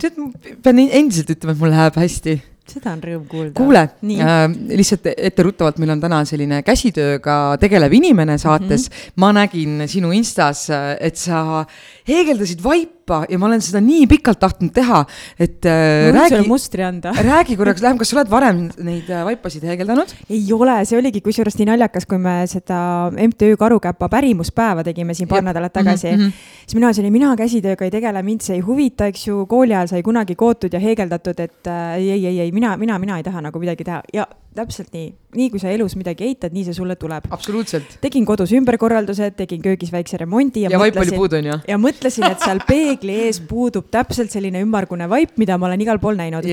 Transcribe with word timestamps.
Tead, 0.00 0.18
ma 0.18 0.56
pean 0.62 0.82
endiselt 0.84 1.30
ütlema, 1.30 1.54
et 1.54 1.62
mul 1.62 1.72
läheb 1.74 2.02
hästi 2.02 2.40
seda 2.64 2.94
on 2.94 3.00
rõõm 3.04 3.24
kuulda. 3.28 3.52
kuule, 3.58 3.82
äh, 4.24 4.44
lihtsalt 4.78 5.08
etteruttavalt, 5.12 5.76
meil 5.82 5.92
on 5.92 6.00
täna 6.00 6.22
selline 6.24 6.62
käsitööga 6.64 7.58
tegelev 7.60 7.92
inimene 7.92 8.38
saates 8.40 8.88
mm. 8.88 8.94
-hmm. 8.94 9.16
ma 9.20 9.32
nägin 9.36 9.88
sinu 9.88 10.12
Instas, 10.16 10.70
et 11.00 11.16
sa 11.20 11.66
heegeldasid 12.08 12.62
vaipa 12.64 13.03
ja 13.30 13.38
ma 13.40 13.48
olen 13.48 13.62
seda 13.64 13.80
nii 13.84 14.06
pikalt 14.10 14.40
tahtnud 14.42 14.72
teha, 14.74 15.02
et 15.38 15.66
äh, 15.68 16.10
räägi, 16.14 16.42
mustri 16.48 16.84
anda 16.86 17.12
räägi 17.30 17.56
korraks 17.60 17.82
lähemalt, 17.84 18.02
kas 18.02 18.12
sa 18.12 18.18
oled 18.20 18.30
varem 18.32 18.62
neid 18.86 19.10
äh, 19.12 19.24
vaipasid 19.28 19.66
heegeldanud? 19.68 20.14
ei 20.28 20.42
ole, 20.56 20.78
see 20.88 20.98
oligi 20.98 21.22
kusjuures 21.24 21.58
nii 21.60 21.68
naljakas, 21.72 22.08
kui 22.10 22.20
me 22.22 22.36
seda 22.50 22.78
MTÜ 23.12 23.54
Karukäpa 23.60 24.08
pärimuspäeva 24.12 24.84
tegime 24.86 25.16
siin 25.16 25.28
paar 25.30 25.44
nädalat 25.44 25.72
tagasi 25.72 26.12
mm. 26.12 26.22
-hmm. 26.22 26.46
siis 26.66 26.78
mina 26.78 26.92
ütlesin, 26.92 27.10
mina 27.12 27.34
käsitööga 27.36 27.84
ei 27.84 27.92
tegele, 27.94 28.22
mind 28.22 28.46
see 28.46 28.56
ei 28.58 28.64
huvita, 28.64 29.10
eks 29.12 29.26
ju, 29.28 29.44
kooli 29.46 29.74
ajal 29.74 29.92
sai 29.94 30.02
kunagi 30.02 30.34
kootud 30.34 30.72
ja 30.72 30.80
heegeldatud, 30.80 31.40
et 31.40 31.66
äh, 31.66 31.96
ei, 31.98 32.26
ei, 32.26 32.40
ei, 32.40 32.52
mina, 32.52 32.76
mina, 32.76 32.98
mina 32.98 33.18
ei 33.18 33.26
taha 33.26 33.44
nagu 33.44 33.58
midagi 33.58 33.84
teha 33.84 34.02
ja 34.12 34.26
täpselt 34.54 34.92
nii, 34.94 35.08
nii 35.34 35.50
kui 35.52 35.60
sa 35.62 35.72
elus 35.74 35.96
midagi 35.98 36.28
eitad, 36.28 36.54
nii 36.54 36.64
see 36.68 36.76
sulle 36.76 36.96
tuleb. 37.00 37.26
absoluutselt. 37.34 37.96
tegin 38.04 38.26
kodus 38.28 38.52
ümberkorraldused, 38.56 39.36
tegin 39.38 39.62
köögis 39.64 39.92
väikse 39.92 40.20
remondi 40.20 40.64
ja, 40.64 40.72
ja 40.72 40.80
vaip 40.80 40.98
oli 41.02 41.16
puudu, 41.16 41.40
on 41.40 41.50
ju? 41.50 41.58
ja 41.68 41.78
mõtlesin, 41.80 42.26
et 42.30 42.44
seal 42.44 42.62
peegli 42.68 43.18
ees 43.26 43.40
puudub 43.48 43.90
täpselt 43.94 44.34
selline 44.34 44.62
ümmargune 44.64 45.08
vaip, 45.10 45.36
mida 45.40 45.58
ma 45.58 45.70
olen 45.70 45.84
igal 45.86 46.00
pool 46.02 46.18
näinud. 46.20 46.46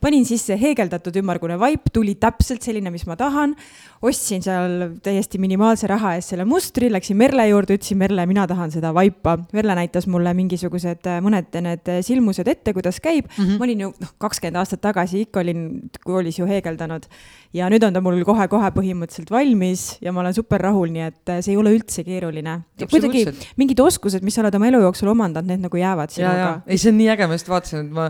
panin 0.00 0.28
sisse 0.28 0.58
heegeldatud 0.60 1.16
ümmargune 1.22 1.58
vaip, 1.60 1.90
tuli 1.92 2.16
täpselt 2.20 2.62
selline, 2.66 2.92
mis 2.94 3.06
ma 3.08 3.16
tahan. 3.16 3.56
Ostsin 4.06 4.44
seal 4.44 4.98
täiesti 5.04 5.40
minimaalse 5.42 5.88
raha 5.90 6.14
eest 6.16 6.34
selle 6.34 6.46
mustri, 6.48 6.90
läksin 6.92 7.18
Merle 7.18 7.48
juurde, 7.50 7.76
ütlesin 7.78 8.00
Merle, 8.00 8.26
mina 8.28 8.46
tahan 8.48 8.72
seda 8.74 8.92
vaipa. 8.96 9.36
Merle 9.56 9.76
näitas 9.78 10.08
mulle 10.10 10.32
mingisugused 10.36 11.08
mõned 11.24 11.58
need 11.66 11.90
silmused 12.06 12.48
ette, 12.50 12.74
kuidas 12.76 13.00
käib 13.02 13.26
mm. 13.26 13.42
-hmm. 13.42 13.58
ma 13.58 13.68
olin 13.68 13.84
ju 13.86 13.92
noh, 14.00 14.14
kakskümmend 14.22 14.60
aastat 14.62 14.80
tagasi 14.84 15.26
ikka 15.26 15.42
olin 15.42 15.66
koolis 16.04 16.38
ju 16.38 16.46
heegeldanud 16.46 17.06
ja 17.56 17.68
nüüd 17.72 17.84
on 17.86 17.94
ta 17.94 18.02
mul 18.04 18.18
kohe-kohe 18.26 18.68
põhimõtteliselt 18.74 19.30
valmis 19.32 19.84
ja 20.04 20.12
ma 20.14 20.22
olen 20.22 20.34
super 20.36 20.62
rahul, 20.66 20.90
nii 20.92 21.04
et 21.06 21.32
äh, 21.32 21.40
see 21.44 21.54
ei 21.54 21.60
ole 21.60 21.72
üldse 21.76 22.04
keeruline. 22.06 22.58
kuidagi 22.82 23.24
mingid 23.60 23.80
oskused, 23.84 24.24
mis 24.26 24.36
sa 24.36 24.42
oled 24.44 24.56
oma 24.58 24.68
elu 24.70 24.82
jooksul 24.84 25.10
omandanud, 25.12 25.50
need 25.50 25.64
nagu 25.64 25.80
jäävad 25.80 26.12
sinuga. 26.14 26.50
ei, 26.66 26.78
see 26.80 26.92
on 26.92 26.98
nii 27.00 27.08
äge, 27.14 27.28
ma 27.28 27.38
just 27.38 27.50
vaatasin, 27.50 27.86
et 27.86 27.96
ma, 27.96 28.08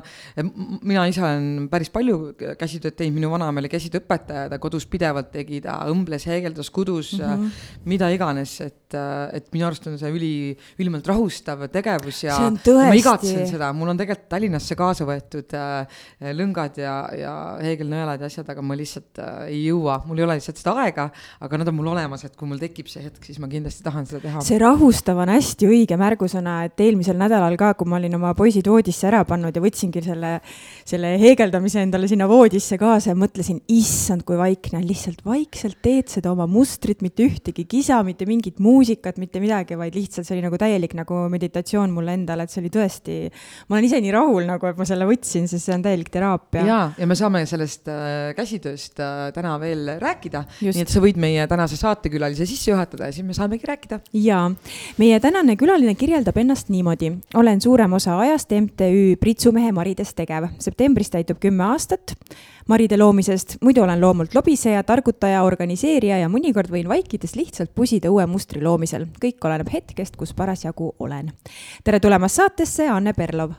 mina 0.82 1.06
ise 1.10 1.22
olen 1.22 1.68
päris 1.72 1.92
palju 1.94 2.34
käsitööd 2.58 2.96
teinud, 2.98 3.18
minu 3.20 3.32
vanaema 3.32 3.62
oli 3.62 3.70
käsitööõpetaja, 3.72 4.48
ta 4.52 4.60
kodus 4.62 4.88
pidevalt 4.90 5.30
tegi, 5.34 5.62
ta 5.64 5.78
õmbles, 5.92 6.26
heegeldas, 6.28 6.70
kudus 6.74 7.12
mm, 7.18 7.24
-hmm. 7.24 7.66
mida 7.84 8.10
iganes, 8.14 8.60
et, 8.60 8.94
äh, 8.94 9.36
et 9.38 9.48
minu 9.54 9.66
arust 9.68 9.86
on 9.86 9.98
see 9.98 10.10
üli, 10.12 10.32
ülimalt 10.80 11.06
rahustav 11.06 11.66
tegevus 11.72 12.22
ja, 12.24 12.38
ma 12.50 12.94
igatsen 12.96 13.46
seda, 13.48 13.72
mul 13.76 13.92
on 13.92 14.00
tegelikult 14.00 14.28
Tallinnasse 14.30 14.76
kaasa 14.78 15.06
võetud 15.06 15.54
äh, 15.56 16.00
lõngad 16.36 16.80
ja, 16.82 16.94
ja 17.16 17.34
heegelnõelad 17.62 18.20
ja 18.20 18.30
asjad, 18.30 18.48
aga 18.52 18.62
ma 18.62 18.76
lihtsalt 18.78 19.20
äh, 19.22 19.46
ei 19.52 19.64
jõua, 19.68 20.00
mul 20.06 20.18
ei 20.20 20.26
ole 20.26 20.38
lihtsalt 20.40 20.60
seda 20.60 20.76
aega, 20.84 21.08
aga 21.40 21.60
nad 21.62 21.70
on 21.70 21.78
mul 21.78 21.92
olemas, 21.94 22.24
et 22.26 22.36
kui 22.36 22.48
mul 22.48 22.60
tekib 22.62 22.90
see 22.90 23.04
hetk, 23.06 23.22
siis 23.24 23.38
ma 23.42 23.50
kindlasti 23.50 23.84
tahan 23.86 24.08
seda 24.08 24.22
teha. 24.26 24.44
see 24.46 24.60
rahustav 24.62 25.20
on 25.22 25.32
hästi 25.34 25.70
õige 25.70 25.98
märgusõna, 26.00 26.58
et 26.68 26.84
eelmisel 26.86 27.18
nädalal 27.20 27.56
ka, 27.60 27.74
kui 27.78 27.88
ma 27.90 28.00
olin 28.00 28.18
oma 28.18 28.34
poisid 28.38 28.66
voodisse 28.70 29.08
ära 29.08 29.22
pannud 29.28 29.54
ja 29.54 29.62
võtsingi 29.62 30.02
selle, 30.04 30.40
selle 30.86 31.16
heegeldamise 31.18 31.80
endale 31.82 32.06
sinna 32.10 32.28
voodisse 32.30 32.78
kaasa 32.78 33.10
ja 33.10 33.18
mõtlesin, 33.18 33.58
issand, 33.74 34.22
kui 34.26 34.38
vaikne 34.38 34.78
on, 34.78 34.86
lihtsalt 34.86 35.24
vaikselt 35.26 35.80
teed 35.82 36.10
seda 36.12 36.30
oma 36.30 36.46
mustrit, 36.50 37.02
mitte 37.02 37.24
ühtegi 37.26 37.64
kisa, 37.66 37.98
mitte 38.06 38.26
mingit 38.28 38.60
muusikat, 38.62 39.18
mitte 39.18 39.42
midagi, 39.42 39.74
vaid 39.78 39.96
lihtsalt 39.98 40.28
see 40.28 40.36
oli 40.36 40.44
nagu 40.44 40.60
täielik 40.60 40.94
nagu 40.98 41.24
meditatsioon 41.32 41.90
mulle 41.94 42.14
endale, 42.14 42.46
et 42.46 42.54
see 42.54 42.62
oli 42.62 42.70
tõesti, 42.76 43.16
ma 43.66 43.76
olen 43.76 43.88
ise 43.88 44.00
nii 44.04 44.12
rahul 44.14 44.46
nagu, 44.46 44.68
et 44.70 44.78
ma 44.78 44.86
selle 44.86 45.08
võtsin, 45.08 45.48
sest 45.50 45.66
see 45.66 45.74
on 45.74 45.82
täielik 45.82 46.12
teraapia. 46.14 46.62
ja, 46.68 46.78
ja 46.94 47.10
me 47.10 47.18
saame 47.18 47.42
sellest 47.50 47.90
äh, 47.90 48.30
käsitööst 48.38 49.02
äh, 49.02 49.32
täna 49.34 49.56
veel 49.62 49.96
rääkida. 50.02 50.44
nii 50.62 50.86
et 50.86 50.92
sa 50.92 51.02
võid 51.02 51.18
meie 51.18 51.48
tänase 51.50 51.80
saatekülalise 51.80 52.46
sisse 52.46 52.70
juhatada 52.70 53.10
ja 53.10 53.16
siis 53.16 53.26
me 53.26 53.34
saamegi 53.34 53.66
rääkida. 53.66 54.00
ja, 54.22 54.44
meie 55.02 55.18
tänane 55.24 55.58
külaline 55.58 55.96
kirjeldab 55.98 56.38
ennast 56.38 56.70
niimoodi. 56.70 57.10
olen 57.34 57.60
suurem 57.60 57.98
osa 57.98 58.20
ajast 58.22 58.54
MTÜ 58.54 59.16
Pritsumehe 59.18 59.74
Marides 59.74 60.14
tegev. 60.14 60.46
Septembris 60.76 61.08
täitub 61.08 61.38
kümme 61.40 61.64
aastat 61.72 62.12
Maride 62.68 62.98
loomisest, 62.98 63.54
muidu 63.64 63.80
olen 63.80 64.00
loomult 64.00 64.34
lobiseja, 64.34 64.82
targutaja, 64.84 65.40
organiseerija 65.46 66.18
ja 66.20 66.28
mõnikord 66.28 66.68
võin 66.68 66.88
vaikides 66.90 67.32
lihtsalt 67.38 67.72
pusida 67.74 68.10
uue 68.12 68.26
mustri 68.28 68.60
loomisel. 68.60 69.06
kõik 69.22 69.40
oleneb 69.40 69.70
hetkest, 69.72 70.16
kus 70.16 70.34
parasjagu 70.34 70.92
olen. 70.98 71.32
tere 71.84 72.00
tulemast 72.00 72.36
saatesse, 72.36 72.90
Anne 72.90 73.14
Perlov 73.16 73.54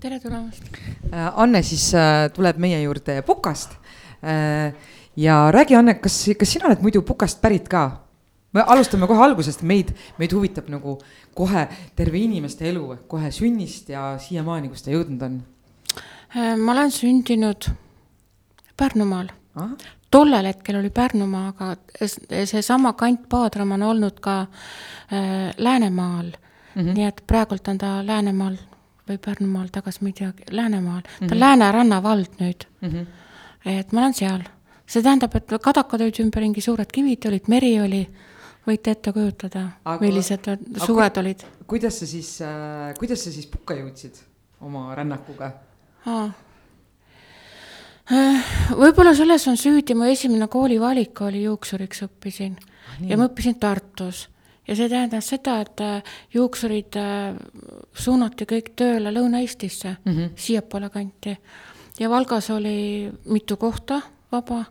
tere 0.00 0.20
tulemast 0.20 0.64
äh,. 1.12 1.28
Anne 1.36 1.62
siis 1.62 1.92
äh, 1.94 2.30
tuleb 2.32 2.56
meie 2.56 2.80
juurde 2.82 3.20
Pukast 3.22 3.76
äh, 4.24 4.72
ja 5.16 5.50
räägi, 5.52 5.76
Anne, 5.76 5.94
kas, 6.00 6.24
kas 6.38 6.56
sina 6.56 6.70
oled 6.70 6.80
muidu 6.80 7.02
Pukast 7.02 7.42
pärit 7.42 7.68
ka? 7.68 8.00
me 8.52 8.64
alustame 8.66 9.06
kohe 9.06 9.20
algusest, 9.20 9.60
meid, 9.62 9.92
meid 10.16 10.32
huvitab 10.32 10.72
nagu 10.72 10.98
kohe 11.34 11.68
terve 11.96 12.18
inimeste 12.18 12.68
elu, 12.68 12.96
kohe 13.08 13.30
sünnist 13.30 13.92
ja 13.92 14.14
siiamaani, 14.20 14.72
kus 14.72 14.84
ta 14.84 14.92
jõudnud 14.92 15.28
on. 15.28 15.42
Äh, 16.36 16.56
ma 16.56 16.72
olen 16.72 16.90
sündinud 16.90 17.70
Pärnumaal. 18.76 19.28
tollel 20.10 20.46
hetkel 20.46 20.76
oli 20.76 20.90
Pärnumaa, 20.90 21.48
aga 21.48 21.76
seesama 22.44 22.92
kant 22.92 23.28
Paadram 23.28 23.72
on 23.72 23.82
olnud 23.82 24.20
ka 24.20 24.40
äh, 24.40 25.54
Läänemaal 25.58 26.24
mm. 26.24 26.82
-hmm. 26.82 26.94
nii 26.94 27.04
et 27.04 27.22
praegult 27.26 27.68
on 27.68 27.78
ta 27.78 28.06
Läänemaal 28.06 28.56
või 29.08 29.18
Pärnumaal 29.18 29.68
tagasi, 29.72 29.98
ma 30.02 30.08
ei 30.08 30.12
tea, 30.12 30.32
Läänemaal, 30.50 31.00
ta 31.02 31.08
on 31.20 31.26
mm 31.26 31.32
-hmm. 31.32 31.40
Lääne 31.40 31.72
rannavald 31.72 32.26
nüüd 32.40 32.66
mm. 32.80 32.88
-hmm. 32.88 33.06
et 33.64 33.92
ma 33.92 34.00
olen 34.00 34.14
seal 34.14 34.40
see 34.86 35.02
tähendab, 35.02 35.34
et 35.34 35.52
kadakad 35.62 36.00
olid 36.00 36.20
ümberringi, 36.20 36.60
suured 36.60 36.92
kivid 36.92 37.26
olid, 37.26 37.48
meri 37.48 37.80
oli, 37.80 38.08
võite 38.66 38.90
ette 38.90 39.12
kujutada, 39.12 39.68
millised 40.00 40.48
suved 40.86 41.12
ku, 41.12 41.20
olid. 41.20 41.44
kuidas 41.66 41.98
sa 41.98 42.06
siis 42.06 42.40
äh,, 42.40 42.94
kuidas 42.98 43.24
sa 43.24 43.32
siis 43.32 43.46
pukka 43.46 43.74
jõudsid 43.74 44.14
oma 44.60 44.94
rännakuga 44.94 45.46
ah.? 45.46 45.71
Võib-olla 48.76 49.14
selles 49.14 49.46
on 49.48 49.56
süüdi, 49.56 49.94
mu 49.94 50.04
esimene 50.10 50.48
koolivalik 50.50 51.20
oli 51.22 51.44
juuksuriks 51.44 52.02
õppisin 52.08 52.56
ah, 52.58 53.00
ja 53.08 53.16
ma 53.16 53.28
õppisin 53.30 53.58
Tartus 53.62 54.26
ja 54.68 54.76
see 54.78 54.88
tähendas 54.90 55.28
seda, 55.32 55.60
et 55.64 55.82
äh, 55.82 56.14
juuksurid 56.34 56.98
äh, 57.00 57.34
suunati 57.94 58.46
kõik 58.48 58.72
tööle 58.78 59.12
Lõuna-Eestisse 59.14 59.96
mm, 60.04 60.12
-hmm. 60.12 60.30
siiapoole 60.36 60.90
kanti. 60.90 61.36
ja 62.00 62.10
Valgas 62.10 62.50
oli 62.50 63.10
mitu 63.24 63.56
kohta 63.56 64.00
vaba 64.32 64.64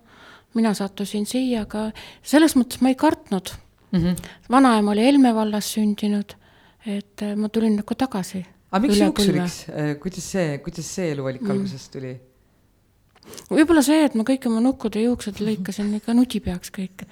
mina 0.54 0.74
sattusin 0.74 1.26
siia, 1.26 1.62
aga 1.62 1.92
selles 2.24 2.56
mõttes 2.56 2.82
ma 2.82 2.90
ei 2.90 2.96
kartnud 2.96 3.54
mm. 3.92 4.00
-hmm. 4.00 4.16
vanaema 4.50 4.92
oli 4.92 5.06
Helme 5.06 5.36
vallas 5.36 5.74
sündinud, 5.74 6.36
et 6.86 7.22
äh, 7.22 7.36
ma 7.36 7.50
tulin 7.50 7.76
nagu 7.76 7.96
tagasi. 7.96 8.46
Aga 8.72 8.82
miks 8.88 9.00
juuksuriks, 9.02 9.62
äh, 9.70 9.94
kuidas 10.02 10.28
see, 10.34 10.58
kuidas 10.66 10.92
see 10.96 11.12
eluvalik 11.12 11.44
mm. 11.44 11.56
algusest 11.56 11.92
tuli? 11.96 12.14
võib-olla 13.52 13.84
see, 13.86 14.02
et 14.08 14.16
ma 14.18 14.26
kõik 14.28 14.48
oma 14.50 14.62
nukkud 14.64 14.96
ja 14.98 15.04
juuksed 15.06 15.42
lõikasin 15.44 15.92
ikka 16.00 16.16
nutipeaks 16.18 16.74
kõik. 16.74 17.06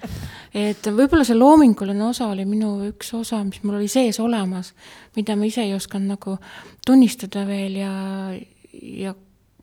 et 0.57 0.89
võib-olla 0.89 1.25
see 1.27 1.37
loominguline 1.37 2.03
osa 2.07 2.31
oli 2.33 2.45
minu 2.49 2.73
üks 2.89 3.13
osa, 3.17 3.43
mis 3.45 3.61
mul 3.63 3.79
oli 3.79 3.89
sees 3.91 4.19
olemas, 4.23 4.73
mida 5.17 5.37
ma 5.37 5.47
ise 5.49 5.65
ei 5.67 5.75
osanud 5.77 6.15
nagu 6.15 6.37
tunnistada 6.85 7.45
veel 7.47 7.77
ja, 7.81 7.93
ja 8.73 9.15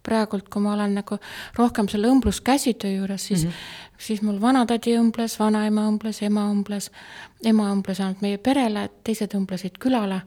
praegult, 0.06 0.46
kui 0.52 0.62
ma 0.62 0.76
olen 0.76 0.94
nagu 1.00 1.18
rohkem 1.58 1.88
selle 1.90 2.10
õmbluskäsitöö 2.12 2.92
juures, 2.92 3.26
siis 3.26 3.44
mm, 3.44 3.50
-hmm. 3.50 4.00
siis 4.06 4.22
mul 4.22 4.40
vanatädi 4.40 4.94
õmbles, 5.00 5.38
vanaema 5.40 5.88
õmbles, 5.90 6.22
ema 6.22 6.46
õmbles, 6.52 6.90
ema 7.44 7.72
õmbles 7.74 8.02
ainult 8.02 8.22
meie 8.22 8.38
perele, 8.38 8.88
teised 9.04 9.34
õmblesid 9.34 9.80
külale 9.82 10.22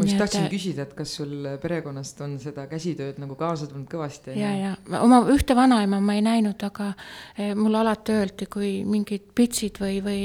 ma 0.00 0.08
just 0.08 0.18
tahtsin 0.24 0.48
et... 0.48 0.52
küsida, 0.54 0.88
et 0.88 0.96
kas 0.98 1.14
sul 1.20 1.46
perekonnast 1.62 2.20
on 2.26 2.36
seda 2.42 2.66
käsitööd 2.70 3.20
nagu 3.22 3.36
kaasa 3.38 3.68
tulnud 3.70 3.88
kõvasti? 3.90 4.34
ja, 4.40 4.50
ja 4.56 4.74
oma 5.00 5.22
ühte 5.32 5.56
vanaema 5.56 6.00
ma 6.04 6.18
ei 6.18 6.26
näinud, 6.26 6.60
aga 6.66 6.92
eh, 7.36 7.54
mulle 7.54 7.80
alati 7.84 8.18
öeldi, 8.18 8.50
kui 8.50 8.74
mingid 8.88 9.32
pitsid 9.36 9.82
või, 9.82 10.02
või 10.04 10.22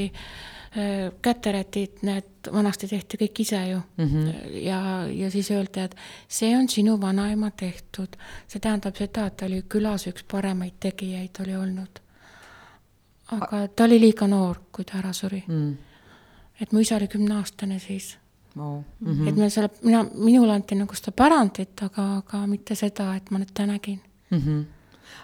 käterätid, 1.22 2.02
need 2.04 2.50
vanasti 2.54 2.88
tehti 2.88 3.18
kõik 3.18 3.40
ise 3.40 3.60
ju 3.70 3.78
mm. 3.98 4.06
-hmm. 4.06 4.34
ja, 4.64 5.08
ja 5.08 5.32
siis 5.32 5.52
öeldi, 5.52 5.80
et 5.80 5.96
see 6.28 6.58
on 6.58 6.70
sinu 6.70 7.02
vanaema 7.02 7.52
tehtud. 7.52 8.16
see 8.48 8.60
tähendab 8.60 8.96
seda, 8.96 9.26
et 9.26 9.38
ta 9.38 9.46
oli 9.46 9.64
külas 9.70 10.08
üks 10.08 10.24
paremaid 10.32 10.74
tegijaid 10.80 11.40
oli 11.40 11.56
olnud. 11.56 12.00
aga 13.32 13.68
ta 13.68 13.84
oli 13.84 14.00
liiga 14.00 14.28
noor, 14.28 14.58
kui 14.72 14.86
ta 14.86 14.98
ära 14.98 15.14
suri 15.14 15.44
mm. 15.48 15.78
et 16.62 16.72
mu 16.72 16.80
isa 16.80 16.96
oli 16.96 17.08
kümneaastane 17.08 17.80
siis 17.80 18.18
oh.. 18.58 18.84
Mm 19.00 19.12
-hmm. 19.12 19.28
et 19.30 19.36
me 19.36 19.50
selle, 19.50 19.70
mina, 19.84 20.06
minule 20.14 20.54
anti 20.54 20.76
nagu 20.76 20.96
seda 20.96 21.12
pärandit, 21.12 21.82
aga, 21.82 22.08
aga 22.18 22.46
mitte 22.48 22.76
seda, 22.76 23.16
et 23.16 23.32
ma 23.32 23.40
nüüd 23.40 23.54
ta 23.54 23.66
nägin 23.66 24.00
mm. 24.32 24.40
-hmm 24.40 24.64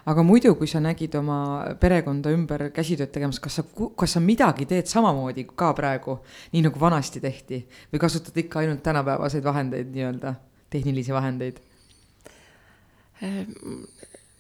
aga 0.06 0.24
muidu, 0.24 0.56
kui 0.56 0.68
sa 0.68 0.80
nägid 0.80 1.16
oma 1.16 1.38
perekonda 1.80 2.32
ümber 2.34 2.70
käsitööd 2.76 3.12
tegemas, 3.14 3.40
kas 3.40 3.60
sa, 3.60 3.64
kas 3.98 4.16
sa 4.16 4.20
midagi 4.20 4.66
teed 4.66 4.90
samamoodi 4.90 5.46
ka 5.56 5.74
praegu, 5.78 6.20
nii 6.54 6.62
nagu 6.62 6.80
vanasti 6.80 7.22
tehti 7.24 7.68
või 7.94 8.00
kasutad 8.00 8.38
ikka 8.38 8.60
ainult 8.60 8.84
tänapäevaseid 8.84 9.44
vahendeid 9.44 9.92
nii-öelda, 9.94 10.34
tehnilisi 10.70 11.14
vahendeid? 11.14 11.62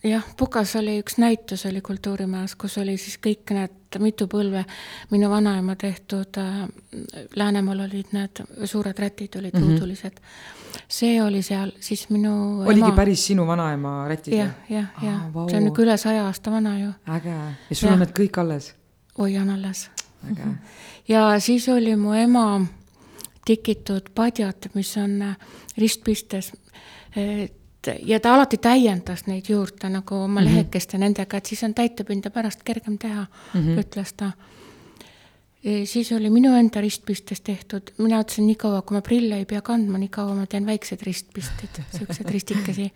Jah, 0.03 0.23
Pukas 0.37 0.75
oli 0.75 0.95
üks 0.97 1.19
näitus, 1.21 1.65
oli 1.69 1.81
Kultuurimajas, 1.81 2.55
kus 2.57 2.77
oli 2.81 2.95
siis 2.97 3.19
kõik 3.21 3.51
need 3.53 3.97
mitu 4.01 4.25
põlve 4.31 4.63
minu 5.11 5.29
vanaema 5.29 5.75
tehtud 5.77 6.39
äh,, 6.41 6.63
Läänemaal 7.37 7.83
olid 7.85 8.15
need 8.15 8.41
suured 8.65 8.97
rätid 8.97 9.37
olid 9.37 9.53
mm 9.53 9.59
-hmm. 9.59 9.69
ruudulised. 9.69 10.17
see 10.87 11.21
oli 11.23 11.41
seal, 11.41 11.71
siis 11.79 12.09
minu 12.09 12.61
oligi 12.61 12.79
ema... 12.79 12.91
päris 12.95 13.27
sinu 13.27 13.47
vanaema 13.47 14.07
rätid? 14.07 14.33
jah, 14.33 14.49
jah, 14.69 14.85
jah 15.03 15.25
ah,, 15.25 15.49
see 15.49 15.57
on 15.57 15.63
nagu 15.63 15.81
üle 15.81 15.97
saja 15.97 16.25
aasta 16.25 16.51
vana 16.51 16.79
ju. 16.79 16.91
äge, 17.07 17.37
ja 17.69 17.75
sul 17.75 17.87
ja. 17.87 17.93
on 17.93 17.99
need 17.99 18.13
kõik 18.19 18.41
alles? 18.41 18.75
hoian 19.17 19.49
alles. 19.49 19.89
ja 21.07 21.39
siis 21.39 21.69
oli 21.69 21.95
mu 21.95 22.13
ema 22.13 22.65
tikitud 23.45 24.09
padjad, 24.15 24.69
mis 24.73 24.97
on 24.97 25.21
äh, 25.21 25.37
ristpistes 25.77 26.53
et 27.15 27.53
ja 27.87 28.19
ta 28.19 28.35
alati 28.35 28.57
täiendas 28.61 29.25
neid 29.27 29.49
juurde 29.49 29.89
nagu 29.89 30.15
oma 30.15 30.41
mm 30.41 30.47
-hmm. 30.47 30.49
lehekeste 30.49 30.97
nendega, 30.97 31.37
et 31.37 31.45
siis 31.45 31.63
on 31.63 31.73
täitepinda 31.73 32.29
pärast 32.29 32.63
kergem 32.63 32.97
teha 32.97 33.25
mm, 33.53 33.61
-hmm. 33.61 33.79
ütles 33.79 34.13
ta. 34.17 34.31
siis 35.85 36.11
oli 36.11 36.29
minu 36.29 36.55
enda 36.55 36.81
ristpistes 36.81 37.41
tehtud, 37.41 37.81
mina 37.97 38.21
ütlesin, 38.21 38.47
niikaua 38.47 38.81
kui 38.81 38.95
ma 38.95 39.01
prille 39.01 39.37
ei 39.37 39.45
pea 39.45 39.61
kandma, 39.61 39.97
niikaua 39.97 40.35
ma 40.35 40.45
teen 40.45 40.65
väiksed 40.65 41.01
ristpistid, 41.03 41.83
siukseid 41.97 42.29
ristikesi. 42.29 42.91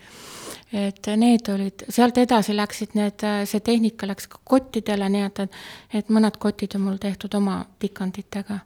et 0.74 1.08
need 1.18 1.50
olid, 1.54 1.86
sealt 1.90 2.18
edasi 2.18 2.56
läksid 2.56 2.90
need, 2.94 3.22
see 3.46 3.60
tehnika 3.60 4.08
läks 4.08 4.28
ka 4.28 4.40
kottidele, 4.44 5.10
nii 5.10 5.22
et, 5.22 5.40
et 5.94 6.10
mõned 6.10 6.38
kotid 6.38 6.76
on 6.76 6.82
mul 6.82 6.98
tehtud 6.98 7.34
oma 7.34 7.66
tikanditega. 7.80 8.60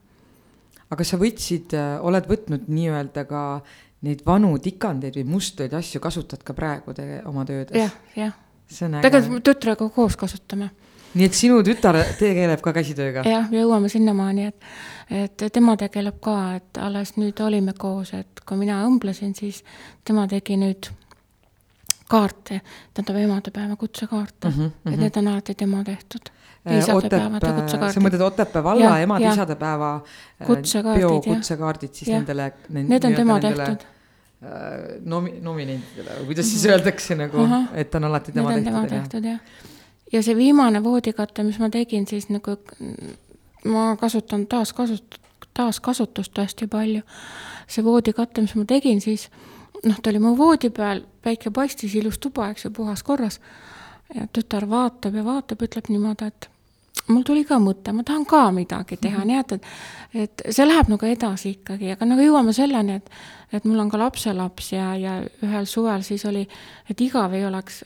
aga 0.89 1.03
sa 1.03 1.17
võtsid, 1.17 1.75
oled 2.01 2.25
võtnud 2.27 2.67
nii-öelda 2.67 3.25
ka 3.25 3.61
neid 4.05 4.21
vanu 4.25 4.51
tikandeid 4.63 5.17
või 5.19 5.25
mustreid 5.35 5.73
asju 5.75 6.01
kasutad 6.03 6.43
ka 6.45 6.55
praegu 6.57 6.93
te 6.95 7.21
oma 7.27 7.45
töödes 7.47 7.75
ja,? 7.77 7.89
jah, 8.15 8.37
jah. 8.69 9.01
tegelikult 9.01 9.43
tütrega 9.49 9.89
koos 9.95 10.15
kasutame. 10.19 10.69
nii 11.13 11.27
et 11.27 11.35
sinu 11.35 11.59
tütar 11.65 11.99
tegeleb 12.19 12.63
ka 12.63 12.73
käsitööga? 12.75 13.25
jah, 13.27 13.51
jõuame 13.51 13.91
sinnamaani, 13.91 14.47
et, 14.53 14.71
et 15.23 15.45
tema 15.53 15.75
tegeleb 15.79 16.21
ka, 16.23 16.37
et 16.61 16.79
alles 16.79 17.15
nüüd 17.19 17.43
olime 17.43 17.75
koos, 17.77 18.13
et 18.15 18.43
kui 18.45 18.59
mina 18.61 18.81
õmblesin, 18.87 19.35
siis 19.35 19.63
tema 20.07 20.27
tegi 20.31 20.57
nüüd 20.59 20.91
kaarte, 22.09 22.63
tähendab 22.93 23.19
emadepäeva 23.21 23.75
kutsekaarte 23.77 24.49
mm, 24.49 24.55
-hmm, 24.55 24.93
et 24.93 24.99
need 24.99 25.17
on 25.21 25.27
alati 25.27 25.55
tema 25.55 25.83
tehtud 25.83 26.31
Otepää, 26.93 27.91
sa 27.93 28.03
mõtled 28.03 28.23
Otepää 28.25 28.63
valla 28.63 28.97
emade-isadepäeva 29.03 29.93
äh, 29.97 30.47
biokutse-kaardid 30.95 31.93
siis 31.93 32.11
ja. 32.11 32.19
nendele. 32.19 32.51
Need 32.69 33.07
on 33.07 33.15
tema 33.17 33.39
tehtud 33.43 33.85
äh, 33.85 34.51
nomi-, 35.05 35.37
nominentidele 35.41 36.19
või 36.21 36.31
kuidas 36.31 36.51
siis 36.51 36.65
öeldakse 36.69 37.17
nagu, 37.19 37.47
et 37.73 37.95
on 37.95 38.09
alati 38.09 38.35
tema 38.35 38.55
Need 38.55 38.69
tehtud. 38.69 38.89
tehtud 38.95 39.29
jah. 39.31 39.39
ja 40.13 40.23
see 40.25 40.37
viimane 40.37 40.83
voodikatte, 40.83 41.43
mis 41.47 41.59
ma 41.59 41.71
tegin, 41.73 42.07
siis 42.07 42.29
nagu 42.33 42.57
ma 43.65 43.93
kasutan 43.99 44.47
taaskasut-, 44.49 45.19
taaskasutust 45.53 46.37
hästi 46.37 46.67
palju. 46.67 47.01
see 47.67 47.83
voodikatte, 47.85 48.41
mis 48.41 48.55
ma 48.55 48.65
tegin, 48.65 49.01
siis 49.01 49.29
noh, 49.83 49.99
ta 50.01 50.09
oli 50.09 50.19
mu 50.19 50.35
voodi 50.37 50.69
peal, 50.73 51.03
päike 51.23 51.51
paistis, 51.53 51.95
ilus 51.95 52.19
tuba, 52.19 52.49
eks 52.53 52.65
ju, 52.65 52.71
puhas 52.75 53.03
korras 53.03 53.39
ja 54.15 54.27
tütar 54.33 54.65
vaatab 54.69 55.15
ja 55.19 55.25
vaatab, 55.25 55.61
ütleb 55.65 55.91
niimoodi, 55.91 56.29
et 56.31 56.49
mul 57.09 57.25
tuli 57.27 57.43
ka 57.47 57.59
mõte, 57.61 57.93
ma 57.95 58.05
tahan 58.05 58.25
ka 58.29 58.47
midagi 58.55 58.97
teha 58.97 59.17
mm, 59.17 59.21
-hmm. 59.21 59.27
nii 59.27 59.39
et, 59.39 59.51
et, 60.13 60.41
et 60.45 60.55
see 60.55 60.67
läheb 60.67 60.89
nagu 60.93 61.05
edasi 61.05 61.53
ikkagi, 61.57 61.93
aga 61.95 62.07
nagu 62.07 62.25
jõuame 62.25 62.53
selleni, 62.55 62.99
et, 63.01 63.09
et 63.53 63.65
mul 63.65 63.79
on 63.81 63.89
ka 63.89 63.99
lapselaps 63.99 64.73
ja, 64.73 64.89
ja 64.95 65.19
ühel 65.45 65.69
suvel 65.69 66.03
siis 66.05 66.25
oli, 66.29 66.47
et 66.89 67.01
igav 67.01 67.33
ei 67.33 67.45
oleks, 67.45 67.83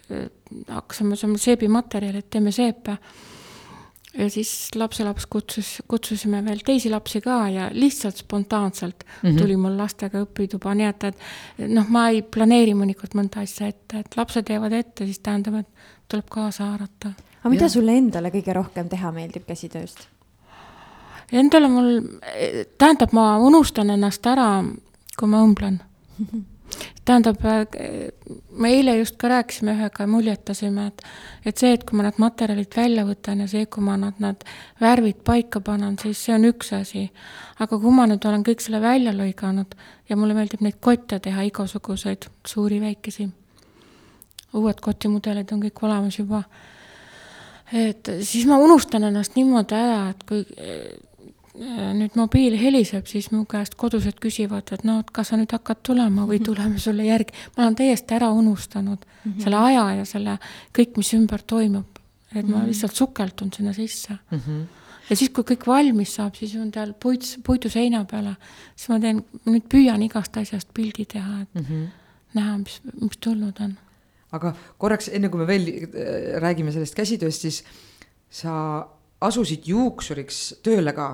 hakkasime 0.67 1.19
saama 1.19 1.37
seebimaterjali, 1.37 2.23
et 2.23 2.29
teeme 2.29 2.51
seepe. 2.51 2.97
ja 4.13 4.29
siis 4.29 4.69
lapselaps 4.75 5.25
kutsus, 5.25 5.81
kutsusime 5.87 6.43
veel 6.45 6.59
teisi 6.65 6.89
lapsi 6.89 7.21
ka 7.21 7.49
ja 7.49 7.69
lihtsalt 7.73 8.17
spontaanselt 8.17 9.03
mm 9.03 9.29
-hmm. 9.29 9.41
tuli 9.41 9.55
mul 9.57 9.77
lastega 9.77 10.21
õpituba, 10.21 10.75
nii 10.75 10.85
et, 10.85 11.03
et 11.03 11.17
noh, 11.67 11.87
ma 11.89 12.09
ei 12.09 12.21
planeeri 12.21 12.73
mõnikord 12.73 13.15
mõnda 13.15 13.41
asja 13.41 13.67
ette, 13.67 13.99
et 13.99 14.17
lapsed 14.17 14.49
jäävad 14.49 14.71
ette, 14.71 15.05
siis 15.05 15.19
tähendab, 15.19 15.55
et 15.55 15.67
tuleb 16.07 16.25
kaasa 16.29 16.65
haarata. 16.65 17.13
Aga 17.43 17.51
mida 17.51 17.67
ja. 17.67 17.73
sulle 17.75 17.97
endale 17.99 18.31
kõige 18.31 18.55
rohkem 18.55 18.89
teha 18.91 19.11
meeldib 19.11 19.43
käsitööst? 19.47 20.07
Endale 21.33 21.67
mul, 21.71 21.91
tähendab, 22.77 23.13
ma 23.15 23.37
unustan 23.41 23.89
ennast 23.93 24.25
ära, 24.29 24.47
kui 25.17 25.29
ma 25.31 25.43
õmblen 25.43 25.79
tähendab, 27.05 27.43
me 28.57 28.71
eile 28.71 28.95
just 28.97 29.17
ka 29.21 29.29
rääkisime 29.29 29.75
ühega 29.75 30.05
ja 30.05 30.09
muljetasime, 30.09 30.87
et, 30.87 31.03
et 31.45 31.59
see, 31.59 31.73
et 31.75 31.83
kui 31.83 31.99
ma 31.99 32.07
need 32.07 32.21
materjalid 32.23 32.77
välja 32.77 33.03
võtan 33.07 33.43
ja 33.43 33.49
see, 33.51 33.67
kui 33.67 33.83
ma 33.83 33.97
nad, 33.99 34.17
nad 34.23 34.47
värvid 34.81 35.19
paika 35.27 35.61
panen, 35.61 35.99
siis 36.01 36.23
see 36.23 36.35
on 36.37 36.47
üks 36.49 36.73
asi. 36.79 37.09
aga 37.59 37.77
kui 37.77 37.93
ma 37.93 38.07
nüüd 38.09 38.25
olen 38.25 38.47
kõik 38.47 38.63
selle 38.63 38.81
välja 38.81 39.13
lõiganud 39.13 39.75
ja 40.09 40.17
mulle 40.17 40.37
meeldib 40.37 40.63
neid 40.65 40.79
kotte 40.81 41.19
teha, 41.19 41.45
igasuguseid 41.51 42.29
suuri-väikesi 42.47 43.29
uued 44.53 44.81
kotimudelid 44.81 45.51
on 45.53 45.61
kõik 45.65 45.83
olemas 45.85 46.19
juba. 46.19 46.43
Et 47.73 48.09
siis 48.21 48.45
ma 48.49 48.57
unustan 48.61 49.03
ennast 49.09 49.35
niimoodi 49.35 49.75
ära, 49.77 50.09
et 50.13 50.23
kui 50.29 50.43
äh, 50.43 51.93
nüüd 51.97 52.17
mobiil 52.17 52.55
heliseb, 52.57 53.05
siis 53.09 53.29
mu 53.33 53.43
käest 53.49 53.75
kodused 53.79 54.19
küsivad, 54.21 54.71
et 54.73 54.85
no, 54.87 54.99
et 55.03 55.09
kas 55.13 55.31
sa 55.31 55.37
nüüd 55.37 55.53
hakkad 55.53 55.83
tulema 55.85 56.27
või 56.29 56.39
mhm. 56.39 56.45
tuleme 56.49 56.79
sulle 56.81 57.05
järgi. 57.05 57.33
ma 57.55 57.65
olen 57.65 57.75
täiesti 57.77 58.15
ära 58.17 58.31
unustanud 58.33 59.05
mm 59.05 59.31
-hmm. 59.31 59.43
selle 59.43 59.57
aja 59.57 59.89
ja 59.99 60.05
selle 60.05 60.37
kõik, 60.77 60.97
mis 60.97 61.13
ümber 61.13 61.41
toimub. 61.41 61.99
et 62.35 62.47
ma 62.47 62.57
-hmm. 62.57 62.67
lihtsalt 62.67 62.95
sukeldun 62.95 63.51
sinna 63.53 63.73
sisse 63.73 64.13
mm. 64.31 64.39
-hmm 64.39 64.63
ja 65.09 65.15
siis, 65.15 65.29
kui 65.29 65.43
kõik 65.43 65.67
valmis 65.67 66.15
saab, 66.15 66.35
siis 66.35 66.55
on 66.55 66.71
tal 66.71 66.93
puit, 66.93 67.39
puidu 67.43 67.69
seina 67.69 68.05
peale, 68.05 68.35
siis 68.75 68.89
ma 68.89 68.99
teen, 68.99 69.23
nüüd 69.45 69.65
püüan 69.69 70.01
igast 70.01 70.37
asjast 70.37 70.69
pildi 70.73 71.05
teha, 71.05 71.41
et 71.41 71.55
mm 71.55 71.65
-hmm. 71.65 71.87
näha, 72.33 72.57
mis, 72.57 72.81
mis 73.01 73.17
tulnud 73.19 73.59
on 73.59 73.77
aga 74.33 74.53
korraks, 74.81 75.11
enne 75.13 75.29
kui 75.31 75.41
me 75.41 75.47
veel 75.49 75.69
äh, 75.69 76.39
räägime 76.43 76.73
sellest 76.75 76.97
käsitööst, 76.97 77.45
siis 77.45 77.61
sa 78.33 78.55
asusid 79.23 79.67
juuksuriks 79.69 80.41
tööle 80.65 80.95
ka? 80.97 81.11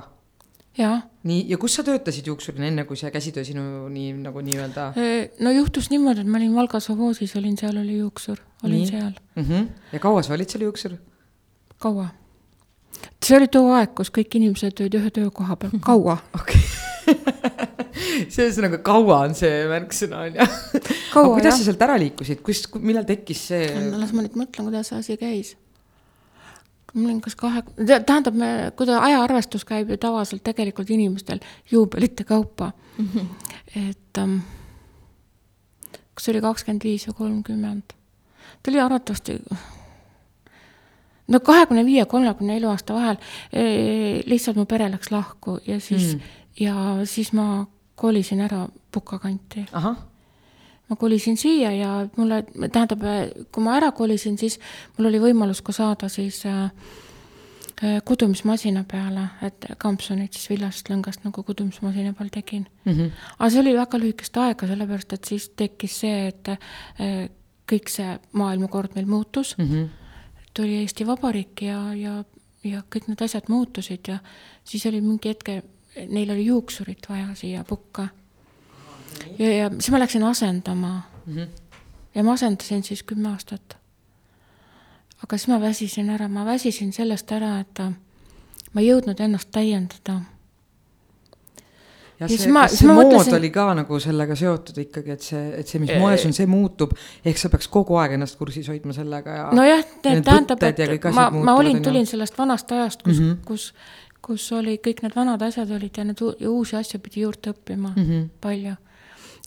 nii, 1.28 1.44
ja 1.50 1.58
kus 1.60 1.76
sa 1.76 1.84
töötasid 1.84 2.30
juuksurina, 2.30 2.70
enne 2.70 2.86
kui 2.88 3.00
see 3.00 3.12
käsitöö 3.12 3.44
sinuni 3.48 4.12
nagu 4.16 4.44
nii-öelda? 4.46 4.92
no 5.44 5.52
juhtus 5.52 5.90
niimoodi, 5.92 6.24
et 6.24 6.32
ma 6.32 6.40
olin 6.40 6.56
Valgas 6.56 6.90
Ovoosis, 6.94 7.36
olin 7.36 7.58
seal, 7.60 7.78
oli 7.82 8.00
juuksur, 8.00 8.40
olin 8.64 8.84
nii. 8.84 8.88
seal 8.88 9.14
mm. 9.36 9.44
-hmm. 9.44 9.70
ja 9.94 10.00
kaua 10.00 10.24
sa 10.24 10.34
olid 10.34 10.50
seal 10.50 10.64
juuksur? 10.70 10.96
kaua. 11.78 12.08
see 13.26 13.38
oli 13.38 13.48
too 13.48 13.74
aeg, 13.74 13.96
kus 13.96 14.14
kõik 14.14 14.40
inimesed 14.40 14.86
olid 14.86 15.02
ühe 15.02 15.12
töökoha 15.12 15.56
peal, 15.56 15.82
kaua. 15.84 16.18
okei 16.40 16.79
see 18.34 18.46
ühesõnaga 18.46 18.82
kaua 18.86 19.22
on 19.28 19.36
see 19.38 19.64
märksõna 19.70 20.26
on 20.28 20.38
ju. 20.38 20.46
aga 20.46 21.24
kuidas 21.26 21.50
jah. 21.52 21.58
sa 21.58 21.66
sealt 21.70 21.88
ära 21.88 21.98
liikusid, 22.02 22.44
kus, 22.46 22.66
millal 22.80 23.08
tekkis 23.08 23.48
see? 23.52 23.72
las 23.96 24.14
ma 24.16 24.26
nüüd 24.26 24.38
mõtlen, 24.40 24.70
kuidas 24.70 24.92
see 24.92 25.02
asi 25.02 25.18
käis. 25.22 25.56
mul 26.94 27.16
on 27.16 27.24
kas 27.26 27.38
kahe, 27.40 27.64
tähendab, 27.78 28.38
me, 28.38 28.52
kuidas 28.78 29.02
ajaarvestus 29.10 29.66
käib 29.70 29.92
ju 29.94 30.00
tavaliselt 30.02 30.44
tegelikult 30.46 30.90
inimestel 30.90 31.42
juubelite 31.72 32.26
kaupa 32.28 32.72
mm. 32.98 33.10
-hmm. 33.14 33.28
et 33.90 34.24
um, 34.24 34.40
kas 36.14 36.26
see 36.26 36.36
oli 36.36 36.46
kakskümmend 36.46 36.84
viis 36.84 37.08
või 37.10 37.20
kolmkümmend? 37.24 37.94
ta 38.64 38.72
oli 38.72 38.80
arvatavasti 38.82 39.40
no 41.30 41.40
kahekümne 41.40 41.86
viie, 41.86 42.06
kolmekümne 42.06 42.58
elu 42.58 42.70
aasta 42.72 42.94
vahel 42.94 43.18
e, 43.54 43.64
lihtsalt 44.26 44.58
mu 44.60 44.66
pere 44.70 44.90
läks 44.92 45.12
lahku 45.14 45.60
ja 45.68 45.80
siis 45.80 46.16
mm., 46.16 46.38
ja 46.60 46.76
siis 47.08 47.32
ma 47.34 47.68
kolisin 48.00 48.42
ära 48.42 48.68
Puka 48.92 49.20
kanti. 49.20 49.66
ma 50.90 50.96
kolisin 50.96 51.38
siia 51.38 51.72
ja 51.72 51.92
mulle, 52.18 52.44
tähendab, 52.72 53.04
kui 53.54 53.64
ma 53.64 53.76
ära 53.78 53.92
kolisin, 53.96 54.40
siis 54.42 54.58
mul 54.98 55.12
oli 55.12 55.22
võimalus 55.22 55.62
ka 55.66 55.76
saada 55.76 56.10
siis 56.10 56.42
äh, 56.50 56.72
äh, 57.84 58.00
kudumismasina 58.06 58.84
peale, 58.90 59.28
et 59.46 59.70
kampsunit 59.82 60.34
siis 60.34 60.50
viljast 60.50 60.90
lõngast 60.90 61.26
nagu 61.28 61.44
kudumismasina 61.46 62.16
peal 62.18 62.34
tegin 62.34 62.66
mm. 62.86 62.92
-hmm. 62.94 63.12
aga 63.38 63.50
see 63.50 63.62
oli 63.62 63.76
väga 63.78 64.02
lühikest 64.02 64.42
aega, 64.42 64.72
sellepärast 64.72 65.14
et 65.14 65.32
siis 65.34 65.50
tekkis 65.50 66.00
see, 66.06 66.28
et 66.34 66.54
äh, 66.56 67.30
kõik 67.70 67.94
see 67.94 68.18
maailmakord 68.34 68.96
meil 68.98 69.06
muutus 69.06 69.58
mm. 69.58 69.66
-hmm. 69.66 69.88
tuli 70.54 70.82
Eesti 70.82 71.08
Vabariik 71.08 71.62
ja, 71.62 71.94
ja, 71.94 72.24
ja 72.64 72.82
kõik 72.96 73.08
need 73.08 73.22
asjad 73.22 73.50
muutusid 73.50 74.08
ja 74.08 74.20
siis 74.64 74.86
oli 74.86 75.02
mingi 75.02 75.30
hetke, 75.30 75.62
neil 76.08 76.32
oli 76.32 76.46
juuksurit 76.46 77.10
vaja 77.10 77.28
siia 77.34 77.64
pukka. 77.64 78.08
ja, 79.40 79.52
ja 79.54 79.70
siis 79.70 79.92
ma 79.92 80.00
läksin 80.00 80.24
asendama 80.24 81.02
mm. 81.26 81.36
-hmm. 81.36 81.48
ja 82.16 82.24
ma 82.24 82.34
asendasin 82.34 82.84
siis 82.84 83.04
kümme 83.04 83.30
aastat 83.30 83.80
aga 85.24 85.38
siis 85.38 85.48
ma 85.52 85.62
väsisin 85.62 86.10
ära, 86.16 86.28
ma 86.32 86.46
väsisin 86.48 86.92
sellest 86.96 87.32
ära, 87.36 87.60
et 87.64 87.82
ma 88.74 88.84
ei 88.84 88.90
jõudnud 88.90 89.20
ennast 89.20 89.52
täiendada. 89.52 90.20
ja 92.20 92.28
see, 92.28 92.52
ma, 92.52 92.66
kas 92.68 92.80
see 92.80 92.88
mood 92.88 93.10
mõtlesin... 93.10 93.36
oli 93.40 93.52
ka 93.56 93.66
nagu 93.82 94.00
sellega 94.04 94.36
seotud 94.40 94.80
ikkagi, 94.86 95.16
et 95.16 95.28
see, 95.28 95.44
et 95.60 95.72
see, 95.72 95.82
mis 95.84 95.94
moes 96.00 96.26
on, 96.28 96.36
see 96.36 96.48
muutub, 96.50 96.96
ehk 97.26 97.40
sa 97.42 97.52
peaks 97.52 97.68
kogu 97.72 98.00
aeg 98.00 98.16
ennast 98.18 98.40
kursis 98.40 98.68
hoidma 98.72 98.96
sellega 98.96 99.38
ja. 99.42 99.48
nojah, 99.56 99.84
tähendab, 100.04 100.64
et 100.64 101.10
ma, 101.16 101.30
ma 101.32 101.58
olin, 101.60 101.82
tulin 101.84 102.08
sellest 102.08 102.38
vanast 102.40 102.72
ajast, 102.76 103.04
kus 103.04 103.20
mm, 103.20 103.32
-hmm. 103.32 103.46
kus, 103.48 103.74
kus 104.22 104.52
oli 104.52 104.78
kõik 104.84 105.04
need 105.04 105.16
vanad 105.16 105.42
asjad 105.42 105.72
olid 105.72 105.98
ja 105.98 106.04
need 106.04 106.22
ja 106.40 106.50
uusi 106.52 106.76
asju 106.76 107.00
pidi 107.00 107.22
juurde 107.22 107.54
õppima 107.54 107.94
mm 107.96 108.06
-hmm. 108.06 108.30
palju 108.42 108.76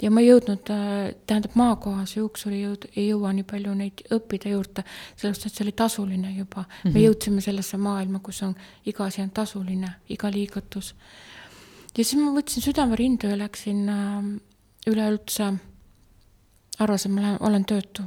ja 0.02 0.10
ma 0.10 0.22
ei 0.22 0.28
jõudnud, 0.30 0.70
äh, 0.72 1.14
tähendab 1.26 1.54
maakohas 1.58 2.16
juuksur 2.16 2.52
ei 2.52 2.64
jõud-, 2.64 2.88
ei 2.96 3.08
jõua 3.08 3.32
nii 3.36 3.46
palju 3.48 3.74
neid 3.78 4.02
õppida 4.14 4.52
juurde, 4.52 4.84
sellepärast 5.16 5.46
et 5.46 5.54
see 5.54 5.64
oli 5.64 5.74
tasuline 5.78 6.32
juba 6.36 6.62
mm. 6.62 6.72
-hmm. 6.72 6.92
me 6.92 6.98
mhm. 6.98 7.04
jõudsime 7.06 7.40
sellesse 7.40 7.76
maailma, 7.76 8.18
kus 8.18 8.42
on 8.42 8.54
iga 8.86 9.04
asi 9.04 9.22
on 9.22 9.30
tasuline, 9.30 9.92
iga 10.08 10.30
liigutus. 10.30 10.94
ja 11.96 12.04
siis 12.04 12.22
ma 12.22 12.32
võtsin 12.32 12.62
südame 12.62 12.96
rindu 12.96 13.26
ja 13.26 13.38
läksin 13.38 13.88
äh, 13.88 14.24
üleüldse, 14.86 15.52
arvasin, 16.78 17.12
ma 17.12 17.20
lähen, 17.20 17.38
olen 17.40 17.64
töötu. 17.64 18.02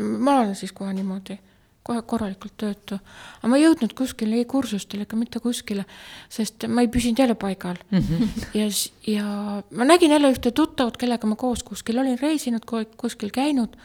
ma 0.00 0.40
olen 0.40 0.54
siis 0.54 0.72
kohe 0.72 0.92
niimoodi 0.92 1.38
kohe 1.84 2.02
korralikult 2.08 2.54
töötu. 2.60 2.98
aga 3.40 3.50
ma 3.50 3.58
ei 3.58 3.66
jõudnud 3.66 3.92
kuskile 3.96 4.38
ei 4.40 4.46
kursustele 4.48 5.04
ega 5.04 5.18
mitte 5.20 5.40
kuskile, 5.44 5.84
sest 6.32 6.64
ma 6.68 6.84
ei 6.84 6.88
püsinud 6.92 7.20
jälle 7.20 7.36
paigal 7.36 7.76
mm. 7.90 7.98
-hmm. 7.98 8.46
ja, 8.60 8.68
ja 9.16 9.26
ma 9.70 9.84
nägin 9.84 10.16
jälle 10.16 10.32
ühte 10.32 10.50
tuttavat, 10.50 10.96
kellega 10.96 11.28
ma 11.28 11.36
koos 11.36 11.62
kuskil 11.62 12.00
olin 12.00 12.18
reisinud, 12.20 12.64
kuskil 12.96 13.30
käinud. 13.30 13.76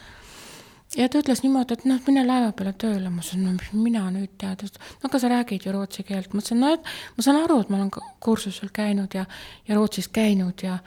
ja 0.98 1.10
ta 1.10 1.20
ütles 1.20 1.44
niimoodi, 1.44 1.74
et 1.74 1.86
noh, 1.86 2.00
mine 2.08 2.26
laeva 2.26 2.52
peale 2.52 2.74
tööle, 2.74 3.10
ma 3.10 3.22
ütlesin, 3.22 3.44
no 3.44 3.52
mis 3.52 3.74
mina 3.74 4.08
nüüd 4.12 4.32
tead, 4.38 4.64
no 5.04 5.12
aga 5.12 5.20
sa 5.20 5.30
räägid 5.30 5.66
ju 5.66 5.76
rootsi 5.76 6.04
keelt, 6.04 6.34
ma 6.34 6.40
ütlesin, 6.40 6.60
no 6.64 6.74
et 6.74 6.92
ma 7.18 7.24
saan 7.24 7.44
aru, 7.44 7.62
et 7.62 7.70
ma 7.70 7.78
olen 7.78 7.92
kursusel 8.20 8.72
käinud 8.74 9.14
ja, 9.14 9.26
ja 9.68 9.76
Rootsis 9.76 10.08
käinud 10.08 10.64
ja, 10.64 10.80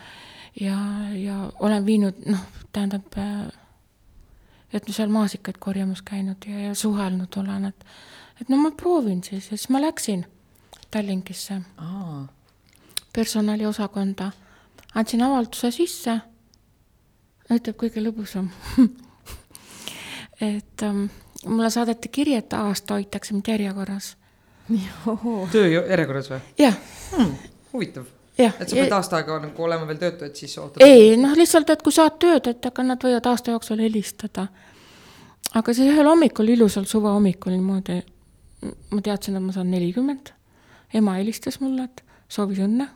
ja, 0.61 0.79
ja 1.15 1.51
olen 1.61 1.87
viinud, 1.87 2.25
noh, 2.27 2.41
tähendab 2.73 3.21
et 4.73 4.89
seal 4.89 5.13
maasikaid 5.13 5.59
korjamas 5.61 6.03
käinud 6.03 6.47
ja, 6.49 6.59
ja 6.69 6.75
suhelnud 6.75 7.37
olen, 7.37 7.65
et 7.65 7.85
et 8.41 8.49
no 8.49 8.57
ma 8.57 8.71
proovin 8.71 9.23
siis 9.23 9.51
ja 9.51 9.57
siis 9.57 9.69
ma 9.69 9.81
läksin 9.81 10.25
Tallinkisse. 10.91 11.61
Personaliosakonda, 13.13 14.31
andsin 14.95 15.23
avalduse 15.25 15.71
sisse, 15.73 16.19
ütleb 17.53 17.77
kõige 17.81 18.03
lõbusam. 18.05 18.51
Et 20.43 20.83
um, 20.83 21.05
mulle 21.47 21.71
saadeti 21.71 22.09
kiri, 22.09 22.35
et 22.35 22.53
aasta 22.57 22.97
hoitakse 22.99 23.33
mind 23.33 23.47
järjekorras. 23.47 24.17
töö 25.53 25.69
järjekorras 25.69 26.33
või? 26.33 26.41
jah. 26.59 26.81
Hmm,. 27.13 27.37
huvitav 27.73 28.09
et 28.51 28.69
sa 28.69 28.77
pead 28.77 28.95
aasta 28.97 29.19
aega 29.21 29.39
nagu 29.43 29.65
olema 29.67 29.87
veel 29.89 30.01
töötu, 30.01 30.29
et 30.29 30.39
siis 30.39 30.55
ootad? 30.59 30.85
ei, 30.87 31.17
noh, 31.21 31.35
lihtsalt, 31.39 31.71
et 31.75 31.83
kui 31.85 31.95
saad 31.95 32.19
tööd, 32.23 32.49
et 32.51 32.71
aga 32.71 32.87
nad 32.87 33.05
võivad 33.05 33.29
aasta 33.31 33.55
jooksul 33.55 33.83
helistada. 33.85 34.47
aga 35.55 35.75
siis 35.75 35.93
ühel 35.93 36.09
hommikul, 36.09 36.49
ilusal 36.55 36.89
suve 36.91 37.13
hommikul 37.13 37.57
niimoodi, 37.57 38.01
ma 38.93 39.05
teadsin, 39.05 39.37
et 39.39 39.45
ma 39.45 39.55
saan 39.55 39.71
nelikümmend. 39.71 40.33
ema 40.95 41.17
helistas 41.21 41.61
mulle, 41.61 41.85
et 41.85 42.05
soovis 42.29 42.61
õnne. 42.65 42.89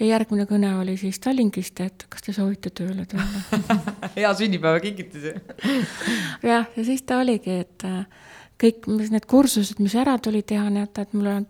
ja 0.00 0.06
järgmine 0.06 0.46
kõne 0.46 0.74
oli 0.78 0.96
siis 0.96 1.18
Tallinkist, 1.20 1.80
et 1.80 2.06
kas 2.08 2.22
te 2.22 2.32
soovite 2.32 2.70
tööle 2.70 3.06
tulla 3.06 3.76
hea 4.16 4.34
sünnipäevakingitus 4.34 5.30
jah, 6.52 6.66
ja 6.76 6.84
siis 6.84 7.02
ta 7.02 7.18
oligi, 7.22 7.60
et 7.64 7.86
äh, 7.88 8.04
kõik, 8.62 8.86
mis 8.90 9.10
need 9.14 9.26
kursused, 9.30 9.80
mis 9.82 9.94
ära 9.98 10.18
tuli 10.22 10.42
teha, 10.42 10.68
et, 10.82 10.98
et 11.02 11.16
mul 11.16 11.32
on 11.32 11.46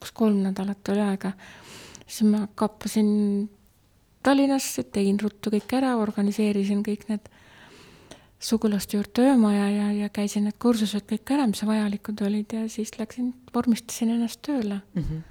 kas 0.00 0.12
kolm 0.16 0.42
nädalat 0.46 0.88
oli 0.92 1.02
aega, 1.04 1.32
siis 2.06 2.22
ma 2.30 2.46
kappasin 2.54 3.50
Tallinnasse, 4.20 4.82
tegin 4.92 5.16
ruttu 5.20 5.48
kõik 5.52 5.72
ära, 5.78 5.94
organiseerisin 5.96 6.82
kõik 6.84 7.06
need 7.08 7.28
sugulaste 8.40 8.98
juurde 8.98 9.24
öömaja 9.30 9.68
ja, 9.70 9.86
ja 9.96 10.08
käisin 10.12 10.46
need 10.48 10.58
kursused 10.60 11.06
kõik 11.08 11.32
ära, 11.32 11.46
mis 11.48 11.62
vajalikud 11.64 12.20
olid 12.24 12.52
ja 12.56 12.66
siis 12.72 12.92
läksin, 12.98 13.32
vormistasin 13.54 14.14
ennast 14.16 14.40
tööle 14.44 14.80
mm. 14.80 15.02
-hmm. 15.02 15.22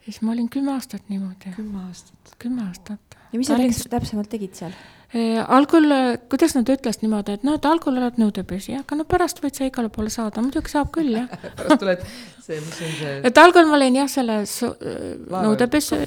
ja 0.00 0.06
siis 0.06 0.20
ma 0.22 0.32
olin 0.32 0.48
kümme 0.48 0.72
aastat 0.72 1.08
niimoodi. 1.08 1.52
kümme 1.56 1.84
aastat? 1.86 2.36
kümme 2.38 2.66
aastat. 2.68 3.18
ja 3.32 3.38
mis 3.38 3.46
sa 3.46 3.56
Tallins... 3.56 3.86
täpsemalt 3.90 4.28
tegid 4.28 4.54
seal? 4.54 4.76
Algul, 5.46 5.92
kuidas 6.30 6.54
nad 6.56 6.70
ütlesid 6.70 7.04
niimoodi, 7.04 7.36
et 7.38 7.44
noh, 7.46 7.58
et 7.58 7.66
algul 7.68 7.98
oled 8.00 8.16
nõudepesi, 8.18 8.74
aga 8.78 8.98
no 8.98 9.06
pärast 9.08 9.42
võid 9.42 9.54
sa 9.54 9.68
igale 9.68 9.90
poole 9.92 10.10
saada, 10.10 10.42
muidugi 10.42 10.72
saab 10.72 10.90
küll, 10.94 11.12
jah 11.14 11.28
pärast 11.58 11.82
tuled 11.82 12.02
see, 12.42 12.58
mis 12.58 12.80
on 12.80 12.96
see? 12.98 13.14
et 13.30 13.38
algul 13.38 13.68
ma 13.68 13.78
olin 13.78 14.00
jah, 14.00 14.10
selles 14.10 14.56
nõudepesi, 15.30 16.00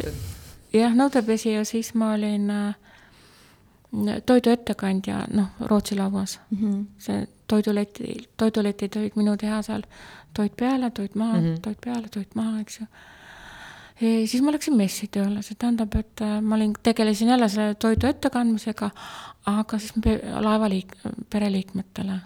jah, 0.75 0.97
nõudepesi 0.97 1.55
ja 1.55 1.63
siis 1.67 1.93
ma 1.95 2.13
olin 2.17 2.51
äh, 2.51 4.19
toiduettekandja, 4.27 5.23
noh, 5.33 5.55
Rootsi 5.71 5.95
lauas 5.95 6.39
mm. 6.49 6.57
-hmm. 6.57 6.85
see 6.99 7.27
toiduleti, 7.47 8.17
toiduletid 8.37 8.95
olid 8.99 9.15
minu 9.15 9.37
teha 9.37 9.61
seal, 9.61 9.87
toit 10.33 10.55
peale, 10.57 10.91
toit 10.91 11.15
maha 11.15 11.39
mm, 11.39 11.45
-hmm. 11.45 11.61
toit 11.61 11.77
peale, 11.85 12.09
toit 12.11 12.35
maha, 12.35 12.59
eks 12.59 12.79
ju 12.79 12.85
siis 13.99 14.41
ma 14.45 14.53
läksin 14.53 14.77
messi 14.77 15.07
tööle, 15.11 15.41
see 15.45 15.57
tähendab, 15.59 15.95
et 15.97 16.21
äh, 16.21 16.37
ma 16.41 16.57
olin, 16.57 16.73
tegelesin 16.83 17.31
jälle 17.33 17.49
selle 17.49 17.75
toidu 17.81 18.07
ettekandmisega, 18.09 18.89
aga 19.49 19.79
siis 19.81 19.93
laevaliik-, 20.45 20.97
pereliikmetele, 21.33 22.19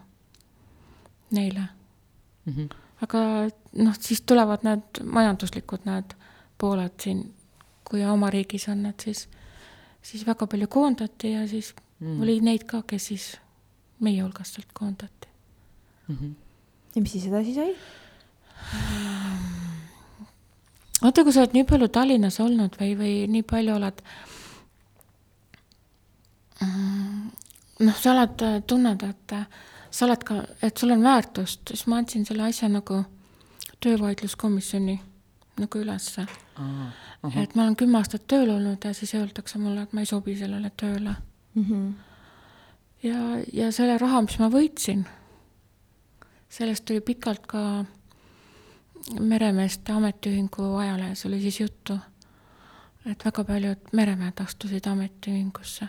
neile 1.31 1.67
mm. 2.45 2.53
-hmm. 2.53 2.67
aga 3.01 3.19
noh, 3.83 3.95
siis 3.99 4.21
tulevad 4.21 4.65
need 4.67 5.03
majanduslikud 5.03 5.85
need 5.85 6.15
pooled 6.57 6.99
siin, 6.99 7.23
kui 7.89 8.05
oma 8.05 8.29
riigis 8.29 8.67
on, 8.69 8.85
et 8.85 8.99
siis, 8.99 9.29
siis 10.01 10.27
väga 10.27 10.47
palju 10.47 10.67
koondati 10.67 11.31
ja 11.31 11.47
siis 11.47 11.73
mm. 11.99 12.21
oli 12.21 12.39
neid 12.41 12.67
ka, 12.67 12.83
kes 12.87 13.07
siis 13.13 13.37
meie 13.99 14.21
hulgast 14.21 14.55
sealt 14.55 14.73
koondati 14.73 15.27
mm. 16.07 16.15
-hmm. 16.15 16.33
ja 16.95 17.01
mis 17.01 17.11
siis 17.11 17.25
edasi 17.25 17.53
sai? 17.55 17.75
Vaata, 21.01 21.23
kui 21.23 21.33
sa 21.33 21.43
oled 21.43 21.55
nii 21.57 21.67
palju 21.69 21.87
Tallinnas 21.87 22.39
olnud 22.43 22.77
või, 22.79 22.95
või 22.97 23.13
nii 23.31 23.43
palju 23.47 23.75
oled 23.75 24.01
mm, 26.61 27.29
noh, 27.87 28.01
sa 28.01 28.13
oled, 28.15 28.45
tunned, 28.69 29.05
et 29.07 29.35
sa 29.91 30.05
oled 30.07 30.25
ka, 30.27 30.41
et 30.63 30.77
sul 30.77 30.93
on 30.95 31.03
väärtust, 31.03 31.63
siis 31.73 31.87
ma 31.89 32.01
andsin 32.01 32.25
selle 32.27 32.45
asja 32.47 32.69
nagu 32.71 33.03
töövaidluskomisjoni 33.81 34.99
nagu 35.61 35.81
ülesse. 35.81 36.25
et 37.35 37.55
ma 37.55 37.63
olen 37.63 37.75
kümme 37.75 37.97
aastat 37.97 38.27
tööl 38.27 38.49
olnud 38.49 38.85
ja 38.85 38.93
siis 38.93 39.13
öeldakse 39.17 39.59
mulle, 39.59 39.83
et 39.83 39.93
ma 39.93 40.01
ei 40.01 40.09
sobi 40.09 40.35
sellele 40.37 40.71
tööle 40.77 41.15
mm. 41.53 41.63
-hmm. 41.63 41.93
ja, 43.03 43.17
ja 43.53 43.71
selle 43.71 43.97
raha, 43.97 44.21
mis 44.21 44.39
ma 44.39 44.49
võitsin, 44.49 45.05
sellest 46.49 46.85
tuli 46.85 47.01
pikalt 47.01 47.47
ka 47.47 47.85
meremeeste 49.19 49.91
ametiühingu 49.91 50.75
ajalehes 50.75 51.25
oli 51.25 51.41
siis 51.41 51.59
juttu, 51.59 51.97
et 53.05 53.25
väga 53.25 53.43
paljud 53.43 53.91
meremehed 53.97 54.43
astusid 54.43 54.87
ametiühingusse. 54.87 55.87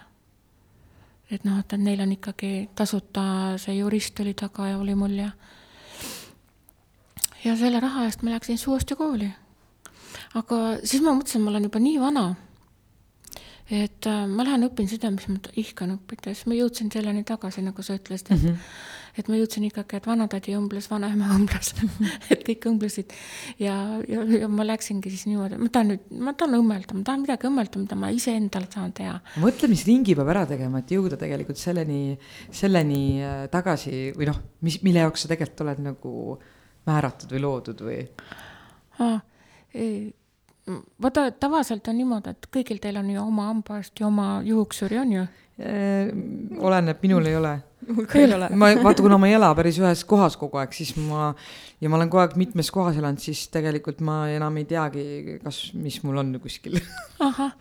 et 1.30 1.44
noh, 1.44 1.58
et, 1.58 1.72
neil 1.78 2.00
on 2.00 2.12
ikkagi 2.12 2.68
tasuta, 2.74 3.22
see 3.58 3.76
jurist 3.76 4.20
oli 4.20 4.34
taga 4.34 4.68
ja 4.68 4.78
oli 4.78 4.94
mul 4.94 5.16
ja 5.16 5.30
ja 7.44 7.56
selle 7.56 7.80
raha 7.80 8.04
eest 8.04 8.22
ma 8.22 8.30
läksin 8.30 8.58
uuesti 8.68 8.96
kooli. 8.96 9.30
aga 10.34 10.56
siis 10.84 11.02
ma 11.02 11.14
mõtlesin, 11.14 11.44
ma 11.44 11.50
olen 11.50 11.68
juba 11.68 11.80
nii 11.82 12.00
vana, 12.00 12.24
et 13.70 14.06
äh, 14.06 14.24
ma 14.28 14.44
lähen 14.44 14.68
õpin 14.68 14.88
seda, 14.88 15.10
mis 15.10 15.28
ma 15.28 15.38
ihkan 15.56 15.96
õppida, 15.96 16.34
siis 16.34 16.46
ma 16.46 16.58
jõudsin 16.58 16.92
selleni 16.92 17.24
tagasi, 17.24 17.64
nagu 17.64 17.82
sa 17.82 17.96
ütlesid, 17.96 18.30
et 18.30 18.42
mm 18.42 18.48
-hmm. 18.48 18.56
Et 19.18 19.28
ma 19.28 19.38
jõudsin 19.38 19.66
ikkagi, 19.68 19.98
et 19.98 20.06
vanatädi 20.08 20.54
õmbles, 20.56 20.88
vanaema 20.90 21.32
õmbles 21.36 21.72
et 22.32 22.44
kõik 22.46 22.68
õmblesid 22.70 23.12
ja, 23.60 23.74
ja, 24.08 24.24
ja 24.42 24.48
ma 24.52 24.66
läksingi 24.66 25.12
siis 25.12 25.26
niimoodi, 25.28 25.58
ma 25.60 25.68
tahan 25.72 25.92
nüüd, 25.92 26.06
ma 26.24 26.34
tahan 26.38 26.58
õmmelda, 26.60 26.96
ma 26.96 27.04
tahan 27.08 27.26
midagi 27.26 27.48
õmmelda, 27.50 27.82
mida 27.82 27.98
ma 27.98 28.12
iseendale 28.14 28.70
saan 28.72 28.94
teha. 28.96 29.18
mõtle, 29.42 29.70
mis 29.72 29.84
ringi 29.88 30.16
peab 30.18 30.32
ära 30.32 30.46
tegema, 30.48 30.82
et 30.82 30.94
jõuda 30.96 31.18
tegelikult 31.20 31.60
selleni, 31.60 32.16
selleni 32.62 33.02
äh, 33.20 33.44
tagasi 33.52 34.08
või 34.16 34.30
noh, 34.30 34.40
mis, 34.66 34.80
mille 34.86 35.04
jaoks 35.04 35.26
sa 35.26 35.32
tegelikult 35.34 35.66
oled 35.66 35.84
nagu 35.90 36.16
määratud 36.88 37.36
või 37.36 37.44
loodud 37.44 37.84
või 37.86 38.00
ah,? 39.02 39.20
Vaata, 41.02 41.30
tavaliselt 41.42 41.88
on 41.90 41.98
niimoodi, 41.98 42.34
et 42.34 42.48
kõigil 42.54 42.80
teil 42.82 42.98
on 43.00 43.10
ju 43.10 43.22
oma 43.22 43.48
hambaarst 43.50 44.00
ja 44.00 44.08
oma 44.08 44.34
juuksuri, 44.46 44.98
on 45.02 45.16
ju? 45.18 45.28
oleneb, 46.58 47.02
minul 47.04 47.26
ei 47.28 47.36
ole. 47.36 47.50
ma, 48.56 48.70
vaata, 48.82 49.02
kuna 49.04 49.18
ma 49.20 49.28
ei 49.28 49.34
ela 49.36 49.50
päris 49.54 49.76
ühes 49.82 50.00
kohas 50.08 50.36
kogu 50.40 50.58
aeg, 50.58 50.72
siis 50.74 50.94
ma 50.96 51.32
ja 51.82 51.90
ma 51.90 51.98
olen 51.98 52.10
kogu 52.10 52.22
aeg 52.22 52.36
mitmes 52.40 52.70
kohas 52.74 52.96
elanud, 52.98 53.20
siis 53.22 53.44
tegelikult 53.52 54.00
ma 54.06 54.22
enam 54.32 54.56
ei 54.58 54.64
teagi, 54.70 55.04
kas, 55.42 55.58
mis 55.78 55.98
mul 56.06 56.22
on 56.22 56.32
kuskil. 56.42 56.78
ahah, 57.26 57.52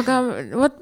aga 0.00 0.18
vot 0.56 0.80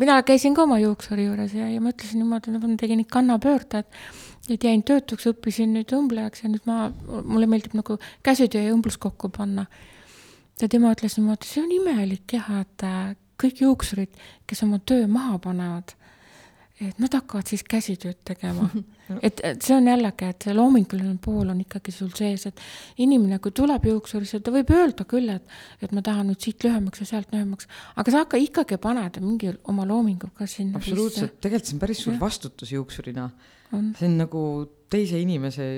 mina 0.00 0.18
käisin 0.26 0.56
ka 0.56 0.66
oma 0.66 0.80
juuksuri 0.82 1.28
juures 1.28 1.54
ja, 1.56 1.68
ja 1.70 1.84
mõtlesin 1.84 2.24
niimoodi, 2.24 2.50
et 2.56 2.66
ma 2.66 2.80
tegin 2.80 3.06
kannapöörde, 3.06 3.84
et 3.84 4.50
et 4.50 4.64
jäin 4.66 4.82
töötuks, 4.82 5.28
õppisin 5.30 5.76
nüüd 5.76 5.92
õmblejaks 5.94 6.42
ja 6.42 6.50
nüüd 6.50 6.64
ma, 6.66 6.88
mulle 7.06 7.46
meeldib 7.46 7.76
nagu 7.78 8.00
käsitöö 8.26 8.64
ja 8.64 8.74
õmblus 8.74 8.96
kokku 8.98 9.30
panna 9.30 9.68
ja 10.62 10.68
tema 10.68 10.92
ütles 10.94 11.16
niimoodi, 11.18 11.48
see 11.48 11.64
on 11.64 11.72
imelik 11.74 12.36
jah, 12.36 12.50
et 12.60 12.86
äh, 12.86 13.14
kõik 13.40 13.64
juuksurid, 13.64 14.20
kes 14.48 14.62
oma 14.66 14.80
töö 14.84 15.06
maha 15.10 15.38
panevad, 15.42 15.94
et 16.80 17.00
nad 17.00 17.12
hakkavad 17.12 17.48
siis 17.48 17.62
käsitööd 17.68 18.20
tegema 18.24 18.68
et, 19.26 19.40
et 19.44 19.64
see 19.64 19.74
on 19.76 19.88
jällegi, 19.90 20.30
et 20.32 20.46
see 20.46 20.54
loominguline 20.56 21.16
pool 21.22 21.50
on 21.52 21.60
ikkagi 21.62 21.92
sul 21.94 22.12
sees, 22.16 22.46
et 22.50 22.62
inimene, 23.04 23.40
kui 23.42 23.54
tuleb 23.56 23.88
juuksurisse, 23.90 24.40
ta 24.44 24.54
võib 24.54 24.72
öelda 24.74 25.06
küll, 25.08 25.32
et, 25.34 25.58
et 25.82 25.92
ma 25.96 26.04
tahan 26.06 26.30
nüüd 26.30 26.40
siit 26.44 26.64
lühemaks 26.66 27.04
ja 27.04 27.08
sealt 27.12 27.34
lühemaks, 27.34 27.68
aga 28.00 28.14
sa 28.14 28.24
hakka 28.24 28.40
ikkagi 28.40 28.80
paned 28.82 29.20
mingi 29.24 29.52
oma 29.70 29.86
loomingu 29.88 30.32
ka 30.36 30.48
sinna 30.50 30.80
absoluutselt, 30.80 31.38
tegelikult 31.40 31.70
see 31.70 31.76
on 31.76 31.84
päris 31.84 32.02
suur 32.06 32.16
ja. 32.16 32.22
vastutus 32.22 32.74
juuksurina. 32.76 33.30
see 33.70 34.08
on 34.08 34.18
nagu 34.20 34.42
teise 34.90 35.20
inimese 35.20 35.70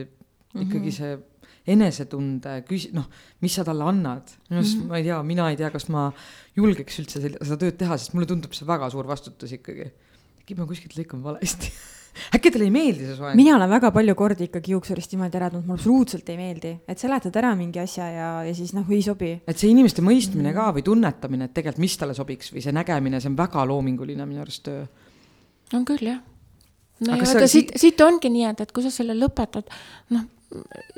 ikkagi 0.53 0.79
mm 0.79 0.85
-hmm. 0.87 0.97
see 0.97 1.19
enesetunde, 1.67 2.57
küsi-, 2.69 2.91
noh, 2.97 3.07
mis 3.45 3.55
sa 3.55 3.65
talle 3.67 3.87
annad. 3.87 4.35
minu 4.49 4.61
arust 4.61 4.77
mm, 4.77 4.83
-hmm. 4.83 4.89
ma 4.89 4.99
ei 4.99 5.05
tea, 5.07 5.23
mina 5.23 5.49
ei 5.51 5.57
tea, 5.57 5.71
kas 5.71 5.89
ma 5.89 6.11
julgeks 6.57 7.01
üldse 7.03 7.23
seda 7.23 7.57
tööd 7.57 7.79
teha, 7.79 7.99
sest 7.99 8.15
mulle 8.15 8.27
tundub 8.27 8.55
see 8.57 8.67
väga 8.67 8.91
suur 8.91 9.07
vastutus 9.07 9.53
ikkagi. 9.53 9.91
äkki 10.43 10.59
ma 10.59 10.67
kuskilt 10.67 10.97
lõikan 10.99 11.23
valesti 11.23 11.71
äkki 12.37 12.51
talle 12.53 12.67
ei 12.69 12.73
meeldi 12.73 13.07
see 13.07 13.17
soeng? 13.17 13.37
mina 13.39 13.55
olen 13.57 13.71
väga 13.71 13.91
palju 13.95 14.15
kordi 14.19 14.49
ikkagi 14.49 14.75
juuksurist 14.75 15.15
niimoodi 15.15 15.39
ära 15.39 15.49
tundnud, 15.53 15.69
mulle 15.69 15.81
absoluutselt 15.81 16.29
ei 16.33 16.39
meeldi, 16.41 16.73
et 16.89 17.01
seletad 17.01 17.39
ära 17.41 17.55
mingi 17.59 17.81
asja 17.83 18.09
ja, 18.13 18.29
ja 18.47 18.53
siis 18.57 18.75
noh, 18.77 18.89
ei 18.93 19.01
sobi. 19.05 19.33
et 19.47 19.59
see 19.63 19.71
inimeste 19.73 20.05
mõistmine 20.05 20.51
-hmm. 20.51 20.59
ka 20.59 20.77
või 20.77 20.85
tunnetamine, 20.91 21.49
et 21.49 21.55
tegelikult, 21.55 21.85
mis 21.87 21.97
talle 22.01 22.19
sobiks 22.19 22.53
või 22.53 22.65
see 22.65 22.77
nägemine, 22.77 23.21
see 23.21 23.33
on 23.33 23.39
väga 23.39 23.65
loominguline 23.69 24.27
minu 24.27 24.45
arust 24.45 24.65
töö. 24.69 24.85
on 25.73 25.89
küll, 25.89 26.05
jah. 26.11 26.21
no 27.01 27.15
aga 27.15 27.25
ja 27.25 27.33
vaata, 27.33 27.49
siit, 27.49 27.73
siit 27.77 28.01
ongi 28.01 28.31
nii, 28.31 28.47
et, 28.51 28.61
et 28.67 28.73
kui 28.73 28.85
sa 28.85 28.93
selle 28.93 29.17
lõpetad, 29.17 29.73
noh, 30.13 30.29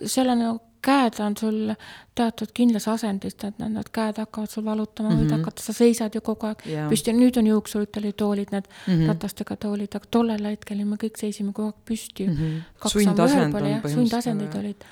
seal 0.07 0.29
on 0.29 0.47
ju 0.47 0.55
käed 0.85 1.21
on 1.25 1.37
sul 1.37 1.73
teatud 2.15 2.53
kindlas 2.55 2.87
asendis, 2.93 3.37
et 3.47 3.61
need 3.63 3.89
käed 3.95 4.19
hakkavad 4.21 4.53
sul 4.53 4.65
valutama 4.65 5.11
mm, 5.11 5.17
-hmm. 5.17 5.25
mhm. 5.25 5.41
hakata, 5.41 5.63
sa 5.63 5.73
seisad 5.73 6.15
ju 6.15 6.21
kogu 6.21 6.47
aeg 6.47 6.67
yeah. 6.67 6.91
püsti, 6.91 7.15
nüüd 7.17 7.39
on 7.41 7.47
juuksuritel 7.47 8.11
ju 8.11 8.13
toolid, 8.13 8.53
need 8.53 8.69
mm 8.69 8.95
-hmm. 8.95 9.09
ratastega 9.09 9.57
toolid, 9.57 9.97
aga 9.97 10.11
tollel 10.11 10.45
hetkel 10.51 10.85
me 10.85 10.97
kõik 11.05 11.21
seisime 11.21 11.53
kogu 11.53 11.73
aeg 11.73 11.81
püsti 11.91 12.29
mm. 12.29 12.37
-hmm. 12.37 12.89
sundasend 12.89 13.45
on 13.45 13.53
põhimõtteliselt. 13.53 13.95
sundasendid 13.95 14.55
olid 14.61 14.85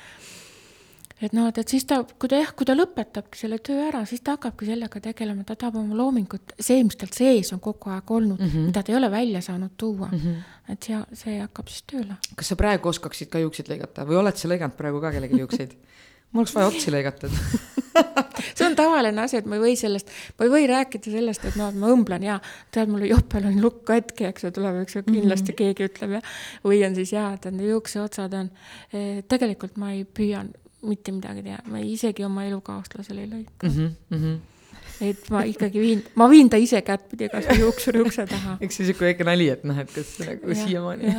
et 1.23 1.35
noh, 1.37 1.49
et, 1.51 1.59
et 1.63 1.75
siis 1.75 1.85
ta, 1.89 2.01
kui 2.19 2.31
ta 2.31 2.41
jah, 2.41 2.53
kui 2.57 2.69
ta 2.69 2.77
lõpetabki 2.77 3.39
selle 3.39 3.59
töö 3.65 3.85
ära, 3.89 4.03
siis 4.09 4.25
ta 4.25 4.37
hakkabki 4.37 4.69
sellega 4.69 5.03
tegelema, 5.03 5.45
ta 5.49 5.57
tahab 5.59 5.81
oma 5.83 5.99
loomingut, 5.99 6.55
see, 6.59 6.83
mis 6.87 6.99
tal 7.01 7.13
sees 7.15 7.53
on 7.55 7.63
kogu 7.63 7.93
aeg 7.95 8.11
olnud 8.11 8.41
mm, 8.41 8.51
-hmm. 8.51 8.71
mida 8.71 8.83
ta 8.83 8.93
ei 8.93 8.99
ole 8.99 9.11
välja 9.11 9.41
saanud 9.41 9.77
tuua 9.77 10.09
mm. 10.11 10.19
-hmm. 10.19 10.73
et 10.73 10.89
see, 10.89 11.03
see 11.25 11.39
hakkab 11.41 11.69
siis 11.69 11.85
tööle. 11.93 12.17
kas 12.37 12.49
sa 12.49 12.57
praegu 12.57 12.89
oskaksid 12.89 13.31
ka 13.31 13.39
juukseid 13.39 13.69
lõigata 13.69 14.07
või 14.09 14.21
oled 14.23 14.37
sa 14.37 14.49
lõiganud 14.49 14.77
praegu 14.77 15.01
ka 15.01 15.13
kellelgi 15.13 15.41
juukseid? 15.41 15.77
mul 16.33 16.43
oleks 16.43 16.55
vaja 16.55 16.67
otsi 16.67 16.91
lõigata 16.91 17.29
see 18.55 18.67
on 18.67 18.77
tavaline 18.77 19.23
asi, 19.23 19.39
et 19.41 19.47
ma 19.47 19.59
ei 19.59 19.63
või 19.63 19.75
sellest, 19.79 20.11
ma 20.39 20.47
ei 20.47 20.53
või 20.53 20.67
rääkida 20.71 21.13
sellest, 21.13 21.45
et 21.49 21.59
noh, 21.61 21.71
et 21.73 21.79
ma 21.79 21.91
õmblen 21.93 22.25
ja 22.27 22.39
tead, 22.75 22.91
mul 22.93 23.05
jopel 23.09 23.47
on 23.51 23.61
lukk 23.63 23.85
katki, 23.89 24.27
eks 24.31 24.47
ju, 24.47 24.53
tuleb, 24.57 24.81
eks 24.83 24.97
ju, 24.97 25.05
kindlasti 25.09 25.53
mm 25.53 25.55
-hmm. 25.55 25.59
keegi 25.61 25.89
ütleb 25.91 26.17
ja 26.17 26.23
või 26.65 26.83
on 26.87 26.97
siis 26.99 27.13
jaa, 27.13 27.33
et 27.35 27.51
need 27.51 27.69
juukseotsad 27.69 28.35
on. 28.39 28.51
Eh, 28.93 29.23
tegelikult 29.29 29.77
ma 29.77 29.93
ei 29.93 30.05
püüa 30.05 30.45
mitte 30.83 31.15
midagi 31.15 31.45
teha, 31.47 31.61
ma 31.71 31.83
isegi 31.87 32.25
oma 32.27 32.47
elukaaslasele 32.49 33.25
ei 33.25 33.31
lõika 33.31 33.69
mm. 33.69 33.97
-hmm. 34.11 34.39
et 35.09 35.29
ma 35.31 35.43
ikkagi 35.49 35.83
viin, 35.83 36.05
ma 36.19 36.29
viin 36.31 36.51
ta 36.51 36.61
ise 36.61 36.83
kättpidi 36.87 37.29
kasvõi 37.33 37.59
juuksuri 37.63 38.03
ukse 38.03 38.27
taha. 38.31 38.57
eks 38.65 38.81
see 38.81 38.89
sihuke 38.89 39.11
väike 39.11 39.27
nali, 39.29 39.49
et 39.53 39.67
noh, 39.69 39.79
et 39.79 39.93
kas 39.95 40.15
nagu 40.23 40.57
siiamaani. 40.63 41.15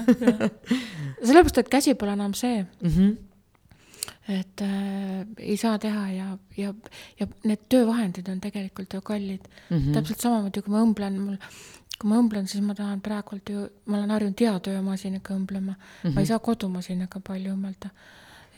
sellepärast, 1.24 1.62
et 1.64 1.70
käsi 1.78 1.96
pole 1.96 2.18
enam 2.18 2.34
see 2.38 2.64
mm. 2.64 2.90
-hmm 2.90 3.14
et 4.24 4.62
äh, 4.62 5.26
ei 5.38 5.58
saa 5.58 5.80
teha 5.80 6.12
ja, 6.12 6.38
ja, 6.58 6.74
ja 7.20 7.28
need 7.44 7.66
töövahendid 7.70 8.30
on 8.32 8.40
tegelikult 8.40 8.94
ju 8.94 9.02
kallid 9.02 9.48
mm. 9.70 9.78
-hmm. 9.78 9.94
täpselt 9.94 10.20
samamoodi, 10.20 10.62
kui 10.62 10.72
ma 10.72 10.84
õmblen, 10.84 11.18
mul, 11.20 11.36
kui 12.00 12.10
ma 12.10 12.20
õmblen, 12.22 12.48
siis 12.48 12.64
ma 12.64 12.76
tahan 12.76 13.02
praegult 13.02 13.50
ju, 13.50 13.68
ma 13.86 13.98
olen 13.98 14.16
harjunud 14.16 14.40
heatöömasinaga 14.46 15.36
õmblema 15.36 15.74
mm, 15.74 15.76
-hmm. 15.76 16.14
ma 16.14 16.22
ei 16.22 16.24
mhm. 16.24 16.30
saa 16.32 16.40
kodumasinaga 16.40 17.20
palju 17.20 17.54
õmmelda. 17.54 17.92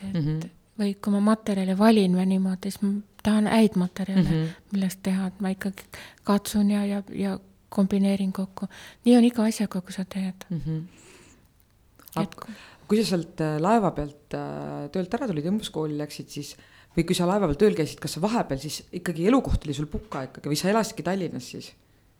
et 0.02 0.14
mm, 0.14 0.20
-hmm 0.20 0.48
või 0.78 0.94
kui 1.02 1.12
ma 1.14 1.20
materjale 1.24 1.76
valin 1.78 2.16
või 2.18 2.26
niimoodi, 2.34 2.70
siis 2.70 2.82
ma 2.82 2.92
tahan 3.22 3.48
häid 3.50 3.76
materjale 3.80 4.22
mm, 4.22 4.30
-hmm. 4.32 4.70
millest 4.72 5.02
teha, 5.02 5.30
et 5.32 5.40
ma 5.40 5.52
ikkagi 5.54 5.88
katsun 6.24 6.70
ja, 6.70 6.84
ja, 6.86 7.02
ja 7.12 7.38
kombineerin 7.68 8.32
kokku. 8.32 8.68
nii 9.04 9.16
on 9.16 9.24
iga 9.24 9.44
asjaga, 9.44 9.80
kui 9.80 9.92
sa 9.92 10.04
teed 10.04 10.46
mm. 10.50 10.60
-hmm. 10.66 10.84
Et... 12.22 12.36
kui 12.88 13.02
sa 13.02 13.08
sealt 13.08 13.40
äh, 13.40 13.58
laeva 13.60 13.90
pealt 13.90 14.34
äh, 14.34 14.86
töölt 14.92 15.14
ära 15.14 15.26
tulid, 15.28 15.48
õmbuskooli 15.50 15.98
läksid, 15.98 16.28
siis 16.32 16.54
või 16.96 17.04
kui 17.08 17.16
sa 17.18 17.26
laeva 17.28 17.48
peal 17.50 17.58
tööl 17.60 17.74
käisid, 17.76 18.00
kas 18.00 18.16
sa 18.16 18.22
vahepeal 18.22 18.60
siis 18.62 18.84
ikkagi 18.92 19.26
elukoht 19.28 19.66
oli 19.66 19.74
sul 19.74 19.90
Puka 19.90 20.22
ikkagi 20.30 20.52
või 20.52 20.60
sa 20.60 20.70
elasidki 20.72 21.02
Tallinnas 21.02 21.50
siis? 21.50 21.72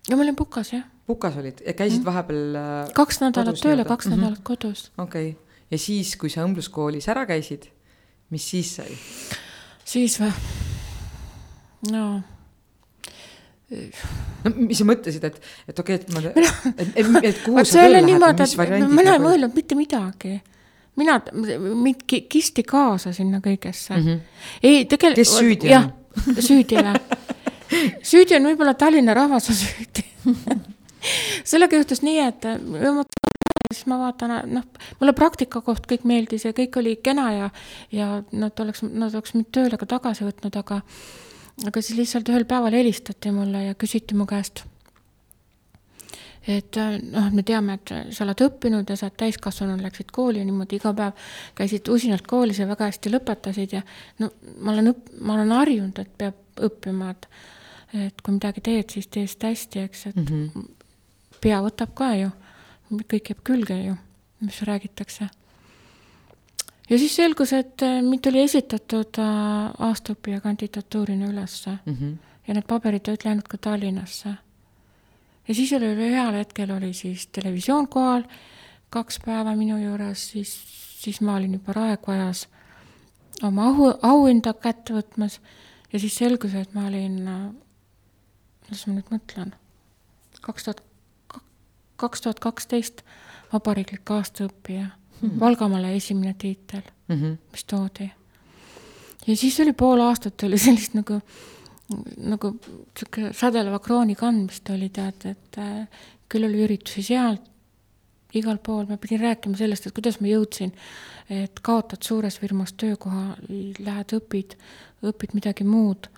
ja 0.08 0.16
ma 0.16 0.22
olin 0.22 0.36
Pukas, 0.36 0.72
jah. 0.72 0.84
Pukas 1.06 1.36
olid 1.36 1.62
ja 1.66 1.72
käisid 1.72 1.98
mm 1.98 2.02
-hmm. 2.02 2.10
vahepeal 2.10 2.60
äh, 2.62 2.92
kaks 2.92 3.20
nädalat 3.20 3.62
tööl 3.62 3.78
ja 3.78 3.84
kaks 3.84 4.06
mm 4.06 4.12
-hmm. 4.12 4.16
nädalat 4.16 4.42
kodus. 4.42 4.90
okei 4.98 5.30
okay., 5.30 5.62
ja 5.70 5.78
siis, 5.78 6.16
kui 6.16 6.30
sa 6.30 6.44
õmbluskoolis 6.44 7.08
ära 7.10 7.26
käisid 7.26 7.70
mis 8.34 8.48
siis 8.50 8.72
sai? 8.78 8.96
siis 9.86 10.18
või? 10.20 10.32
no 11.92 12.06
no 13.66 14.52
mis 14.54 14.78
sa 14.78 14.86
mõtlesid, 14.86 15.24
et, 15.26 15.38
et 15.66 15.80
okei 15.82 15.96
okay,, 15.98 16.04
et 16.04 16.12
ma, 16.14 16.22
et, 16.76 16.92
et, 16.94 17.16
et 17.30 17.40
kuhu 17.44 17.64
sa 17.66 17.80
tööle 17.82 18.02
lähed, 18.02 18.42
mis 18.42 18.54
variandid? 18.58 18.94
mina 19.00 19.16
ei 19.16 19.22
mõelnud 19.22 19.56
mitte 19.58 19.78
midagi. 19.78 20.36
mina, 20.96 21.18
mind 21.66 22.06
kisti 22.06 22.62
kaasa 22.66 23.12
sinna 23.16 23.42
kõigesse 23.44 23.96
mm. 23.96 24.06
-hmm. 24.06 24.20
ei, 24.62 24.84
tegelikult. 24.84 25.16
kes 25.22 25.36
süüdi 25.38 25.74
on? 25.76 25.90
süüdi 26.48 26.78
või? 26.78 26.94
süüdi 28.02 28.38
on 28.38 28.50
võib-olla 28.52 28.74
Tallinna 28.78 29.14
rahvas 29.14 29.50
on 29.50 29.58
süüdi 29.58 30.06
sellega 31.50 31.76
juhtus 31.76 32.02
nii, 32.02 32.18
et 32.26 32.46
siis 33.86 33.92
ma 33.92 33.98
vaatan, 34.00 34.34
noh, 34.50 34.64
mulle 35.00 35.14
praktikakoht 35.14 35.86
kõik 35.86 36.04
meeldis 36.04 36.44
ja 36.44 36.52
kõik 36.52 36.76
oli 36.80 36.96
kena 37.02 37.30
ja, 37.32 37.50
ja 37.92 38.22
nad 38.32 38.58
oleks, 38.60 38.82
nad 38.82 39.14
oleks 39.14 39.34
mind 39.34 39.52
tööle 39.54 39.78
ka 39.78 39.86
tagasi 39.86 40.26
võtnud, 40.26 40.56
aga, 40.58 40.80
aga 41.66 41.82
siis 41.82 41.98
lihtsalt 41.98 42.28
ühel 42.28 42.46
päeval 42.48 42.74
helistati 42.74 43.30
mulle 43.30 43.68
ja 43.68 43.74
küsiti 43.74 44.14
mu 44.14 44.26
käest. 44.26 44.64
et 46.46 46.76
noh, 47.12 47.30
me 47.32 47.42
teame, 47.42 47.74
et 47.74 48.14
sa 48.14 48.24
oled 48.24 48.42
õppinud 48.42 48.90
ja 48.90 48.96
sa 48.96 49.06
oled 49.06 49.18
täiskasvanu, 49.18 49.78
läksid 49.82 50.10
kooli 50.14 50.38
ja 50.38 50.46
niimoodi 50.46 50.78
iga 50.78 50.92
päev 50.94 51.12
käisid 51.54 51.88
usinalt 51.88 52.26
koolis 52.26 52.58
ja 52.58 52.68
väga 52.68 52.90
hästi 52.90 53.10
lõpetasid 53.10 53.74
ja 53.74 53.82
no 54.18 54.30
ma 54.58 54.72
olen 54.72 54.92
õpp-, 54.92 55.12
ma 55.20 55.34
olen 55.34 55.52
harjunud, 55.52 55.98
et 55.98 56.18
peab 56.18 56.66
õppima, 56.70 57.10
et 57.14 57.28
et 57.94 58.18
kui 58.20 58.34
midagi 58.34 58.60
teed, 58.60 58.90
siis 58.90 59.06
tee 59.06 59.28
seda 59.30 59.48
hästi, 59.52 59.82
eks, 59.86 60.06
et 60.06 60.16
mm 60.16 60.24
-hmm. 60.26 60.64
pea 61.40 61.60
võtab 61.62 61.94
ka 61.94 62.08
ju 62.18 62.30
kõik 62.90 63.30
jääb 63.30 63.42
külge 63.44 63.76
ju, 63.80 63.96
mis 64.40 64.62
räägitakse. 64.62 65.28
ja 66.90 66.98
siis 66.98 67.16
selgus, 67.16 67.52
et 67.52 67.82
äh, 67.82 68.02
mind 68.02 68.26
oli 68.26 68.42
esitatud 68.44 69.18
äh, 69.18 69.28
aastaõppija 69.88 70.40
kandidatuurina 70.40 71.26
ülesse 71.26 71.78
mm 71.84 71.94
-hmm. 71.94 72.16
ja 72.46 72.54
need 72.54 72.66
paberid 72.66 73.08
olid 73.08 73.24
läinud 73.24 73.48
ka 73.48 73.58
Tallinnasse. 73.58 74.34
ja 75.48 75.54
siis 75.54 75.72
oli 75.72 75.86
ühel 75.86 76.34
hetkel 76.34 76.70
oli 76.70 76.92
siis 76.92 77.26
televisioon 77.26 77.88
kohal, 77.88 78.22
kaks 78.90 79.20
päeva 79.24 79.56
minu 79.56 79.78
juures, 79.78 80.30
siis, 80.30 80.56
siis 81.00 81.20
ma 81.20 81.36
olin 81.36 81.52
juba 81.52 81.72
raekuajas 81.72 82.48
oma 83.42 83.66
au, 83.66 83.98
auhinda 84.02 84.54
kätte 84.54 84.94
võtmas 84.94 85.40
ja 85.92 85.98
siis 85.98 86.16
selgus, 86.16 86.54
et 86.54 86.74
ma 86.74 86.86
olin, 86.86 87.28
äh, 87.28 87.54
kuidas 88.60 88.86
ma 88.86 88.92
nüüd 88.94 89.10
mõtlen 89.10 89.54
kaks 90.46 90.64
tuhat, 90.64 90.82
kaks 91.96 92.20
tuhat 92.24 92.40
kaksteist 92.40 93.02
vabariiklik 93.52 94.10
aastaõppija 94.10 94.84
mm. 94.84 95.28
-hmm. 95.28 95.40
Valgamaale 95.40 95.96
esimene 95.96 96.34
tiitel 96.38 96.82
mm, 97.08 97.16
-hmm. 97.16 97.36
mis 97.52 97.64
toodi. 97.64 98.10
ja 99.26 99.36
siis 99.36 99.60
oli 99.60 99.72
pool 99.72 100.00
aastat 100.00 100.42
oli 100.42 100.58
sellist 100.58 100.94
nagu, 100.94 101.20
nagu 102.16 102.56
sihuke 102.98 103.32
sädeleva 103.32 103.78
krooni 103.78 104.14
kandmist 104.14 104.70
oli 104.70 104.88
tead, 104.88 105.24
et 105.24 105.58
äh, 105.58 105.88
küll 106.28 106.44
oli 106.44 106.64
üritusi 106.64 107.02
seal, 107.02 107.36
igal 108.34 108.58
pool, 108.58 108.86
ma 108.86 108.96
pidin 108.96 109.20
rääkima 109.20 109.56
sellest, 109.56 109.86
et 109.86 109.94
kuidas 109.94 110.20
ma 110.20 110.26
jõudsin, 110.26 110.72
et 111.30 111.60
kaotad 111.62 112.02
suures 112.02 112.38
firmas 112.38 112.72
töökoha, 112.72 113.36
lähed 113.78 114.12
õpid, 114.12 114.56
õpid 115.02 115.34
midagi 115.34 115.64
muud 115.64 116.08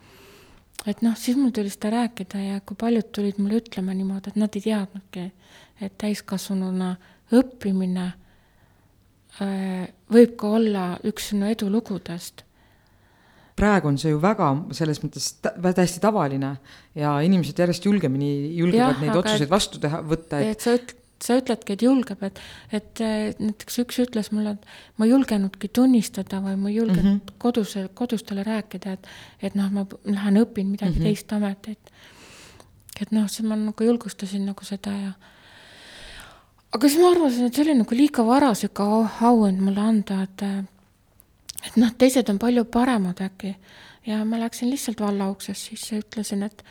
et 0.87 1.03
noh, 1.03 1.17
siis 1.19 1.37
mul 1.39 1.51
tuli 1.55 1.71
seda 1.73 1.91
rääkida 1.95 2.41
ja 2.43 2.61
kui 2.67 2.77
paljud 2.79 3.11
tulid 3.15 3.41
mulle 3.43 3.59
ütlema 3.63 3.95
niimoodi, 3.97 4.33
et 4.33 4.39
nad 4.41 4.55
ei 4.57 4.65
teadnudki, 4.65 5.25
et 5.81 5.95
täiskasvanuna 5.99 6.97
õppimine 7.35 8.07
äh, 9.43 9.89
võib 10.13 10.37
ka 10.41 10.53
olla 10.59 10.85
üks 11.09 11.33
sinu 11.33 11.49
edulugudest. 11.51 12.45
praegu 13.59 13.89
on 13.91 13.99
see 13.99 14.13
ju 14.13 14.21
väga 14.23 14.53
selles 14.77 15.03
mõttes 15.03 15.33
täiesti 15.43 16.01
tavaline 16.01 16.57
ja 16.95 17.19
inimesed 17.21 17.59
järjest 17.59 17.85
julgemini 17.85 18.57
julgevad 18.57 18.97
ja, 18.97 19.03
neid 19.03 19.19
otsuseid 19.19 19.51
vastu 19.51 19.83
teha, 19.83 20.03
võtta, 20.03 20.41
et. 20.41 20.57
et 20.57 20.67
sa 20.67 20.77
üt-, 20.79 20.95
sa 21.25 21.37
ütledki, 21.39 21.75
et 21.75 21.83
julgeb, 21.83 22.23
et, 22.27 22.39
et 22.75 23.03
näiteks 23.43 23.81
üks 23.83 23.99
ütles 24.05 24.31
mulle, 24.35 24.55
et 24.55 24.99
ma 24.99 25.07
ei 25.07 25.13
julgenudki 25.13 25.71
tunnistada 25.75 26.41
või 26.45 26.55
ma 26.61 26.71
ei 26.71 26.77
julgenud 26.77 27.05
mm 27.05 27.17
-hmm. 27.17 27.41
kodus, 27.43 27.75
kodustele 27.99 28.45
rääkida, 28.47 28.93
et, 28.99 29.09
et 29.43 29.59
noh, 29.59 29.71
ma 29.73 29.87
lähen 30.05 30.43
õpin 30.45 30.71
midagi 30.71 30.99
mm 30.99 31.01
-hmm. 31.01 31.11
teist 31.11 31.33
ametit. 31.33 31.93
et 33.01 33.11
noh, 33.13 33.29
siis 33.31 33.49
ma 33.49 33.57
nagu 33.57 33.85
julgustasin 33.85 34.47
nagu 34.47 34.65
seda 34.65 34.91
ja 34.91 35.13
aga 36.73 36.89
siis 36.89 37.01
ma 37.01 37.13
arvasin, 37.13 37.49
et 37.49 37.55
see 37.55 37.65
oli 37.65 37.77
nagu 37.79 37.97
liiga 37.97 38.25
vara 38.27 38.51
sihuke 38.59 38.85
auhind 38.85 39.63
mulle 39.65 39.85
anda, 39.85 40.23
et 40.27 40.45
et 41.67 41.77
noh, 41.81 41.93
teised 41.99 42.29
on 42.31 42.39
palju 42.39 42.65
paremad 42.65 43.21
äkki. 43.25 43.55
ja 44.07 44.25
ma 44.25 44.41
läksin 44.41 44.71
lihtsalt 44.71 45.01
valla 45.01 45.31
uksest 45.31 45.71
sisse 45.71 46.03
ütlesin, 46.03 46.43
et 46.43 46.65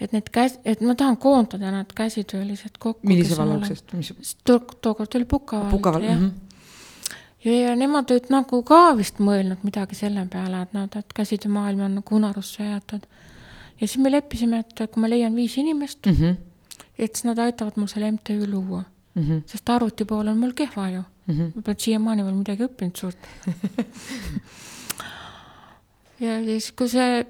et 0.00 0.12
need 0.12 0.30
käs-, 0.34 0.58
et 0.64 0.80
ma 0.82 0.94
tahan 0.98 1.16
koondada 1.16 1.70
need 1.70 1.92
käsitöölised 1.96 2.78
kokku. 2.78 3.06
millise 3.08 3.36
valla 3.36 3.60
uksest, 3.60 3.92
mis? 3.92 4.36
tookord 4.44 5.14
oli 5.14 5.24
Puka 5.24 5.60
vald, 5.60 5.70
Puka 5.70 5.92
vald, 5.92 6.04
jah 6.04 6.18
mm. 6.18 6.30
-hmm 6.30 6.40
ja, 7.44 7.52
ja 7.60 7.76
nemad 7.76 8.10
olid 8.10 8.30
nagu 8.32 8.62
ka 8.62 8.96
vist 8.96 9.20
mõelnud 9.20 9.60
midagi 9.62 9.94
selle 9.94 10.26
peale, 10.32 10.62
et 10.62 10.72
nad, 10.72 10.96
et 10.96 11.12
käsitöömaailm 11.12 11.80
on 11.80 11.94
nagu 12.00 12.16
unarusse 12.16 12.64
jäetud. 12.64 13.06
ja 13.80 13.86
siis 13.86 13.98
me 13.98 14.10
leppisime, 14.10 14.58
et 14.58 14.90
kui 14.90 15.00
ma 15.00 15.08
leian 15.08 15.34
viis 15.34 15.58
inimest 15.58 16.06
mm, 16.06 16.12
-hmm. 16.12 16.36
et 16.98 17.14
siis 17.14 17.24
nad 17.24 17.38
aitavad 17.38 17.72
mul 17.76 17.86
selle 17.86 18.10
MTÜ 18.10 18.50
luua 18.50 18.82
mm. 19.14 19.22
-hmm. 19.22 19.42
sest 19.46 19.70
arvuti 19.70 20.04
pool 20.04 20.28
on 20.28 20.38
mul 20.38 20.52
kehva 20.52 20.90
ju 20.90 21.02
mm. 21.26 21.34
-hmm. 21.34 21.52
ma 21.54 21.62
pole 21.62 21.76
siiamaani 21.78 22.24
veel 22.24 22.34
midagi 22.34 22.64
õppinud 22.68 22.96
suurt 22.96 23.18
ja 26.26 26.44
siis, 26.44 26.72
kui 26.72 26.88
see 26.88 27.26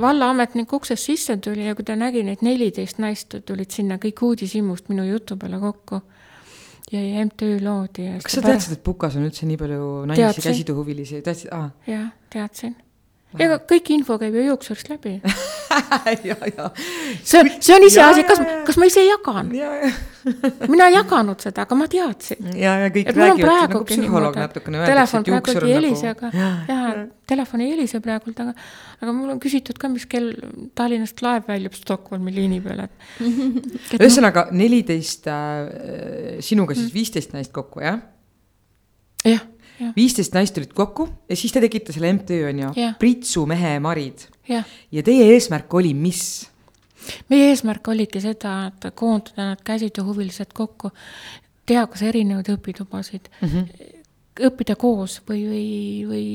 vallaametnik 0.00 0.72
uksest 0.72 1.04
sisse 1.04 1.36
tuli 1.36 1.66
ja 1.66 1.74
kui 1.74 1.84
ta 1.84 1.96
nägi 1.96 2.22
neid 2.22 2.38
neliteist 2.40 2.98
naist, 2.98 3.34
tulid 3.44 3.70
sinna 3.70 3.96
kõik 3.96 4.22
uudishimust 4.22 4.88
minu 4.88 5.04
jutu 5.04 5.36
peale 5.36 5.58
kokku 5.60 6.00
ja, 6.92 7.00
ja 7.00 7.26
MTÜ 7.26 7.58
loodi. 7.64 8.08
kas 8.22 8.38
sa 8.38 8.46
teadsid, 8.46 8.78
et 8.78 8.84
Pukas 8.84 9.16
on 9.16 9.28
üldse 9.28 9.46
nii 9.46 9.60
palju 9.60 9.90
naisi 10.06 10.48
käsitööhuvilisi, 10.48 11.22
teadsid 11.22 11.52
ah.? 11.52 11.70
jah, 11.86 12.08
teadsin 12.32 12.76
ega 13.40 13.58
kõik 13.68 13.92
info 13.94 14.18
käib 14.20 14.36
ju 14.36 14.46
juuksurist 14.50 14.90
läbi 14.92 15.18
ja, 16.28 16.36
ja. 16.36 16.70
see, 17.24 17.44
see 17.60 17.76
on 17.76 17.86
iseasi, 17.86 18.24
kas, 18.28 18.42
kas 18.66 18.80
ma 18.80 18.88
ise 18.90 19.04
jagan? 19.06 19.52
Mina 20.72 20.88
ei 20.88 20.96
jaganud 20.96 21.42
seda, 21.42 21.66
aga 21.66 21.78
ma 21.78 21.88
teadsin. 21.90 22.52
ja, 22.58 22.76
ja 22.84 22.90
kõik 22.94 23.10
räägivad, 23.16 23.72
nagu 23.72 23.82
psühholoog 23.88 24.38
natukene 24.38 24.82
öeldakse, 24.82 25.20
et 25.22 25.30
juuksur 25.32 25.66
on 25.66 25.72
nagu. 25.72 26.02
aga 26.12 26.30
jah, 26.68 27.02
telefon 27.32 27.64
ei 27.64 27.72
helise 27.74 28.02
praegult, 28.04 28.42
aga, 28.44 28.54
aga 29.00 29.14
mul 29.16 29.34
on 29.34 29.40
küsitud 29.42 29.80
ka, 29.80 29.90
mis 29.92 30.06
kell 30.10 30.32
Tallinnast 30.78 31.22
laev 31.24 31.48
väljub 31.50 31.76
Stockholmi 31.78 32.34
liini 32.34 32.60
peale, 32.64 32.88
et. 32.88 33.22
ühesõnaga 34.00 34.48
neliteist 34.54 35.30
äh,, 35.32 36.38
sinuga 36.44 36.76
siis 36.78 36.92
viisteist 36.94 37.34
naist 37.36 37.54
kokku, 37.54 37.82
jah? 37.84 38.02
jah 39.26 39.48
viisteist 39.96 40.34
naist 40.36 40.54
tulid 40.54 40.72
kokku 40.76 41.08
ja 41.30 41.36
siis 41.38 41.52
te 41.54 41.62
tegite 41.64 41.94
selle 41.94 42.12
MTÜ 42.14 42.38
on 42.50 42.62
ju, 42.62 42.72
Pritsu 43.00 43.44
mehe 43.50 43.74
marid. 43.82 44.28
ja 44.48 45.02
teie 45.02 45.32
eesmärk 45.34 45.74
oli 45.74 45.94
mis? 45.94 46.51
Meie 47.32 47.50
eesmärk 47.52 47.88
oligi 47.88 48.22
seda, 48.24 48.70
et 48.70 48.92
koondada 48.98 49.52
need 49.52 49.64
käsitööhuvilised 49.66 50.54
kokku, 50.56 50.92
teha 51.66 51.86
kas 51.90 52.04
erinevaid 52.06 52.50
õpitubasid 52.52 53.28
mm, 53.40 53.48
-hmm. 53.48 53.98
õppida 54.48 54.76
koos 54.80 55.18
või, 55.28 55.42
või, 55.48 55.66
või 56.08 56.26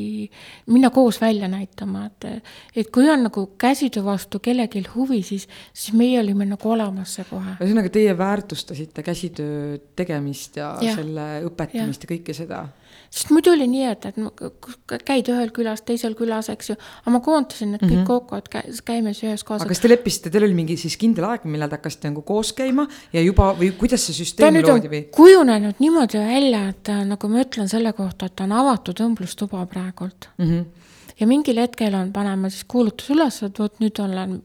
minna 0.73 0.89
koos 0.93 1.21
välja 1.21 1.47
näitama, 1.51 2.05
et, 2.05 2.43
et 2.75 2.91
kui 2.93 3.09
on 3.09 3.23
nagu 3.27 3.47
käsitöö 3.57 4.03
vastu 4.05 4.39
kellelgi 4.39 4.85
huvi, 4.95 5.21
siis, 5.23 5.47
siis 5.73 5.93
meie 5.97 6.19
olime 6.19 6.45
nagu 6.45 6.71
olemas 6.71 7.17
kohe. 7.29 7.57
ühesõnaga, 7.59 7.89
teie 7.89 8.17
väärtustasite 8.17 9.03
käsitöö 9.03 9.77
tegemist 9.95 10.57
ja, 10.57 10.75
ja. 10.81 10.95
selle 10.95 11.29
õpetamist 11.49 12.03
ja, 12.03 12.09
ja 12.09 12.15
kõike 12.15 12.37
seda 12.37 12.67
sest 13.09 13.31
muidu 13.33 13.53
oli 13.53 13.67
nii, 13.71 13.85
et, 13.91 14.05
et 14.09 15.05
käid 15.07 15.29
ühel 15.31 15.51
külas, 15.55 15.83
teisel 15.87 16.15
külas, 16.17 16.49
eks 16.53 16.71
ju, 16.71 16.77
aga 17.03 17.13
ma 17.15 17.21
koondasin 17.25 17.73
need 17.73 17.83
kõik 17.83 17.91
mm 17.91 18.01
-hmm. 18.01 18.07
kokku, 18.07 18.35
et 18.35 18.49
käi, 18.49 18.63
käime 18.85 19.13
siis 19.13 19.29
ühes 19.29 19.43
kohas. 19.43 19.61
aga 19.61 19.73
kas 19.73 19.83
te 19.83 19.89
leppisite, 19.89 20.29
teil 20.33 20.47
oli 20.47 20.57
mingi 20.57 20.77
siis 20.77 20.97
kindel 20.97 21.29
aeg, 21.29 21.45
millal 21.45 21.69
te 21.69 21.79
hakkasite 21.79 22.11
nagu 22.11 22.21
koos 22.21 22.53
käima 22.53 22.87
ja 23.13 23.21
juba 23.21 23.53
või 23.59 23.71
kuidas 23.77 24.07
see 24.07 24.17
süsteem 24.23 24.61
loodi 24.61 24.91
või? 24.91 25.03
kujunenud 25.11 25.79
niimoodi 25.79 26.17
välja, 26.17 26.67
et 26.69 26.93
nagu 27.05 27.27
ma 27.27 27.41
ütlen 27.45 27.67
selle 27.67 27.93
kohta, 27.93 28.25
et 28.25 28.39
on 28.39 28.51
avatud 28.51 28.99
õmblustuba 29.07 29.65
praegult 29.65 30.29
mm. 30.37 30.45
-hmm 30.45 30.87
ja 31.19 31.27
mingil 31.27 31.59
hetkel 31.61 31.95
on, 31.97 32.11
paneme 32.13 32.51
siis 32.53 32.65
kuulutuse 32.69 33.15
üles, 33.15 33.39
et 33.45 33.59
vot 33.59 33.79
nüüd 33.81 34.01
olen, 34.03 34.37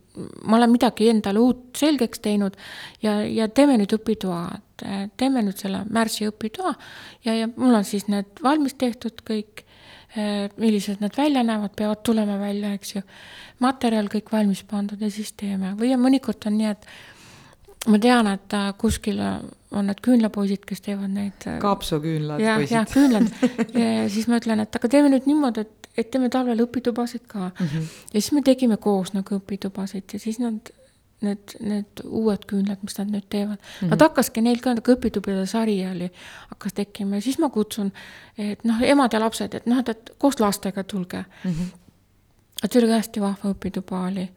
ma 0.47 0.59
olen 0.59 0.73
midagi 0.73 1.11
endale 1.13 1.43
uut 1.43 1.77
selgeks 1.79 2.23
teinud 2.25 2.57
ja, 3.05 3.21
ja 3.27 3.49
teeme 3.53 3.77
nüüd 3.81 3.93
õpitoa, 3.99 4.43
et 4.57 5.15
teeme 5.21 5.45
nüüd 5.45 5.61
selle 5.61 5.85
Märsi 5.93 6.27
õpitoa 6.31 6.75
ja, 7.27 7.37
ja 7.37 7.51
mul 7.53 7.77
on 7.79 7.87
siis 7.87 8.09
need 8.13 8.43
valmis 8.45 8.77
tehtud 8.81 9.21
kõik, 9.29 9.65
eh, 10.17 10.49
millised 10.57 11.05
need 11.05 11.17
välja 11.19 11.45
näevad, 11.47 11.77
peavad 11.79 12.05
tulema 12.07 12.39
välja, 12.41 12.75
eks 12.79 12.97
ju. 12.97 13.07
materjal 13.63 14.09
kõik 14.13 14.33
valmis 14.33 14.65
pandud 14.69 15.01
ja 15.01 15.11
siis 15.13 15.35
teeme 15.37 15.77
või 15.79 15.93
mõnikord 16.01 16.49
on 16.49 16.59
nii, 16.59 16.73
et 16.73 16.89
ma 17.91 17.99
tean, 17.99 18.29
et 18.31 18.55
äh, 18.57 18.73
kuskil 18.79 19.21
on 19.23 19.89
need 19.89 20.01
küünlapoisid, 20.05 20.65
kes 20.69 20.85
teevad 20.85 21.11
neid. 21.11 21.47
Kaapsuküünlad. 21.63 22.43
jah, 22.43 22.61
jah, 22.71 22.87
küünlad 22.89 23.29
ja 23.83 24.09
siis 24.13 24.29
ma 24.31 24.39
ütlen, 24.39 24.63
et 24.63 24.79
aga 24.79 24.91
teeme 24.93 25.11
nüüd 25.13 25.27
niimoodi, 25.27 25.67
et 25.67 25.82
et 25.97 26.11
teeme 26.11 26.29
talvel 26.33 26.63
õpitubasid 26.65 27.27
ka 27.29 27.51
mm. 27.51 27.67
-hmm. 27.67 27.89
ja 28.13 28.21
siis 28.21 28.33
me 28.33 28.43
tegime 28.43 28.77
koos 28.77 29.13
nagu 29.13 29.37
õpitubasid 29.37 30.13
ja 30.13 30.19
siis 30.19 30.39
nad, 30.39 30.71
need, 31.21 31.55
need 31.61 32.05
uued 32.05 32.47
küünlad, 32.51 32.83
mis 32.83 32.99
nad 32.99 33.13
nüüd 33.13 33.29
teevad 33.29 33.59
mm, 33.59 33.79
-hmm. 33.81 33.91
nad 33.95 34.01
hakkaski, 34.07 34.41
neil 34.41 34.61
ka 34.61 34.75
nagu 34.79 34.95
õpitubade 34.97 35.47
sari 35.47 35.79
oli, 35.87 36.11
hakkas 36.49 36.73
tekkima 36.73 37.21
ja 37.21 37.23
siis 37.23 37.39
ma 37.39 37.49
kutsun, 37.49 37.93
et 38.39 38.65
noh, 38.65 38.83
emad 38.83 39.13
ja 39.13 39.21
lapsed, 39.21 39.55
et 39.55 39.67
noh, 39.67 39.79
et, 39.79 39.89
et 39.89 40.13
koos 40.19 40.41
lastega 40.41 40.85
tulge 40.85 41.25
mm. 41.45 41.51
-hmm. 41.51 41.73
et 42.65 42.73
see 42.73 42.83
oli 42.83 42.93
ka 42.93 43.01
hästi 43.03 43.21
vahva 43.21 43.55
õpituba 43.55 44.07
oli. 44.09 44.29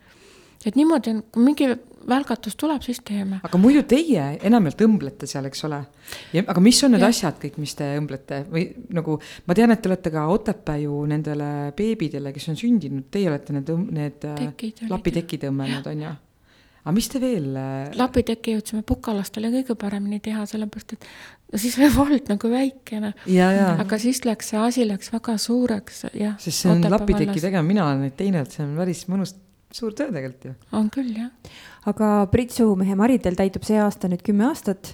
et 0.65 0.75
niimoodi 0.75 1.09
on, 1.09 1.23
kui 1.31 1.43
mingi 1.43 1.69
välgatus 2.09 2.55
tuleb, 2.59 2.83
siis 2.85 2.99
teeme. 3.05 3.39
aga 3.43 3.59
muidu 3.61 3.83
teie 3.89 4.25
enamjaolt 4.45 4.83
õmblete 4.85 5.29
seal, 5.29 5.47
eks 5.49 5.65
ole? 5.67 5.81
aga 6.45 6.63
mis 6.63 6.81
on 6.85 6.95
need 6.95 7.05
ja. 7.05 7.11
asjad 7.13 7.39
kõik, 7.41 7.57
mis 7.61 7.75
te 7.77 7.87
õmblete 7.99 8.43
või 8.51 8.67
nagu 8.95 9.17
ma 9.45 9.57
tean, 9.57 9.73
et 9.73 9.81
te 9.81 9.91
olete 9.91 10.13
ka 10.13 10.27
Otepää 10.35 10.77
ju 10.83 10.99
nendele 11.09 11.71
beebidele, 11.77 12.33
kes 12.35 12.51
on 12.53 12.59
sündinud, 12.59 13.09
teie 13.13 13.31
olete 13.31 13.55
need, 13.55 13.73
need 13.95 14.29
äh, 14.29 14.37
Tekid 14.45 14.85
lapitekid 14.91 15.47
õmmelnud, 15.49 15.89
on 15.91 16.05
ju? 16.07 16.13
aga 16.85 16.93
mis 16.93 17.09
te 17.09 17.21
veel? 17.23 17.49
Äh, 17.57 17.95
lapiteki 17.97 18.57
jõudsime 18.57 18.83
Pukalastele 18.85 19.49
kõige 19.53 19.77
paremini 19.79 20.21
teha, 20.23 20.45
sellepärast 20.49 20.97
et 20.97 21.07
siis 21.61 21.77
oli 21.79 21.89
vald 21.95 22.29
nagu 22.33 22.51
väikene. 22.51 23.15
aga 23.75 24.01
siis 24.01 24.21
läks 24.27 24.53
see 24.53 24.61
asi 24.61 24.85
läks 24.87 25.13
väga 25.13 25.39
suureks, 25.41 26.05
jah. 26.13 26.37
sest 26.41 26.65
see 26.65 26.75
on 26.75 26.85
lapiteki 26.85 27.39
tegemine, 27.39 27.67
mina 27.73 27.89
olen 27.89 28.05
neid 28.07 28.19
teinud, 28.19 28.51
see 28.53 28.65
on 28.65 28.77
päris 28.77 29.07
mõnus 29.11 29.35
suur 29.75 29.95
töö 29.95 30.11
tegelikult 30.11 30.45
ju. 30.47 30.53
on 30.77 30.89
küll, 30.93 31.11
jah. 31.17 31.31
aga 31.89 32.11
Pritsu 32.31 32.67
mehe 32.79 32.95
Maridel 32.99 33.37
täitub 33.37 33.65
see 33.67 33.79
aasta 33.81 34.09
nüüd 34.11 34.23
kümme 34.25 34.47
aastat. 34.49 34.93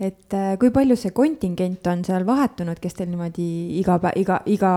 et 0.00 0.36
äh, 0.36 0.54
kui 0.60 0.70
palju 0.74 0.96
see 0.98 1.14
kontingent 1.16 1.86
on 1.90 2.04
seal 2.06 2.26
vahetunud, 2.28 2.80
kes 2.82 2.98
teil 2.98 3.10
niimoodi 3.12 3.48
iga 3.80 3.98
päev, 4.02 4.20
iga, 4.22 4.38
iga, 4.46 4.74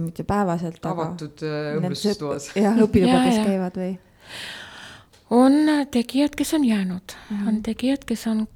mitte 0.00 0.24
päevaselt, 0.28 0.80
aga. 0.84 0.94
avatud 0.94 1.44
äh, 1.46 1.74
õmblustoas. 1.80 2.52
jah, 2.58 2.80
õpilubades 2.86 3.42
käivad 3.50 3.80
või? 3.82 3.92
on 5.30 5.60
tegijad, 5.92 6.34
kes 6.38 6.54
on 6.58 6.64
jäänud 6.64 7.16
mm, 7.16 7.36
-hmm. 7.36 7.48
on 7.48 7.62
tegijad, 7.66 8.06
kes 8.08 8.26
on 8.30 8.46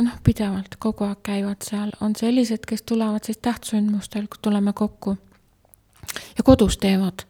noh, 0.00 0.20
pidevalt 0.24 0.78
kogu 0.80 1.04
aeg 1.04 1.20
käivad 1.22 1.66
seal, 1.66 1.92
on 2.00 2.16
sellised, 2.16 2.64
kes 2.66 2.82
tulevad 2.82 3.28
siis 3.28 3.38
tähtsündmustel, 3.44 4.30
kui 4.30 4.40
tuleme 4.42 4.72
kokku 4.72 5.18
ja 6.38 6.44
kodus 6.44 6.78
teevad 6.78 7.28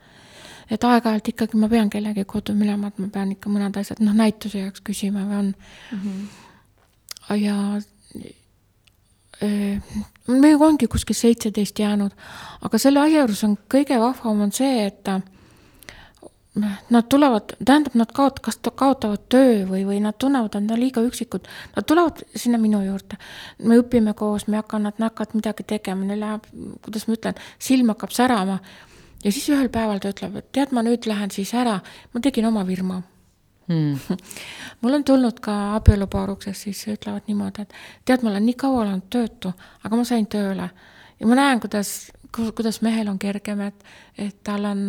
et 0.70 0.84
aeg-ajalt 0.84 1.32
ikkagi 1.32 1.58
ma 1.60 1.68
pean 1.68 1.90
kellegi 1.90 2.24
kodu 2.24 2.54
minema, 2.54 2.88
et 2.88 2.98
ma 3.02 3.08
pean 3.12 3.32
ikka 3.34 3.50
mõned 3.52 3.76
asjad, 3.80 4.02
noh, 4.04 4.14
näituse 4.16 4.62
jaoks 4.64 4.84
küsima 4.86 5.24
või 5.26 5.38
on 5.38 5.48
mm. 5.54 5.98
-hmm. 5.98 6.20
ja 7.40 7.56
meiega 10.28 10.66
ongi 10.66 10.86
kuskil 10.86 11.16
seitseteist 11.16 11.78
jäänud, 11.78 12.12
aga 12.62 12.78
selle 12.78 13.00
asja 13.00 13.24
juures 13.24 13.44
on 13.44 13.58
kõige 13.74 14.00
vahvam 14.00 14.40
on 14.46 14.52
see, 14.52 14.86
et 14.86 15.08
nad 16.90 17.06
tulevad, 17.08 17.54
tähendab, 17.64 17.94
nad 17.94 18.10
kaot-, 18.14 18.40
kas 18.42 18.58
kaotavad 18.58 19.22
töö 19.30 19.64
või, 19.68 19.84
või 19.86 20.00
nad 20.02 20.18
tunnevad, 20.18 20.54
et 20.54 20.64
nad 20.64 20.74
on 20.74 20.82
liiga 20.82 21.02
üksikud. 21.06 21.46
Nad 21.76 21.86
tulevad 21.86 22.24
sinna 22.34 22.58
minu 22.58 22.82
juurde. 22.82 23.18
me 23.62 23.78
õpime 23.78 24.14
koos, 24.14 24.46
me 24.46 24.58
hakkame, 24.58 24.90
nad 24.90 25.06
hakkavad 25.10 25.36
midagi 25.38 25.62
tegema, 25.62 26.04
neil 26.04 26.20
läheb, 26.20 26.48
kuidas 26.82 27.06
ma 27.06 27.14
ütlen, 27.14 27.42
silm 27.58 27.94
hakkab 27.94 28.10
särama. 28.16 28.58
Ja 29.24 29.32
siis 29.32 29.48
ühel 29.52 29.68
päeval 29.72 30.00
ta 30.02 30.12
ütleb, 30.14 30.36
et 30.40 30.52
tead, 30.52 30.74
ma 30.76 30.84
nüüd 30.86 31.08
lähen 31.10 31.32
siis 31.34 31.52
ära, 31.54 31.78
ma 32.14 32.22
tegin 32.24 32.48
oma 32.48 32.64
firma 32.68 33.00
mm. 33.70 34.16
mul 34.82 34.98
on 34.98 35.04
tulnud 35.04 35.40
ka 35.44 35.56
abielupaaruksest, 35.80 36.68
siis 36.68 36.86
ütlevad 36.94 37.28
niimoodi, 37.30 37.66
et 37.66 37.76
tead, 38.04 38.24
ma 38.24 38.32
olen 38.32 38.46
nii 38.48 38.58
kaua 38.60 38.84
olnud 38.86 39.10
töötu, 39.12 39.52
aga 39.84 40.00
ma 40.00 40.08
sain 40.08 40.26
tööle 40.30 40.70
ja 41.20 41.28
ma 41.28 41.38
näen, 41.38 41.60
kuidas, 41.60 42.10
kuidas 42.32 42.80
mehel 42.86 43.12
on 43.12 43.18
kergem, 43.18 43.60
et, 43.68 43.86
et 44.18 44.36
tal 44.46 44.64
on 44.70 44.88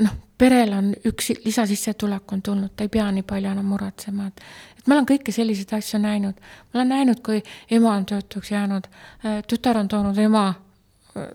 noh, 0.00 0.16
perel 0.40 0.72
on 0.72 0.90
üks 1.06 1.34
lisasissetulek 1.44 2.32
on 2.32 2.42
tulnud, 2.42 2.72
ta 2.76 2.86
ei 2.86 2.92
pea 2.92 3.06
nii 3.12 3.26
palju 3.28 3.52
enam 3.52 3.72
muretsema, 3.74 4.30
et 4.30 4.44
et 4.80 4.86
ma 4.88 4.96
olen 4.96 5.06
kõiki 5.10 5.32
selliseid 5.34 5.74
asju 5.76 6.00
näinud. 6.00 6.34
ma 6.72 6.80
olen 6.80 6.88
näinud, 6.88 7.20
kui 7.20 7.42
ema 7.70 7.94
on 7.94 8.06
töötuks 8.06 8.50
jäänud, 8.50 8.88
äh, 9.24 9.42
tütar 9.44 9.76
on 9.76 9.88
toonud 9.88 10.18
ema 10.18 10.54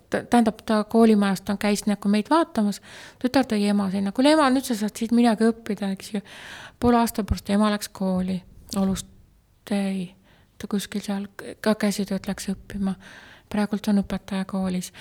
tähendab, 0.10 0.62
ta 0.66 0.84
koolimajast 0.90 1.50
on, 1.50 1.58
käis 1.62 1.86
nagu 1.90 2.10
meid 2.12 2.30
vaatamas, 2.30 2.82
tütar 3.22 3.48
tõi 3.50 3.68
ema 3.70 3.90
sinna, 3.94 4.14
kuule 4.16 4.36
ema, 4.36 4.50
nüüd 4.54 4.68
sa 4.68 4.78
saad 4.80 4.96
siit 4.98 5.16
midagi 5.16 5.48
õppida, 5.50 5.92
eks 5.96 6.14
ju. 6.14 6.22
poole 6.80 7.00
aasta 7.00 7.24
pärast 7.24 7.50
ema 7.50 7.72
läks 7.74 7.90
kooli, 7.90 8.42
Olust 8.76 9.08
ei, 9.72 10.10
ta 10.58 10.68
kuskil 10.68 11.02
seal 11.06 11.28
ka 11.62 11.76
käsitööd 11.80 12.28
läks 12.28 12.50
õppima. 12.54 12.96
praegult 13.50 13.88
on 13.88 14.02
õpetaja 14.02 14.46
koolis. 14.46 14.92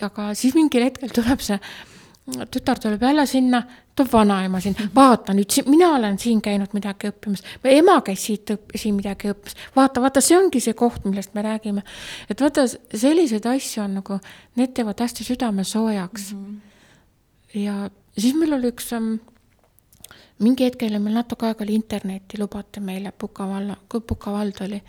aga 0.00 0.34
siis 0.34 0.54
mingil 0.54 0.84
hetkel 0.84 1.10
tuleb 1.14 1.40
see 1.40 1.58
tütar 2.50 2.78
tuleb 2.78 3.02
jälle 3.02 3.26
sinna, 3.26 3.62
toob 3.96 4.10
vanaema 4.12 4.60
siin, 4.60 4.76
vaata 4.94 5.34
nüüd, 5.36 5.54
mina 5.66 5.90
olen 5.96 6.18
siin 6.20 6.42
käinud 6.44 6.74
midagi 6.76 7.10
õppimas, 7.12 7.42
ema 7.64 7.98
käis 8.06 8.26
siit 8.28 8.52
õpp-, 8.54 8.76
siin 8.76 8.98
midagi 8.98 9.32
õppimas, 9.32 9.56
vaata, 9.76 10.02
vaata, 10.04 10.22
see 10.24 10.36
ongi 10.38 10.60
see 10.64 10.76
koht, 10.78 11.06
millest 11.08 11.34
me 11.34 11.44
räägime. 11.46 11.82
et 12.30 12.40
vaata, 12.40 12.66
selliseid 12.68 13.48
asju 13.48 13.82
on 13.84 13.98
nagu, 14.00 14.20
need 14.60 14.74
teevad 14.76 15.00
hästi 15.04 15.24
südame 15.24 15.64
soojaks 15.64 16.32
mm. 16.34 16.44
-hmm. 16.44 17.60
ja 17.64 17.90
siis 18.18 18.34
meil 18.34 18.52
oli 18.58 18.72
üks 18.72 18.92
um, 18.96 19.18
mingi 20.38 20.64
hetk 20.64 20.82
oli 20.86 20.98
meil 20.98 21.14
natuke 21.18 21.46
aega 21.46 21.64
oli 21.64 21.74
internetti, 21.74 22.38
lubati 22.38 22.80
meile 22.80 23.12
Puka 23.12 23.48
valla, 23.48 23.76
Puka 23.88 24.32
vald 24.32 24.60
oli 24.60 24.82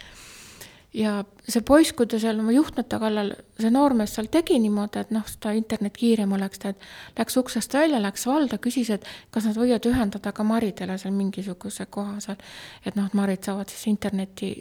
ja 0.94 1.20
see 1.46 1.62
poiss, 1.66 1.94
kui 1.94 2.08
ta 2.10 2.18
seal 2.22 2.40
oma 2.42 2.54
juhtmete 2.54 2.98
kallal, 3.02 3.32
see 3.60 3.70
noormees 3.74 4.16
seal 4.16 4.30
tegi 4.34 4.58
niimoodi, 4.62 5.04
et 5.04 5.14
noh, 5.14 5.26
seda 5.30 5.54
internet 5.58 5.98
kiirem 5.98 6.34
oleks, 6.38 6.62
ta 6.64 6.74
läks 7.18 7.38
uksest 7.42 7.74
välja, 7.78 8.02
läks 8.02 8.26
valda, 8.30 8.58
küsis, 8.62 8.90
et 8.96 9.06
kas 9.34 9.46
nad 9.50 9.60
võivad 9.60 9.86
ühendada 9.90 10.34
ka 10.34 10.46
Maridele 10.48 10.98
seal 11.02 11.14
mingisuguse 11.14 11.86
koha 11.94 12.18
seal. 12.26 12.42
et 12.86 12.98
noh, 12.98 13.06
et 13.06 13.18
Marid 13.18 13.46
saavad 13.46 13.70
siis 13.70 13.86
interneti, 13.92 14.54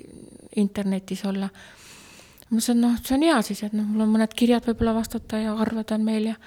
internetis 0.57 1.25
olla. 1.25 1.49
ma 1.49 2.57
mõtlesin, 2.57 2.77
et 2.77 2.85
noh, 2.85 2.97
see 3.05 3.17
on 3.17 3.29
hea 3.31 3.43
siis, 3.43 3.63
et 3.65 3.77
noh, 3.77 3.89
mul 3.89 4.05
on 4.05 4.17
mõned 4.17 4.35
kirjad 4.37 4.69
võib-olla 4.69 4.99
vastata 5.01 5.41
ja 5.41 5.57
arved 5.57 5.97
on 5.97 6.05
meil 6.05 6.33
ja 6.33 6.41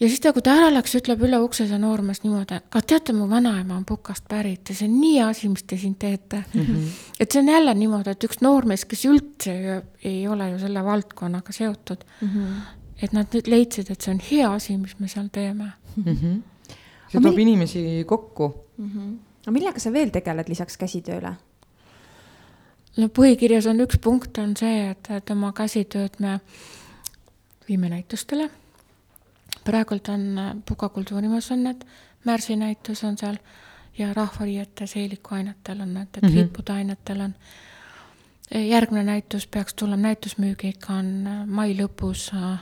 ja 0.00 0.08
siis 0.08 0.20
ta, 0.20 0.32
kui 0.34 0.42
ta 0.42 0.54
ära 0.58 0.70
läks, 0.74 0.96
ütleb 0.98 1.22
üle 1.26 1.38
ukse 1.44 1.66
see 1.70 1.78
noormees 1.80 2.22
niimoodi, 2.24 2.58
aga 2.58 2.82
teate, 2.82 3.14
mu 3.16 3.28
vanaema 3.30 3.76
on 3.76 3.84
Pukast 3.86 4.26
pärit 4.30 4.70
ja 4.70 4.76
see 4.76 4.88
on 4.88 4.96
nii 4.98 5.20
asi, 5.22 5.50
mis 5.52 5.66
te 5.68 5.78
siin 5.78 5.94
teete 6.00 6.42
mm. 6.42 6.60
-hmm. 6.60 6.88
et 7.20 7.30
see 7.30 7.42
on 7.42 7.50
jälle 7.52 7.74
niimoodi, 7.78 8.10
et 8.10 8.26
üks 8.28 8.42
noormees, 8.42 8.84
kes 8.90 9.04
üldse 9.10 9.54
ju 9.54 9.76
ei 10.10 10.26
ole 10.28 10.50
ju 10.50 10.58
selle 10.58 10.84
valdkonnaga 10.84 11.52
seotud 11.52 12.04
mm, 12.20 12.28
-hmm. 12.28 12.56
et 13.02 13.12
nad 13.12 13.30
nüüd 13.34 13.50
leidsid, 13.50 13.90
et 13.90 14.00
see 14.00 14.14
on 14.14 14.20
hea 14.30 14.50
asi, 14.52 14.76
mis 14.76 14.98
me 14.98 15.08
seal 15.08 15.28
teeme 15.32 15.72
mm. 15.96 16.04
-hmm. 16.04 16.42
see 17.08 17.20
toob 17.20 17.38
inimesi 17.38 18.04
kokku 18.06 18.54
mm. 18.76 18.90
-hmm. 18.90 19.16
aga 19.42 19.50
millega 19.50 19.80
sa 19.80 19.92
veel 19.92 20.10
tegeled 20.10 20.48
lisaks 20.48 20.76
käsitööle? 20.76 21.34
no 22.96 23.06
põhikirjas 23.06 23.70
on 23.70 23.80
üks 23.80 23.98
punkt, 24.00 24.38
on 24.38 24.56
see, 24.56 24.90
et, 24.90 25.10
et 25.10 25.30
oma 25.30 25.52
käsitööd 25.52 26.18
me 26.18 26.40
viime 27.68 27.88
näitustele 27.88 28.50
praegult 29.64 30.08
on 30.08 30.38
äh, 30.38 30.56
Puka 30.68 30.88
kultuurimajas 30.88 31.50
on 31.50 31.64
need, 31.64 31.84
Märsi 32.24 32.56
näitus 32.56 33.04
on 33.04 33.18
seal 33.18 33.36
ja 33.98 34.14
rahvariiete 34.14 34.86
seelikuainetel 34.86 35.80
on 35.80 35.94
need, 35.94 36.08
et 36.16 36.22
mm 36.22 36.28
-hmm. 36.28 36.36
rippude 36.36 36.72
ainetel 36.72 37.20
on. 37.20 37.34
järgmine 38.54 39.04
näitus 39.04 39.46
peaks 39.46 39.74
tulema 39.74 40.02
näitusmüügiga, 40.02 40.92
on 40.94 41.26
äh, 41.26 41.46
mai 41.46 41.76
lõpus 41.76 42.34
äh, 42.34 42.58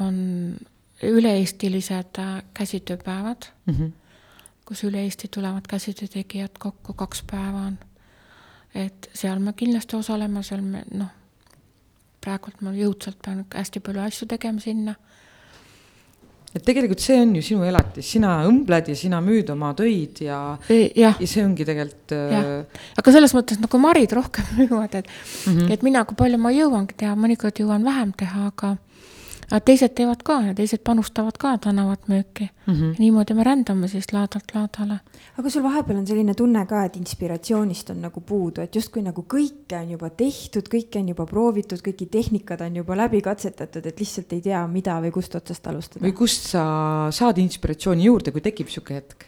on 0.00 0.56
üle-eestilised 1.02 2.18
käsitööpäevad 2.54 3.42
mm, 3.66 3.74
-hmm. 3.74 3.92
kus 4.64 4.84
üle 4.84 5.02
Eesti 5.02 5.28
tulevad 5.28 5.66
käsitöötegijad 5.68 6.58
kokku, 6.58 6.92
kaks 6.92 7.22
päeva 7.30 7.58
on. 7.58 7.78
et 8.74 9.10
seal 9.14 9.38
me 9.38 9.52
kindlasti 9.52 9.96
osaleme, 9.96 10.42
seal 10.42 10.60
me 10.60 10.84
noh, 10.94 11.08
praegult 12.20 12.60
ma 12.60 12.72
jõudsalt 12.72 13.18
pean 13.24 13.46
hästi 13.54 13.80
palju 13.80 14.00
asju 14.00 14.26
tegema 14.26 14.60
sinna 14.60 14.94
et 16.56 16.64
tegelikult 16.64 17.02
see 17.02 17.18
on 17.20 17.34
ju 17.36 17.44
sinu 17.44 17.66
elatis, 17.68 18.08
sina 18.16 18.38
õmbled 18.48 18.90
ja 18.92 18.96
sina 18.98 19.20
müüd 19.24 19.50
oma 19.52 19.72
töid 19.76 20.22
ja, 20.24 20.40
ja. 20.68 21.12
ja 21.12 21.28
see 21.28 21.44
ongi 21.44 21.66
tegelikult. 21.68 22.16
Äh, 22.16 22.82
aga 22.96 23.14
selles 23.14 23.34
mõttes 23.36 23.60
nagu 23.62 23.80
Marid 23.82 24.14
rohkem 24.16 24.48
müüvad, 24.60 24.94
et 25.02 25.06
mm, 25.10 25.52
-hmm. 25.52 25.72
et 25.76 25.86
mina, 25.86 26.04
kui 26.08 26.18
palju 26.18 26.40
ma 26.40 26.54
jõuangi 26.54 26.96
teha, 26.96 27.14
mõnikord 27.18 27.62
jõuan 27.62 27.84
vähem 27.84 28.12
teha, 28.16 28.50
aga 28.52 28.76
aga 29.46 29.60
teised 29.62 29.94
teevad 29.94 30.22
ka 30.26 30.40
ja 30.48 30.54
teised 30.58 30.82
panustavad 30.86 31.36
ka 31.38 31.52
tänavat 31.62 32.08
müüki 32.10 32.48
mm. 32.66 32.74
-hmm. 32.74 32.94
niimoodi 32.98 33.34
me 33.34 33.44
rändame 33.44 33.88
siis 33.88 34.12
laadalt 34.12 34.54
laadale. 34.54 34.98
aga 35.38 35.50
sul 35.50 35.62
vahepeal 35.62 35.98
on 35.98 36.06
selline 36.06 36.34
tunne 36.34 36.66
ka, 36.66 36.84
et 36.84 36.96
inspiratsioonist 36.96 37.90
on 37.90 38.00
nagu 38.00 38.20
puudu, 38.20 38.60
et 38.60 38.74
justkui 38.74 39.02
nagu 39.02 39.24
kõike 39.34 39.78
on 39.82 39.90
juba 39.90 40.10
tehtud, 40.10 40.68
kõike 40.74 40.98
on 40.98 41.08
juba 41.08 41.26
proovitud, 41.26 41.78
kõiki 41.78 42.08
tehnikad 42.10 42.60
on 42.60 42.76
juba 42.76 42.96
läbi 42.96 43.22
katsetatud, 43.22 43.86
et 43.86 44.00
lihtsalt 44.00 44.32
ei 44.32 44.40
tea, 44.40 44.66
mida 44.66 45.00
või 45.00 45.10
kust 45.10 45.34
otsast 45.34 45.66
alustada. 45.66 46.06
või 46.06 46.12
kust 46.12 46.50
sa 46.50 47.08
saad 47.10 47.38
inspiratsiooni 47.38 48.04
juurde, 48.04 48.32
kui 48.32 48.40
tekib 48.40 48.68
sihuke 48.68 48.94
hetk? 48.94 49.26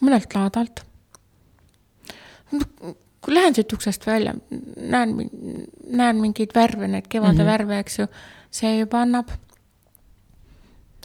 mõnelt 0.00 0.34
laadalt. 0.34 0.84
kui 3.24 3.34
lähen 3.34 3.54
siit 3.54 3.72
uksest 3.72 4.06
välja, 4.06 4.34
näen, 4.76 5.30
näen 5.90 6.16
mingeid 6.16 6.54
värve, 6.54 6.88
neid 6.88 7.06
kevade 7.08 7.32
mm 7.32 7.40
-hmm. 7.40 7.52
värve, 7.52 7.78
eks 7.78 7.98
ju 7.98 8.06
see 8.54 8.78
juba 8.78 9.02
annab. 9.04 9.32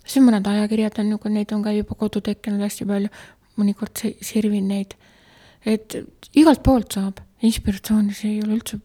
siis 0.06 0.24
mõned 0.26 0.46
ajakirjad 0.50 1.02
on 1.04 1.14
ju, 1.14 1.20
neid 1.30 1.54
on 1.54 1.64
ka 1.66 1.74
juba 1.76 1.98
kodu 1.98 2.22
tekkinud 2.26 2.64
hästi 2.66 2.88
palju, 2.90 3.10
mõnikord 3.60 4.04
sirvin 4.26 4.70
neid. 4.70 4.96
et 5.66 5.98
igalt 6.40 6.64
poolt 6.64 6.98
saab, 6.98 7.20
inspiratsiooni, 7.46 8.14
see 8.16 8.36
ei 8.36 8.44
ole 8.44 8.60
üldse. 8.60 8.80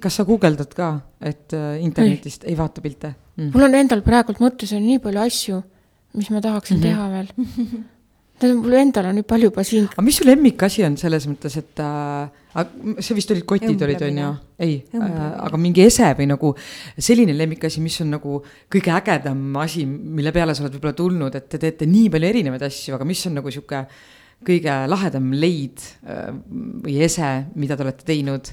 kas 0.00 0.20
sa 0.20 0.24
guugeldad 0.24 0.74
ka, 0.74 0.90
et 1.20 1.52
äh, 1.56 1.80
internetist 1.82 2.44
ei, 2.44 2.54
ei 2.54 2.58
vaata 2.58 2.80
pilte 2.84 3.14
mm.? 3.36 3.50
mul 3.54 3.68
on 3.68 3.74
endal 3.74 4.04
praegult 4.06 4.40
mõttes 4.42 4.72
on 4.76 4.86
nii 4.86 5.02
palju 5.02 5.24
asju, 5.24 5.60
mis 6.14 6.30
ma 6.30 6.40
tahaksin 6.40 6.78
mm 6.78 6.82
-hmm. 6.82 6.90
teha 6.90 7.10
veel 7.10 8.54
mul 8.62 8.78
endal 8.78 9.10
on 9.10 9.18
nii 9.18 9.26
palju 9.26 9.50
juba 9.50 9.64
siin. 9.66 9.90
aga 9.90 10.02
mis 10.02 10.16
su 10.16 10.26
lemmikasi 10.26 10.84
on 10.86 10.96
selles 10.96 11.26
mõttes, 11.26 11.58
et 11.58 11.82
äh, 11.82 12.30
see 12.54 13.16
vist 13.16 13.32
olid 13.34 13.46
kotid 13.48 13.82
olid, 13.82 14.02
on 14.06 14.18
ju? 14.20 14.30
ei, 14.62 14.74
äh, 14.94 15.14
aga 15.42 15.58
mingi 15.58 15.82
ese 15.84 16.10
või 16.18 16.28
nagu 16.30 16.52
selline 16.94 17.34
lemmikasi, 17.34 17.82
mis 17.82 17.96
on 18.04 18.12
nagu 18.14 18.38
kõige 18.70 18.92
ägedam 18.94 19.40
asi, 19.62 19.82
mille 19.86 20.32
peale 20.34 20.54
sa 20.54 20.64
oled 20.64 20.76
võib-olla 20.76 20.96
tulnud, 20.98 21.38
et 21.38 21.48
te 21.50 21.60
teete 21.62 21.88
nii 21.90 22.12
palju 22.14 22.30
erinevaid 22.30 22.66
asju, 22.68 22.94
aga 22.96 23.08
mis 23.08 23.24
on 23.26 23.40
nagu 23.40 23.54
sihuke 23.54 23.84
kõige 24.44 24.76
lahedam 24.90 25.32
leid 25.34 25.82
äh, 26.06 26.30
või 26.84 27.00
ese, 27.06 27.32
mida 27.58 27.78
te 27.78 27.86
olete 27.86 28.06
teinud? 28.06 28.52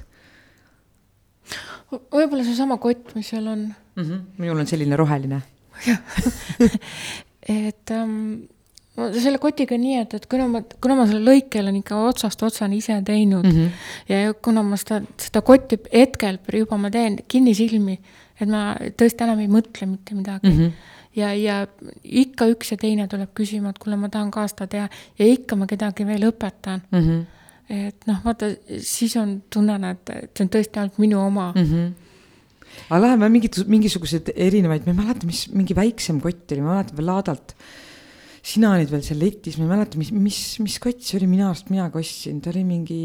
võib-olla 1.92 2.46
seesama 2.48 2.80
kott, 2.82 3.14
mis 3.18 3.30
seal 3.30 3.50
on 3.52 3.68
mm. 3.68 4.04
-hmm. 4.04 4.26
minul 4.42 4.64
on 4.64 4.70
selline 4.70 4.98
roheline 4.98 5.42
et 7.66 7.94
um, 7.96 8.48
selle 9.16 9.40
kotiga 9.42 9.78
nii, 9.80 9.98
et, 10.04 10.14
et 10.18 10.26
kuna 10.30 10.48
ma, 10.52 10.62
kuna 10.84 10.98
ma 11.00 11.08
selle 11.10 11.24
lõike 11.26 11.62
olen 11.62 11.80
ikka 11.82 12.00
otsast 12.10 12.44
otsani 12.46 12.80
ise 12.82 12.98
teinud 13.08 13.46
mm 13.46 13.58
-hmm. 13.58 13.84
ja 14.12 14.34
kuna 14.34 14.64
ma 14.64 14.80
seda, 14.80 15.02
seda 15.18 15.42
kotti 15.46 15.80
hetkel 15.94 16.40
juba 16.54 16.78
ma 16.78 16.92
teen 16.92 17.20
kinnisilmi, 17.28 18.00
et 18.40 18.50
ma 18.50 18.76
tõesti 18.98 19.28
enam 19.28 19.40
ei 19.40 19.48
mõtle 19.52 19.88
mitte 19.88 20.16
midagi 20.16 20.48
mm. 20.48 20.58
-hmm. 20.58 20.72
ja, 21.16 21.34
ja 21.34 21.68
ikka 22.04 22.48
üks 22.54 22.72
ja 22.72 22.78
teine 22.78 23.08
tuleb 23.08 23.34
küsima, 23.36 23.70
et 23.70 23.80
kuule, 23.80 23.96
ma 23.96 24.10
tahan 24.10 24.32
ka 24.32 24.48
seda 24.48 24.68
teha 24.68 24.90
ja 25.20 25.26
ikka 25.26 25.56
ma 25.56 25.68
kedagi 25.68 26.06
veel 26.06 26.30
õpetan 26.32 26.82
mm. 26.92 27.00
-hmm. 27.00 27.26
et 27.70 28.08
noh, 28.08 28.24
vaata, 28.26 28.54
siis 28.80 29.16
on, 29.18 29.42
tunnen, 29.50 29.84
et, 29.84 30.10
et 30.10 30.32
see 30.38 30.46
on 30.46 30.50
tõesti 30.50 30.80
ainult 30.80 30.98
minu 30.98 31.26
oma 31.26 31.54
mm. 31.56 31.68
-hmm 31.74 31.92
aga 32.90 33.02
läheme 33.06 33.30
mingit, 33.30 33.60
mingisuguseid 33.72 34.32
erinevaid, 34.36 34.86
ma 34.86 34.94
ei 34.94 35.00
mäleta, 35.00 35.28
mis 35.28 35.46
mingi 35.54 35.76
väiksem 35.78 36.22
kott 36.24 36.52
oli, 36.52 36.64
ma 36.64 36.78
mäletan 36.78 37.00
veel 37.00 37.10
laadalt. 37.12 37.56
Sina 38.42 38.74
olid 38.76 38.90
veel 38.92 39.04
seal 39.06 39.22
letis, 39.22 39.58
ma 39.60 39.68
ei 39.68 39.74
mäleta, 39.76 40.00
mis, 40.02 40.10
mis, 40.16 40.40
mis 40.64 40.80
kott 40.82 41.04
see 41.06 41.20
oli 41.20 41.30
minu 41.30 41.46
arust, 41.50 41.70
mina 41.74 41.90
ka 41.94 42.02
ostsin, 42.02 42.42
ta 42.42 42.50
oli 42.54 42.64
mingi 42.66 43.02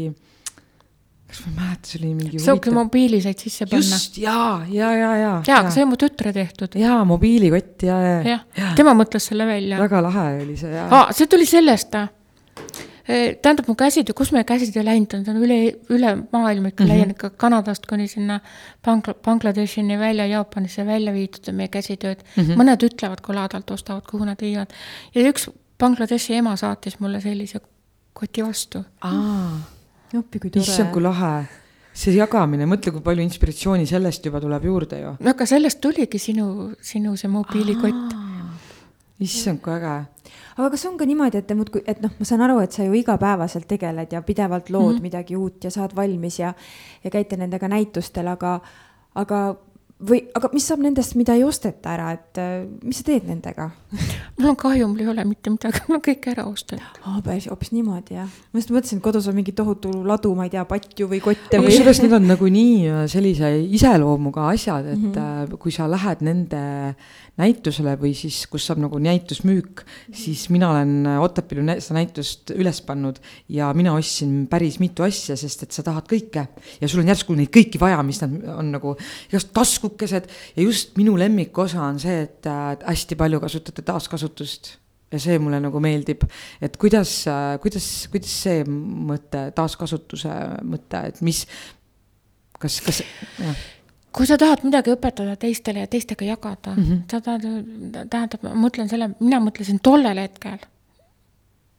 kas 1.27 1.41
ma 1.43 1.51
ei 1.51 1.55
mäleta, 1.59 1.91
see 1.91 1.99
oli 2.01 2.11
mingi 2.15 2.41
sihuke 2.41 2.73
mobiili 2.73 3.19
said 3.23 3.41
sisse 3.43 3.67
panna. 3.69 3.83
just, 3.83 4.17
ja, 4.21 4.63
ja, 4.71 4.91
ja, 4.95 5.11
ja. 5.19 5.33
jaa, 5.45 5.59
aga 5.61 5.73
see 5.75 5.83
on 5.85 5.91
mu 5.91 5.99
tütre 5.99 6.33
tehtud. 6.35 6.77
jaa, 6.79 7.01
mobiilikott 7.07 7.85
ja, 7.87 7.97
ja. 8.05 8.37
jah, 8.57 8.75
tema 8.79 8.95
mõtles 8.97 9.29
selle 9.29 9.47
välja. 9.49 9.79
väga 9.81 10.03
lahe 10.07 10.27
oli 10.41 10.57
see, 10.59 10.71
jaa. 10.73 10.87
aa, 10.87 11.15
see 11.17 11.29
tuli 11.31 11.47
sellest, 11.49 11.99
tähendab, 13.07 13.67
mu 13.67 13.75
käsitöö, 13.79 14.13
kus 14.17 14.31
meie 14.35 14.43
käsitöö 14.43 14.83
läinud 14.83 15.13
on, 15.15 15.23
see 15.25 15.33
on 15.33 15.43
üle, 15.45 15.59
üle 15.95 16.09
maailma 16.31 16.73
ikka 16.73 16.83
mm 16.83 16.89
-hmm. 16.89 16.93
läinud 16.93 17.15
ikka 17.15 17.29
Kanadast 17.29 17.85
kuni 17.87 18.07
sinna 18.07 18.39
Bangla-, 18.87 19.15
Bangladeshini 19.25 19.99
välja, 19.99 20.25
Jaapanisse 20.25 20.85
välja 20.85 21.13
viidud 21.13 21.51
meie 21.51 21.67
käsitööd 21.67 22.19
mm. 22.23 22.43
-hmm. 22.43 22.59
mõned 22.59 22.83
ütlevad, 22.83 23.21
kui 23.21 23.35
laadalt 23.35 23.71
ostavad, 23.71 24.03
kuhu 24.11 24.25
nad 24.25 24.41
viivad. 24.41 24.73
ja 25.15 25.29
üks 25.29 25.49
Bangladeshi 25.79 26.35
ema 26.35 26.55
saatis 26.55 26.99
mulle 26.99 27.21
sellise 27.21 27.61
koti 28.13 28.43
vastu. 28.43 28.83
appi, 30.19 30.39
kui 30.39 30.49
tore. 30.49 30.63
issand, 30.63 30.91
kui 30.91 31.01
lahe 31.01 31.47
see 31.97 32.13
jagamine, 32.13 32.65
mõtle, 32.69 32.91
kui 32.91 33.01
palju 33.01 33.23
inspiratsiooni 33.25 33.87
sellest 33.89 34.25
juba 34.25 34.41
tuleb 34.41 34.65
juurde 34.69 34.99
ju. 35.01 35.15
no 35.19 35.33
aga 35.33 35.45
sellest 35.49 35.81
tuligi 35.81 36.19
sinu, 36.19 36.73
sinu 36.81 37.15
see 37.15 37.31
mobiilikott. 37.31 38.15
issand, 39.19 39.61
kui 39.61 39.73
äge 39.73 39.95
aga 40.57 40.69
kas 40.73 40.85
on 40.89 40.97
ka 40.97 41.05
niimoodi, 41.05 41.37
et 41.37 41.47
te 41.47 41.55
muudkui, 41.57 41.83
et 41.87 42.01
noh, 42.01 42.11
ma 42.19 42.25
saan 42.25 42.41
aru, 42.41 42.59
et 42.63 42.73
sa 42.73 42.85
ju 42.85 42.95
igapäevaselt 42.97 43.67
tegeled 43.69 44.13
ja 44.13 44.21
pidevalt 44.21 44.69
lood 44.69 44.93
mm 44.93 44.97
-hmm. 44.97 45.01
midagi 45.01 45.35
uut 45.35 45.63
ja 45.63 45.71
saad 45.71 45.95
valmis 45.95 46.39
ja, 46.39 46.53
ja 47.03 47.09
käite 47.09 47.37
nendega 47.37 47.67
näitustel, 47.67 48.27
aga, 48.27 48.59
aga 49.15 49.55
või, 49.97 50.19
aga 50.37 50.49
mis 50.53 50.67
saab 50.69 50.83
nendest, 50.85 51.15
mida 51.17 51.33
ei 51.37 51.43
osteta 51.45 51.95
ära, 51.95 52.11
et 52.13 52.39
mis 52.85 52.99
sa 53.01 53.07
teed 53.07 53.25
nendega 53.25 53.71
mul 54.37 54.51
on 54.51 54.57
kahju, 54.59 54.87
mul 54.91 55.01
ei 55.01 55.09
ole 55.09 55.23
mitte 55.25 55.51
midagi, 55.53 55.81
mul 55.87 55.97
on 55.97 56.03
kõik 56.05 56.27
ära 56.29 56.45
ostetud 56.49 57.01
oh,. 57.07 57.17
päris 57.25 57.47
hoopis 57.49 57.71
niimoodi 57.73 58.17
jah. 58.17 58.29
ma 58.51 58.61
just 58.61 58.73
mõtlesin, 58.73 59.01
et 59.01 59.05
kodus 59.05 59.29
on 59.31 59.37
mingi 59.37 59.55
tohutu 59.57 59.91
ladu, 60.05 60.33
ma 60.37 60.45
ei 60.45 60.53
tea, 60.53 60.65
patju 60.69 61.09
või 61.09 61.21
kotte 61.23 61.61
või. 61.61 61.71
kusjuures 61.71 62.01
need 62.03 62.17
on 62.17 62.27
nagu 62.29 62.51
nii 62.57 62.75
äh, 62.91 63.05
sellise 63.11 63.53
iseloomuga 63.79 64.49
asjad, 64.51 64.91
et 64.93 64.99
mm 64.99 65.15
-hmm. 65.15 65.57
kui 65.61 65.73
sa 65.73 65.89
lähed 65.89 66.21
nende 66.27 66.61
näitusele 67.37 67.93
või 68.01 68.13
siis, 68.17 68.39
kus 68.49 68.65
saab 68.67 68.81
nagu 68.81 68.99
näitusmüük, 69.01 69.83
siis 70.11 70.47
mina 70.53 70.71
olen 70.73 71.05
Otepääl 71.21 71.77
seda 71.77 71.99
näitust 71.99 72.51
üles 72.55 72.81
pannud 72.85 73.19
ja 73.53 73.69
mina 73.77 73.93
ostsin 73.93 74.47
päris 74.49 74.79
mitu 74.81 75.05
asja, 75.05 75.37
sest 75.37 75.63
et 75.63 75.71
sa 75.71 75.85
tahad 75.85 76.07
kõike 76.09 76.47
ja 76.81 76.89
sul 76.89 77.03
on 77.03 77.11
järsku 77.13 77.37
neid 77.37 77.51
kõiki 77.53 77.79
vaja, 77.79 78.01
mis 78.03 78.21
nad 78.23 78.33
on 78.57 78.71
nagu 78.73 78.95
igast 79.29 79.53
taskukesed 79.87 80.27
ja 80.55 80.63
just 80.63 80.97
minu 80.97 81.17
lemmikosa 81.17 81.83
on 81.83 81.99
see, 81.99 82.25
et 82.25 82.45
hästi 82.85 83.15
palju 83.15 83.39
kasutate 83.39 83.81
taaskasutust 83.81 84.77
ja 85.11 85.19
see 85.19 85.39
mulle 85.39 85.59
nagu 85.63 85.79
meeldib, 85.79 86.25
et 86.61 86.77
kuidas, 86.77 87.25
kuidas, 87.63 88.07
kuidas 88.11 88.35
see 88.43 88.63
mõte, 88.67 89.47
taaskasutuse 89.55 90.33
mõte, 90.67 91.03
et 91.11 91.21
mis, 91.21 91.45
kas, 92.59 92.81
kas, 92.81 93.03
jah 93.39 93.65
kui 94.17 94.25
sa 94.25 94.33
tahad 94.39 94.63
midagi 94.65 94.89
õpetada 94.89 95.35
teistele 95.37 95.83
ja 95.83 95.87
teistega 95.87 96.25
jagada 96.25 96.71
mm, 96.73 96.83
-hmm. 96.83 97.01
sa 97.11 97.19
tahad, 97.21 97.43
tähendab, 98.09 98.43
ma 98.47 98.55
mõtlen 98.57 98.89
selle, 98.89 99.11
mina 99.19 99.37
mõtlesin 99.43 99.77
tollel 99.83 100.17
hetkel, 100.17 100.57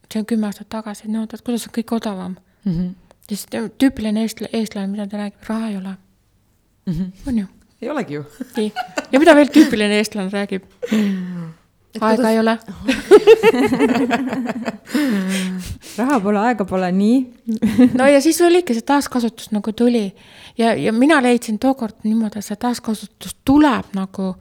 see 0.07 0.21
on 0.21 0.27
kümme 0.29 0.47
aastat 0.47 0.69
tagasi, 0.71 1.09
no 1.11 1.27
tead, 1.27 1.43
kuidas 1.43 1.67
on 1.67 1.75
kõik 1.75 1.95
odavam 1.97 2.37
mm. 2.65 2.73
-hmm. 2.73 3.17
sest 3.29 3.57
tüüpiline 3.83 4.23
eestla-, 4.23 4.53
eestlane, 4.53 4.87
mida 4.93 5.07
ta 5.07 5.19
räägib, 5.25 5.49
raha 5.49 5.69
ei 5.69 5.77
ole 5.77 5.97
mm. 6.87 6.93
-hmm. 6.93 7.29
on 7.29 7.39
ju? 7.39 7.47
Ei 7.83 7.91
olegi 7.91 8.15
ju. 8.15 8.25
nii, 8.57 8.73
ja 9.13 9.21
mida 9.21 9.35
veel 9.39 9.49
tüüpiline 9.55 9.95
eestlane 10.01 10.31
räägib? 10.33 10.63
aega 12.01 12.17
kuidas... 12.17 12.31
ei 12.31 12.39
ole 12.39 12.59
raha 15.99 16.21
pole, 16.21 16.39
aega 16.39 16.65
pole, 16.69 16.93
nii 16.93 17.33
no 17.99 18.07
ja 18.07 18.21
siis 18.25 18.41
oligi 18.45 18.75
see 18.77 18.87
taaskasutus 18.87 19.51
nagu 19.55 19.73
tuli 19.73 20.15
ja, 20.59 20.75
ja 20.75 20.93
mina 20.93 21.23
leidsin 21.23 21.59
tookord 21.59 21.95
niimoodi, 22.05 22.39
et 22.39 22.45
see 22.47 22.57
taaskasutus 22.61 23.37
tuleb 23.45 23.85
nagu 23.99 24.25
äh, 24.33 24.37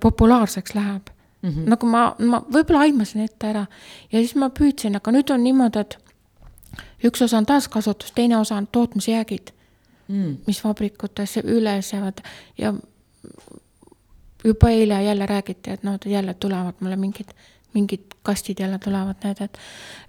populaarseks 0.00 0.74
läheb 0.74 1.02
mm. 1.42 1.50
-hmm. 1.50 1.68
nagu 1.74 1.86
ma, 1.86 2.14
ma 2.18 2.44
võib-olla 2.52 2.80
aimasin 2.88 3.20
ette 3.26 3.46
ära 3.48 3.66
ja 4.12 4.18
siis 4.18 4.34
ma 4.34 4.50
püüdsin, 4.50 4.96
aga 4.96 5.10
nüüd 5.12 5.30
on 5.34 5.44
niimoodi, 5.44 5.78
et 5.78 5.98
üks 7.04 7.24
osa 7.24 7.38
on 7.38 7.46
taaskasutus, 7.46 8.12
teine 8.12 8.36
osa 8.36 8.56
on 8.56 8.66
tootmisjäägid 8.72 9.52
mm., 10.12 10.36
mis 10.46 10.64
vabrikutesse 10.64 11.42
üles 11.44 11.92
jäävad 11.92 12.22
ja 12.58 12.74
juba 14.44 14.70
eile 14.70 15.02
jälle 15.02 15.26
räägiti, 15.26 15.70
et 15.70 15.82
noh, 15.82 15.98
jälle 16.06 16.34
tulevad 16.34 16.74
mulle 16.80 16.96
mingid, 16.96 17.30
mingid 17.74 18.16
kastid 18.22 18.60
jälle 18.60 18.78
tulevad 18.78 19.16
need, 19.24 19.40
et, 19.40 19.58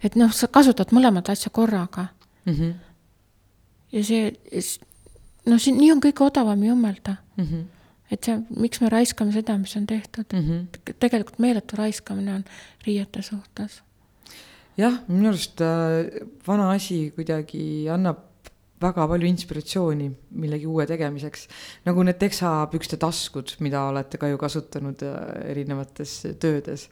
et 0.04 0.16
noh, 0.16 0.32
sa 0.32 0.48
kasutad 0.48 0.92
mõlemat 0.94 1.30
asja 1.30 1.50
korraga 1.50 2.06
mm. 2.44 2.52
-hmm. 2.52 2.74
ja 3.92 4.04
see, 4.04 4.34
noh, 5.46 5.60
siin 5.60 5.78
nii 5.78 5.92
on 5.92 6.02
kõige 6.02 6.26
odavam 6.26 6.62
jummelda 6.64 7.16
mm. 7.36 7.44
-hmm. 7.44 7.64
et 8.10 8.24
see, 8.24 8.38
miks 8.56 8.80
me 8.80 8.88
raiskame 8.88 9.32
seda, 9.32 9.58
mis 9.58 9.76
on 9.76 9.86
tehtud 9.86 10.26
mm. 10.32 10.50
-hmm. 10.50 10.94
tegelikult 10.98 11.38
meeletu 11.38 11.76
raiskamine 11.76 12.34
on 12.34 12.44
riiete 12.86 13.22
suhtes. 13.22 13.82
jah, 14.76 15.00
minu 15.08 15.28
arust 15.28 15.60
äh, 15.60 16.26
vana 16.46 16.70
asi 16.70 17.10
kuidagi 17.16 17.88
annab 17.90 18.33
väga 18.84 19.08
palju 19.10 19.30
inspiratsiooni 19.30 20.10
millegi 20.44 20.70
uue 20.70 20.86
tegemiseks. 20.90 21.48
nagu 21.88 22.06
need 22.06 22.20
teksapükste 22.20 23.00
taskud, 23.00 23.56
mida 23.64 23.88
olete 23.90 24.20
ka 24.20 24.30
ju 24.30 24.40
kasutanud 24.40 25.02
äh, 25.02 25.20
erinevates 25.54 26.22
töödes 26.40 26.88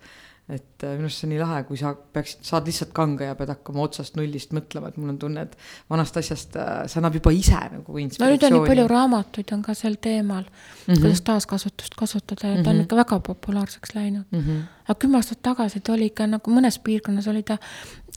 et 0.51 0.83
äh, 0.83 0.97
minu 0.97 1.07
arust 1.07 1.21
see 1.21 1.29
on 1.29 1.33
nii 1.33 1.41
lahe, 1.41 1.61
kui 1.69 1.79
sa 1.79 1.93
peaksid, 1.95 2.43
saad 2.45 2.67
lihtsalt 2.67 2.91
kanga 2.97 3.29
ja 3.29 3.37
pead 3.39 3.53
hakkama 3.53 3.85
otsast 3.85 4.17
nullist 4.19 4.51
mõtlema, 4.57 4.91
et 4.91 4.99
mul 4.99 5.13
on 5.13 5.19
tunne, 5.23 5.45
et 5.47 5.55
vanast 5.93 6.17
asjast 6.19 6.57
äh, 6.59 6.73
see 6.91 6.99
annab 7.01 7.19
juba 7.21 7.33
ise 7.37 7.61
nagu 7.77 8.01
inspiratsiooni. 8.03 8.27
no 8.27 8.35
nüüd 8.35 8.47
on 8.49 8.57
nii 8.57 8.73
palju 8.73 8.87
raamatuid 8.91 9.53
on 9.55 9.63
ka 9.65 9.77
sel 9.79 9.99
teemal 10.03 10.43
mm, 10.43 10.57
-hmm. 10.89 11.05
kuidas 11.05 11.23
taaskasutust 11.29 11.95
kasutada 11.99 12.49
ja 12.49 12.57
ta 12.57 12.59
mm 12.59 12.65
-hmm. 12.65 12.69
on 12.71 12.75
mhm. 12.77 12.83
ikka 12.83 12.97
väga 12.97 13.21
populaarseks 13.29 13.95
läinud 13.95 14.25
mm. 14.31 14.41
-hmm. 14.41 14.65
aga 14.89 14.99
kümme 14.99 15.17
aastat 15.17 15.43
tagasi 15.43 15.81
ta 15.81 15.93
oli 15.93 16.11
ikka 16.11 16.27
nagu 16.27 16.51
mõnes 16.51 16.81
piirkonnas 16.85 17.29
oli 17.29 17.43
ta, 17.43 17.59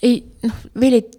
ei 0.02 0.26
noh, 0.44 0.66
veel 0.80 0.94
ei, 0.94 1.10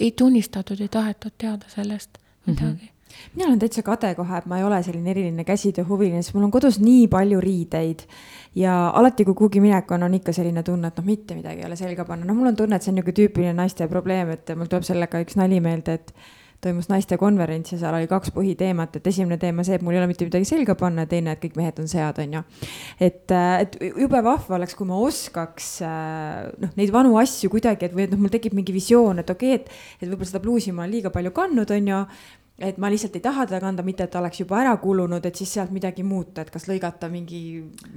ei 0.00 0.12
tunnistatud, 0.12 0.80
ei 0.80 0.88
tahetud 0.88 1.32
teada 1.38 1.68
sellest 1.68 2.18
midagi 2.46 2.72
mm. 2.72 2.78
-hmm 2.78 2.94
mina 3.34 3.46
olen 3.46 3.58
täitsa 3.58 3.82
kade 3.82 4.14
kohe, 4.14 4.38
et 4.38 4.46
ma 4.46 4.58
ei 4.58 4.64
ole 4.64 4.82
selline 4.82 5.10
eriline 5.10 5.44
käsitööhuviline, 5.46 6.22
sest 6.22 6.34
mul 6.34 6.48
on 6.48 6.50
kodus 6.50 6.80
nii 6.82 7.06
palju 7.08 7.40
riideid 7.40 8.04
ja 8.58 8.90
alati, 8.90 9.24
kui 9.24 9.34
kuhugi 9.34 9.60
minek 9.60 9.90
on, 9.94 10.02
on 10.02 10.14
ikka 10.14 10.32
selline 10.32 10.62
tunne, 10.66 10.88
et 10.88 10.98
noh, 10.98 11.06
mitte 11.06 11.36
midagi 11.38 11.62
ei 11.62 11.66
ole 11.68 11.76
selga 11.76 12.04
panna, 12.08 12.26
noh, 12.26 12.34
mul 12.34 12.52
on 12.52 12.56
tunne, 12.56 12.76
et 12.76 12.82
see 12.82 12.90
on 12.90 12.98
niisugune 12.98 13.18
tüüpiline 13.20 13.54
naiste 13.58 13.88
probleem, 13.88 14.32
et 14.34 14.54
mul 14.56 14.70
tuleb 14.70 14.86
sellega 14.86 15.22
üks 15.24 15.38
nali 15.40 15.60
meelde, 15.64 15.98
et 16.00 16.14
toimus 16.64 16.88
naistekonverents 16.90 17.74
ja 17.74 17.80
seal 17.82 17.98
oli 17.98 18.08
kaks 18.10 18.32
põhiteemat, 18.34 18.98
et 18.98 19.10
esimene 19.12 19.38
teema 19.40 19.64
see, 19.66 19.78
et 19.78 19.84
mul 19.84 19.96
ei 19.96 20.02
ole 20.02 20.10
mitte 20.10 20.28
midagi 20.28 20.48
selga 20.48 20.76
panna 20.78 21.06
ja 21.06 21.12
teine, 21.14 21.34
et 21.34 21.42
kõik 21.42 21.58
mehed 21.60 21.80
on 21.82 21.90
sead, 21.90 22.20
on 22.24 22.38
ju. 22.38 22.44
et, 23.08 23.34
et 23.34 23.76
jube 23.90 24.22
vahva 24.26 24.58
oleks, 24.58 24.76
kui 24.78 24.88
ma 24.88 25.00
oskaks 25.04 25.72
noh, 25.84 26.72
neid 26.78 26.94
vanu 26.94 27.18
asju 27.20 27.52
kuidagi, 27.52 27.88
et 27.88 27.96
või 27.96 28.08
et 28.08 28.14
noh, 28.14 28.24
mul 28.24 28.32
tekib 28.32 28.56
mingi 28.56 28.74
visioon, 28.76 29.20
et 29.22 29.34
okei 29.34 29.58
okay,, 29.58 29.64
et, 29.64 30.00
et 30.00 30.08
võib-olla 30.08 30.32
seda 30.32 30.42
pluusi 30.44 30.72
ma 30.72 30.84
olen 30.84 30.96
liiga 30.98 31.14
palju 31.14 31.34
kandnud, 31.36 31.74
on 31.74 31.92
ju 31.92 32.00
et 32.54 32.76
ma 32.78 32.86
lihtsalt 32.86 33.16
ei 33.18 33.22
taha 33.22 33.48
teda 33.50 33.58
kanda, 33.58 33.82
mitte 33.82 34.04
et 34.06 34.12
ta 34.12 34.20
oleks 34.20 34.38
juba 34.38 34.60
ära 34.60 34.76
kulunud, 34.78 35.24
et 35.26 35.38
siis 35.40 35.50
sealt 35.56 35.72
midagi 35.74 36.04
muuta, 36.06 36.44
et 36.44 36.52
kas 36.54 36.68
lõigata 36.68 37.08
mingi, 37.10 37.40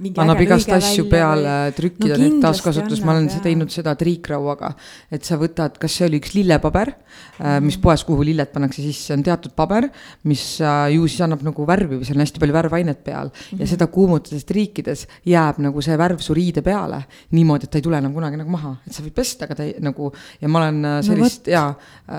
mingi. 0.02 0.18
annab 0.18 0.40
igast 0.42 0.72
asju 0.74 1.04
peale 1.10 1.52
või... 1.68 1.74
trükkida 1.76 2.16
no, 2.16 2.24
neid 2.24 2.40
taaskasutus, 2.42 3.02
ma 3.06 3.14
olen 3.14 3.28
jah. 3.30 3.44
teinud 3.44 3.70
seda 3.70 3.94
triikrauaga. 3.98 4.72
et 5.14 5.22
sa 5.22 5.38
võtad, 5.38 5.76
kas 5.78 5.94
see 5.94 6.08
oli 6.08 6.18
üks 6.18 6.34
lillepaber 6.34 6.90
mm., 6.90 7.68
mis 7.68 7.78
poes, 7.78 8.02
kuhu 8.08 8.26
lilled 8.26 8.50
pannakse 8.50 8.82
sisse, 8.82 9.12
on 9.14 9.22
teatud 9.26 9.54
paber, 9.58 9.86
mis 10.26 10.42
äh, 10.58 10.88
ju 10.96 11.06
siis 11.06 11.22
annab 11.28 11.46
nagu 11.46 11.68
värvi 11.68 12.00
või 12.00 12.10
seal 12.10 12.18
on 12.18 12.26
hästi 12.26 12.42
palju 12.42 12.58
värvainet 12.58 13.04
peal 13.06 13.30
mm 13.30 13.38
-hmm. 13.38 13.62
ja 13.62 13.70
seda 13.76 13.86
kuumutades 13.94 14.42
triikides 14.48 15.06
jääb 15.22 15.62
nagu 15.62 15.86
see 15.86 15.94
värv 16.02 16.18
su 16.18 16.34
riide 16.34 16.66
peale. 16.66 17.04
niimoodi, 17.30 17.70
et 17.70 17.70
ta 17.70 17.78
ei 17.78 17.86
tule 17.86 18.02
enam 18.02 18.12
kunagi 18.12 18.42
nagu 18.42 18.50
maha, 18.50 18.74
et 18.86 18.92
sa 18.92 19.06
võid 19.06 19.14
pesta, 19.14 19.46
aga 19.46 19.54
ta 19.54 19.62
ei 19.62 19.76
nagu 19.78 20.10
ja 20.40 20.48
ma 20.48 20.64
olen 20.64 20.84
äh, 20.84 21.00
sellist 21.06 21.46
no, 21.46 21.52
jaa, 21.52 21.74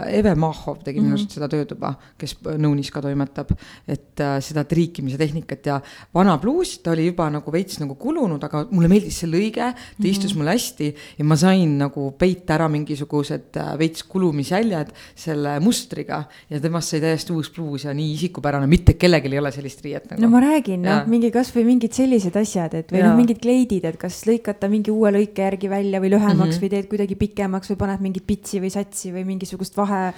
Eve 0.07 0.35
Mahov 0.35 0.83
tegi 0.83 0.99
minu 0.99 1.09
mm 1.09 1.15
-hmm. 1.15 1.19
arust 1.19 1.31
seda 1.35 1.47
töötuba, 1.51 1.93
kes 2.17 2.28
kes 2.29 2.59
nõunis 2.61 2.89
ka 2.93 3.01
toimetab, 3.03 3.53
et 3.89 4.21
äh, 4.23 4.37
seda 4.43 4.63
triikimise 4.69 5.17
tehnikat 5.19 5.69
ja 5.69 5.77
vana 6.15 6.37
pluus, 6.41 6.77
ta 6.83 6.93
oli 6.93 7.07
juba 7.09 7.29
nagu 7.33 7.53
veits 7.53 7.79
nagu 7.81 7.95
kulunud, 7.99 8.41
aga 8.43 8.65
mulle 8.71 8.89
meeldis 8.91 9.21
see 9.21 9.29
lõige, 9.29 9.61
ta 9.61 9.73
mm 9.73 9.95
-hmm. 9.97 10.09
istus 10.09 10.35
mulle 10.37 10.55
hästi 10.55 10.93
ja 11.19 11.25
ma 11.25 11.35
sain 11.39 11.77
nagu 11.77 12.11
peita 12.17 12.55
ära 12.55 12.69
mingisugused 12.69 13.57
äh, 13.57 13.71
veits 13.79 14.03
kulumisjäljed 14.03 14.93
selle 15.15 15.59
mustriga 15.59 16.23
ja 16.49 16.59
temast 16.59 16.89
sai 16.89 17.01
täiesti 17.01 17.33
uus 17.33 17.49
pluus 17.49 17.83
ja 17.85 17.93
nii 17.93 18.13
isikupärane, 18.13 18.67
mitte 18.67 18.93
kellelgi 18.93 19.31
ei 19.33 19.39
ole 19.39 19.51
sellist 19.51 19.83
riiet 19.83 20.11
nagu. 20.11 20.21
no 20.21 20.29
ma 20.29 20.39
räägin, 20.43 20.81
noh, 20.81 21.07
mingi 21.07 21.31
kasvõi 21.31 21.65
mingid 21.65 21.93
sellised 21.93 22.35
asjad, 22.35 22.73
et 22.73 22.91
või 22.91 23.03
noh, 23.03 23.15
mingid 23.17 23.41
kleidid, 23.41 23.85
et 23.85 23.97
kas 23.97 24.23
lõikata 24.27 24.69
mingi 24.69 24.91
uue 24.91 25.11
lõike 25.11 25.41
järgi 25.41 25.69
välja 25.69 25.99
või 25.99 26.13
lühemaks 26.13 26.37
mm 26.37 26.51
-hmm. 26.51 26.61
või 26.61 26.69
teed 26.69 26.89
kuidagi 26.89 27.15
pikemaks 27.15 27.69
või 27.69 27.77
paned 27.77 28.01
mingit 28.01 28.25
pitsi 28.27 28.59
või 28.59 28.69
satsi 28.69 29.13
või 29.13 29.25
mingisugust 29.25 29.77
vahe 29.77 30.13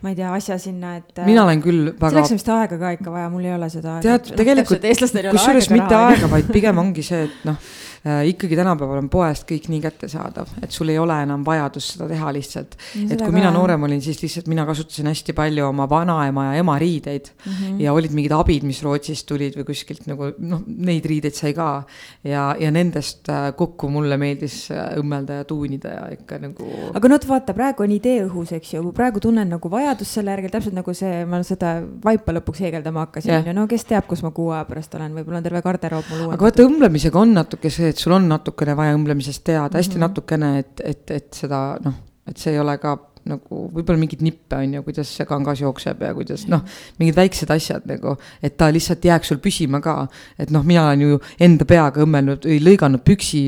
ma 0.00 0.12
ei 0.12 0.16
tea, 0.16 0.32
asja 0.32 0.58
sinna, 0.58 0.96
et. 1.00 1.22
mina 1.26 1.44
olen 1.44 1.62
küll 1.64 1.92
väga. 1.92 2.14
selleks 2.14 2.34
on 2.34 2.40
vist 2.40 2.50
aega 2.54 2.80
ka 2.80 2.94
ikka 2.96 3.12
vaja, 3.12 3.28
mul 3.32 3.44
ei 3.44 3.54
ole 3.56 3.70
seda. 3.72 3.98
tead, 4.04 4.32
tegelikult, 4.36 4.88
kusjuures 5.34 5.70
mitte 5.74 6.00
aega, 6.00 6.30
vaid 6.32 6.50
pigem 6.52 6.82
ongi 6.82 7.04
see, 7.06 7.24
et 7.28 7.46
noh 7.48 7.70
äh, 8.06 8.28
ikkagi 8.28 8.56
tänapäeval 8.56 9.02
on 9.02 9.08
poest 9.12 9.44
kõik 9.48 9.66
nii 9.68 9.80
kättesaadav, 9.84 10.48
et 10.64 10.72
sul 10.72 10.88
ei 10.92 10.98
ole 11.00 11.16
enam 11.24 11.42
vajadust 11.44 11.96
seda 11.96 12.08
teha 12.08 12.32
lihtsalt. 12.32 12.76
et 13.10 13.20
kui 13.20 13.34
mina 13.34 13.50
noorem 13.52 13.82
olin, 13.88 14.00
siis 14.02 14.22
lihtsalt 14.22 14.48
mina 14.48 14.64
kasutasin 14.68 15.10
hästi 15.10 15.34
palju 15.36 15.66
oma 15.68 15.88
vanaema 15.90 16.46
ja 16.50 16.62
ema 16.62 16.78
riideid 16.78 17.28
mm 17.30 17.52
-hmm. 17.52 17.80
ja 17.80 17.92
olid 17.92 18.12
mingid 18.16 18.32
abid, 18.32 18.64
mis 18.64 18.82
Rootsist 18.82 19.26
tulid 19.26 19.56
või 19.56 19.66
kuskilt 19.68 20.06
nagu 20.06 20.32
noh, 20.38 20.62
neid 20.66 21.04
riideid 21.04 21.34
sai 21.34 21.52
ka. 21.54 21.84
ja, 22.24 22.56
ja 22.58 22.70
nendest 22.70 23.28
äh, 23.28 23.52
kokku 23.56 23.88
mulle 23.88 24.16
meeldis 24.16 24.70
äh, 24.70 24.96
õmmelda 24.96 25.32
ja 25.32 25.44
tuunida 25.44 25.88
ja 25.88 26.08
ikka 26.12 26.38
nagu. 26.38 26.70
aga 26.94 27.08
no 27.08 27.18
vaata, 27.28 27.54
praegu 27.54 27.82
on 27.82 27.90
idee 27.90 28.24
õhus, 28.24 28.52
eks 28.52 28.74
ju, 28.74 28.92
praegu 28.92 29.20
tunnen 29.20 29.48
nagu 29.48 29.70
vajadust 29.70 29.89
selle 30.08 30.34
järgi, 30.34 30.50
täpselt 30.52 30.76
nagu 30.76 30.94
see, 30.96 31.24
ma 31.28 31.40
seda 31.46 31.74
vaipa 32.04 32.34
lõpuks 32.36 32.62
heegeldama 32.64 33.06
hakkasin 33.06 33.32
yeah., 33.32 33.54
no 33.56 33.66
kes 33.70 33.84
teab, 33.88 34.06
kus 34.10 34.22
ma 34.26 34.32
kuu 34.36 34.50
aja 34.54 34.64
pärast 34.68 34.94
olen, 34.98 35.14
võib-olla 35.18 35.40
on 35.40 35.46
terve 35.48 35.62
garderoob 35.66 36.08
mul 36.10 36.24
uuendatud. 36.24 36.38
aga 36.38 36.48
vaata, 36.48 36.68
õmblemisega 36.68 37.20
on 37.20 37.34
natuke 37.34 37.72
see, 37.74 37.90
et 37.94 38.02
sul 38.02 38.16
on 38.16 38.28
natukene 38.30 38.76
vaja 38.78 38.96
õmblemisest 38.98 39.44
teada, 39.44 39.78
hästi 39.78 39.96
mm 39.96 40.02
-hmm. 40.02 40.08
natukene, 40.08 40.52
et, 40.58 40.84
et, 40.84 41.10
et 41.10 41.42
seda 41.42 41.62
noh, 41.84 41.98
et 42.28 42.38
see 42.38 42.54
ei 42.54 42.62
ole 42.62 42.76
ka 42.78 42.96
nagu 43.28 43.66
võib-olla 43.74 44.00
mingeid 44.00 44.22
nippe 44.24 44.56
on 44.56 44.76
ju, 44.76 44.82
kuidas 44.86 45.10
see 45.16 45.26
kangas 45.28 45.60
jookseb 45.60 46.00
ja 46.04 46.12
kuidas 46.16 46.46
noh, 46.50 46.62
mingid 47.00 47.18
väiksed 47.18 47.50
asjad 47.52 47.86
nagu, 47.88 48.16
et 48.42 48.56
ta 48.60 48.70
lihtsalt 48.72 49.04
jääks 49.04 49.30
sul 49.32 49.40
püsima 49.42 49.80
ka. 49.84 50.06
et 50.40 50.50
noh, 50.54 50.64
mina 50.66 50.86
olen 50.88 51.04
ju 51.04 51.18
enda 51.42 51.66
peaga 51.68 52.04
õmmelnud 52.04 52.46
või 52.48 52.58
lõiganud 52.64 53.04
püksi, 53.04 53.42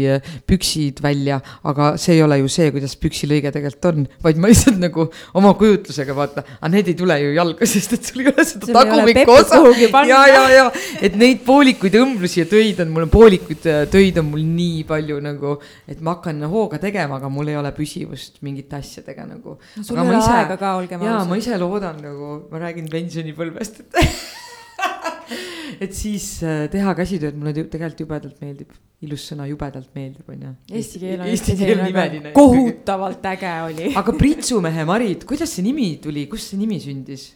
püksid 0.49 1.03
välja, 1.05 1.41
aga 1.68 1.93
see 2.01 2.16
ei 2.18 2.23
ole 2.25 2.41
ju 2.43 2.51
see, 2.53 2.70
kuidas 2.75 2.97
püksilõige 3.01 3.53
tegelikult 3.55 3.89
on, 3.93 4.07
vaid 4.25 4.41
ma 4.43 4.51
lihtsalt 4.53 4.81
nagu 4.83 5.09
oma 5.39 5.55
kujutlusega 5.59 6.16
vaata, 6.16 6.45
aga 6.59 6.73
need 6.75 6.93
ei 6.93 6.99
tule 6.99 7.18
ju 7.23 7.33
jalga, 7.37 7.68
sest 7.73 7.97
et 7.97 8.11
sul 8.11 8.25
ei 8.25 8.33
ole 8.33 8.47
seda 8.49 8.77
tagumikku 8.77 9.37
osa. 9.39 9.62
ja, 10.09 10.23
ja, 10.29 10.45
ja, 10.53 10.66
et 11.01 11.16
neid 11.18 11.43
poolikuid 11.47 11.97
õmblusi 12.03 12.43
ja 12.43 12.49
töid 12.51 12.83
on, 12.85 12.93
mul 12.95 13.07
on 13.09 13.12
poolikuid 13.12 13.68
äh, 13.70 13.83
töid 13.93 14.20
on 14.20 14.29
mul 14.33 14.45
nii 14.45 14.85
palju 14.89 15.20
nagu, 15.25 15.57
et 15.89 16.01
ma 16.05 16.16
hakkan 16.16 16.45
hooga 16.53 16.81
tegema, 16.83 17.18
aga 17.20 17.31
mul 17.33 17.53
ei 17.53 17.59
ole 17.59 17.73
püsivust 17.77 18.43
mingite 18.45 18.79
asjadega 18.79 19.27
nagu 19.29 19.57
no 19.77 19.97
ei 19.97 20.13
ole 20.13 20.21
ise, 20.21 20.59
ka, 20.61 20.71
ausad. 20.77 21.09
jaa, 21.09 21.25
ma 21.29 21.41
ise 21.41 21.59
loodan 21.61 21.99
nagu, 22.03 22.31
ma 22.53 22.63
räägin 22.63 22.89
pensionipõlvest, 22.93 23.83
et 23.83 23.99
et 25.85 25.93
siis 25.97 26.27
äh, 26.47 26.65
teha 26.73 26.95
käsitööd 26.99 27.37
mulle 27.39 27.55
tegelikult 27.57 28.03
jubedalt 28.05 28.41
meeldib, 28.45 28.73
ilus 29.03 29.27
sõna 29.33 29.47
jubedalt 29.51 29.91
meeldib, 29.97 30.27
on 30.31 30.47
ju. 30.47 30.55
Eesti 30.79 31.03
keel 31.03 31.21
on 31.21 31.31
Eesti 31.31 31.57
keel 31.59 31.83
nimeline. 31.83 32.33
kohutavalt 32.37 33.31
äge 33.33 33.53
oli 33.69 33.93
aga 34.01 34.17
Pritsumehe 34.19 34.87
Marit, 34.89 35.27
kuidas 35.29 35.55
see 35.57 35.67
nimi 35.67 35.95
tuli, 36.03 36.27
kust 36.31 36.53
see 36.53 36.61
nimi 36.61 36.81
sündis? 36.83 37.31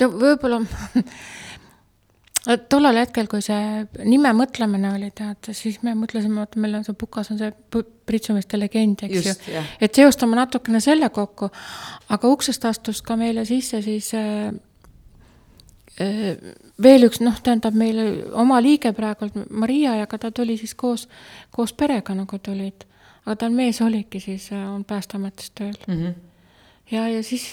no 0.00 0.10
võib-olla 0.14 0.62
tollel 2.44 2.96
hetkel, 2.96 3.28
kui 3.28 3.42
see 3.44 3.84
nime 4.08 4.32
mõtlemine 4.36 4.94
oli, 4.94 5.10
tead, 5.16 5.50
siis 5.56 5.80
me 5.84 5.92
mõtlesime, 5.98 6.46
et 6.46 6.56
meil 6.60 6.78
on 6.78 6.86
see 6.86 6.96
Pukas 6.96 7.30
on 7.34 7.40
see 7.40 7.52
pritsumeeste 8.08 8.58
legend, 8.58 9.04
eks 9.06 9.16
Just, 9.16 9.48
ju. 9.48 9.62
et 9.80 10.00
seostame 10.00 10.38
natukene 10.38 10.80
selle 10.80 11.10
kokku, 11.12 11.50
aga 12.08 12.32
uksest 12.32 12.64
astus 12.68 13.02
ka 13.04 13.18
meile 13.20 13.44
sisse 13.48 13.82
siis 13.84 14.12
äh, 14.16 14.48
äh, 16.00 16.54
veel 16.80 17.08
üks, 17.10 17.20
noh, 17.24 17.36
tähendab 17.44 17.76
meile 17.76 18.08
oma 18.32 18.60
liige 18.64 18.94
praegult, 18.96 19.36
Maria, 19.50 19.98
ja 20.00 20.08
ka 20.08 20.18
ta 20.22 20.32
tuli 20.32 20.56
siis 20.60 20.74
koos, 20.74 21.08
koos 21.52 21.76
perega 21.76 22.16
nagu 22.16 22.40
tulid. 22.40 22.86
aga 23.26 23.36
tal 23.36 23.52
mees 23.52 23.82
oligi 23.84 24.20
siis, 24.20 24.48
äh, 24.52 24.64
on 24.64 24.84
Päästeametis 24.84 25.52
tööl 25.52 25.76
mm. 25.86 25.94
-hmm. 25.94 26.14
ja, 26.90 27.08
ja 27.08 27.22
siis 27.22 27.44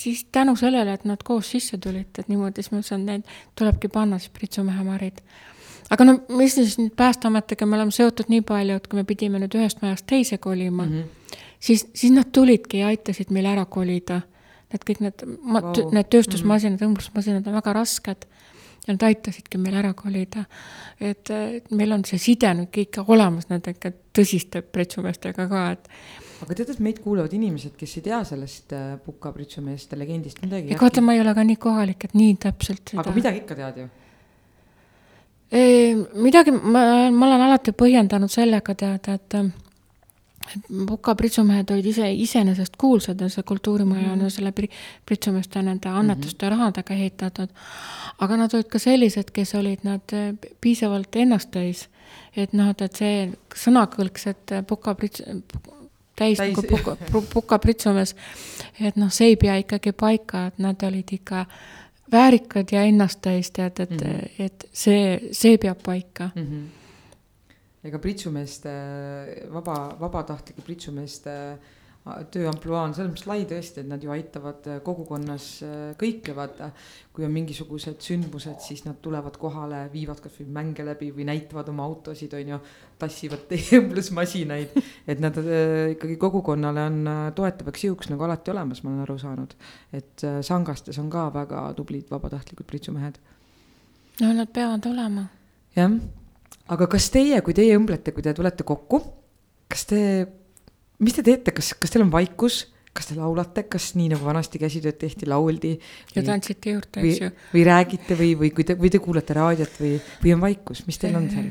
siis 0.00 0.24
tänu 0.32 0.56
sellele, 0.56 0.92
et 0.92 1.04
nad 1.08 1.22
koos 1.24 1.50
sisse 1.50 1.78
tulid, 1.78 2.10
et 2.18 2.28
niimoodi, 2.28 2.62
siis 2.62 2.72
ma 2.72 2.80
ütlesin, 2.80 3.04
et 3.04 3.06
neid 3.06 3.38
tulebki 3.58 3.90
panna 3.92 4.18
siis 4.18 4.32
Pritsumehe 4.36 4.84
Marid. 4.84 5.20
aga 5.90 6.04
no 6.06 6.18
mis 6.38 6.54
siis 6.54 6.78
nüüd 6.78 6.94
Päästeametiga 6.96 7.66
me 7.66 7.76
oleme 7.76 7.90
seotud 7.94 8.30
nii 8.30 8.42
palju, 8.46 8.76
et 8.78 8.86
kui 8.86 9.00
me 9.00 9.04
pidime 9.04 9.40
nüüd 9.42 9.56
ühest 9.58 9.82
majast 9.82 10.06
teise 10.06 10.38
kolima 10.38 10.86
mm, 10.86 10.92
-hmm. 10.92 11.38
siis, 11.60 11.86
siis 11.94 12.12
nad 12.12 12.32
tulidki 12.32 12.78
ja 12.78 12.86
aitasid 12.86 13.30
meil 13.30 13.46
ära 13.46 13.64
kolida. 13.64 14.20
Need 14.70 14.84
kõik 14.86 15.00
need 15.00 15.22
wow., 15.26 15.72
need 15.92 16.06
tööstusmasinad 16.10 16.78
mm, 16.78 16.84
-hmm. 16.84 16.90
õmblusmasinad 16.90 17.46
on 17.46 17.54
väga 17.54 17.72
rasked 17.72 18.26
ja 18.86 18.94
nad 18.94 19.02
aitasidki 19.02 19.58
meil 19.58 19.74
ära 19.74 19.92
kolida. 19.94 20.44
et, 21.00 21.28
meil 21.70 21.92
on 21.92 22.04
see 22.04 22.18
side 22.18 22.54
nüüd 22.54 22.70
kõik 22.74 23.00
olemas 23.06 23.48
nende 23.48 23.74
ikka 23.74 23.92
tõsiste 24.16 24.62
pretsumeestega 24.62 25.48
ka, 25.48 25.70
et 25.70 25.88
aga 26.44 26.56
tead, 26.56 26.74
et 26.74 26.82
meid 26.84 27.00
kuulavad 27.04 27.32
inimesed, 27.36 27.74
kes 27.78 27.96
ei 27.98 28.04
tea 28.08 28.20
sellest 28.24 28.74
äh, 28.76 28.92
Puka 29.04 29.32
pritsumeeste 29.32 29.98
legendist 29.98 30.42
midagi. 30.44 30.74
ega 30.74 30.86
vaata, 30.86 31.04
ma 31.04 31.16
ei 31.16 31.24
ole 31.24 31.34
ka 31.36 31.44
nii 31.46 31.58
kohalik, 31.60 32.06
et 32.08 32.14
nii 32.18 32.36
täpselt 32.40 32.94
aga 33.00 33.16
midagi 33.16 33.42
ikka 33.44 33.58
tead 33.58 33.82
ju? 33.84 33.88
midagi, 36.22 36.54
ma, 36.54 36.84
ma 37.10 37.26
olen 37.26 37.48
alati 37.48 37.74
põhjendanud 37.74 38.30
sellega 38.30 38.74
teada, 38.78 39.16
et 39.18 39.40
Puka 40.86 41.12
pritsumehed 41.14 41.68
olid 41.70 41.86
ise, 41.86 42.08
iseenesest 42.24 42.74
kuulsad 42.80 43.20
ja 43.22 43.28
see 43.30 43.44
kultuurimaja 43.46 44.08
on 44.08 44.18
mm 44.18 44.20
-hmm. 44.20 44.24
ju 44.24 44.30
selle 44.30 44.52
pritsumeeste 45.06 45.62
nende 45.62 45.88
annetuste 45.88 46.46
mm 46.46 46.52
-hmm. 46.52 46.58
rahadega 46.58 46.94
ehitatud. 46.94 47.48
aga 48.18 48.36
nad 48.36 48.54
olid 48.54 48.68
ka 48.68 48.78
sellised, 48.78 49.30
kes 49.32 49.54
olid 49.54 49.78
nad 49.82 50.00
äh, 50.12 50.34
piisavalt 50.60 51.16
ennasttäis, 51.16 51.88
et 52.36 52.52
noh, 52.52 52.74
et 52.78 52.96
see 52.96 53.32
sõnakõlks, 53.54 54.26
et 54.26 54.66
Puka 54.66 54.94
prits-, 54.94 55.22
täis, 56.20 56.38
täis. 56.38 56.52
nagu 56.52 56.66
puka, 56.68 56.96
puka 57.32 57.58
pritsumees. 57.62 58.14
et 58.80 58.98
noh, 59.00 59.12
see 59.12 59.32
ei 59.32 59.38
pea 59.40 59.56
ikkagi 59.64 59.92
paika, 59.96 60.46
et 60.52 60.60
nad 60.62 60.82
olid 60.86 61.16
ikka 61.16 61.46
väärikad 62.12 62.72
ja 62.72 62.84
ennast 62.88 63.22
täis, 63.24 63.50
tead, 63.50 63.80
et 63.80 63.90
mm, 63.90 63.96
-hmm. 63.96 64.46
et 64.46 64.68
see, 64.72 65.18
see 65.32 65.58
peab 65.58 65.82
paika 65.82 66.30
mm. 66.34 66.46
-hmm. 66.46 67.58
ega 67.84 67.98
pritsumeeste, 67.98 68.70
vaba, 69.52 69.96
vabatahtlike 70.00 70.62
pritsumeeste 70.62 71.36
äh, 71.52 71.58
töö 72.30 72.48
ampluaa 72.50 72.82
on 72.86 72.94
selles 72.94 73.10
mõttes 73.12 73.26
lai 73.28 73.44
tõesti, 73.48 73.82
et 73.82 73.88
nad 73.90 74.02
ju 74.02 74.12
aitavad 74.14 74.66
äh, 74.70 74.78
kogukonnas 74.84 75.46
äh, 75.66 75.74
kõike, 76.00 76.34
vaata. 76.36 76.70
kui 77.12 77.24
on 77.26 77.32
mingisugused 77.34 77.98
sündmused, 78.04 78.60
siis 78.62 78.84
nad 78.86 79.00
tulevad 79.02 79.34
kohale, 79.40 79.80
viivad 79.92 80.20
kasvõi 80.22 80.46
mänge 80.54 80.84
läbi 80.86 81.10
või 81.14 81.26
näitavad 81.26 81.68
oma 81.72 81.84
autosid, 81.88 82.34
on 82.38 82.52
ju. 82.54 82.60
tassivad 83.00 83.46
teeblusmasinaid, 83.50 84.76
et 85.08 85.20
nad 85.20 85.36
äh, 85.42 85.92
ikkagi 85.96 86.16
kogukonnale 86.20 86.86
on 86.90 87.12
toetavaks 87.34 87.84
jõuks 87.88 88.12
nagu 88.12 88.26
alati 88.28 88.54
olemas, 88.54 88.82
ma 88.84 88.92
olen 88.92 89.04
aru 89.06 89.18
saanud. 89.18 89.54
et 89.92 90.26
Sangastes 90.46 90.98
on 90.98 91.10
ka 91.10 91.28
väga 91.34 91.68
tublid 91.76 92.10
vabatahtlikud 92.10 92.66
pritsumehed. 92.66 93.18
no 94.20 94.32
nad 94.32 94.52
peavad 94.52 94.86
olema. 94.86 95.28
jah, 95.76 95.96
aga 96.68 96.86
kas 96.86 97.10
teie, 97.10 97.40
kui 97.40 97.54
teie 97.54 97.78
õmblete, 97.78 98.12
kui 98.12 98.22
te 98.22 98.34
tulete 98.34 98.66
kokku, 98.66 99.02
kas 99.70 99.86
te 99.86 100.00
mis 101.00 101.16
te 101.16 101.24
teete, 101.26 101.54
kas, 101.56 101.72
kas 101.80 101.92
teil 101.92 102.04
on 102.04 102.12
vaikus, 102.12 102.62
kas 102.96 103.10
te 103.10 103.16
laulate, 103.16 103.64
kas 103.70 103.92
nii 103.96 104.10
nagu 104.12 104.26
vanasti 104.26 104.60
käsitööd 104.60 104.98
tehti, 105.00 105.28
lauldi? 105.30 105.76
ja 106.14 106.24
tantsite 106.26 106.74
juurde, 106.74 107.04
eks 107.04 107.22
ju. 107.22 107.30
või 107.52 107.62
räägite 107.68 108.18
või, 108.18 108.32
või 108.40 108.50
kui 108.56 108.66
te, 108.66 108.76
või 108.78 108.90
te 108.92 109.00
kuulate 109.02 109.36
raadiot 109.38 109.78
või, 109.80 109.94
või 110.24 110.34
on 110.34 110.42
vaikus, 110.42 110.82
mis 110.88 110.98
teil 111.00 111.16
on 111.18 111.30
seal? 111.30 111.48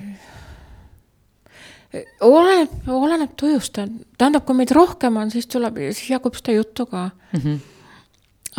oleneb, 2.21 2.75
oleneb 2.93 3.33
tujust, 3.39 3.79
tähendab, 4.19 4.45
kui 4.45 4.57
meid 4.59 4.73
rohkem 4.75 5.15
on, 5.17 5.31
siis 5.33 5.47
tuleb, 5.49 5.79
siis 5.89 6.11
jagub 6.11 6.37
seda 6.37 6.53
juttu 6.59 6.85
ka 6.91 7.07
mm. 7.09 7.39
-hmm. 7.39 7.57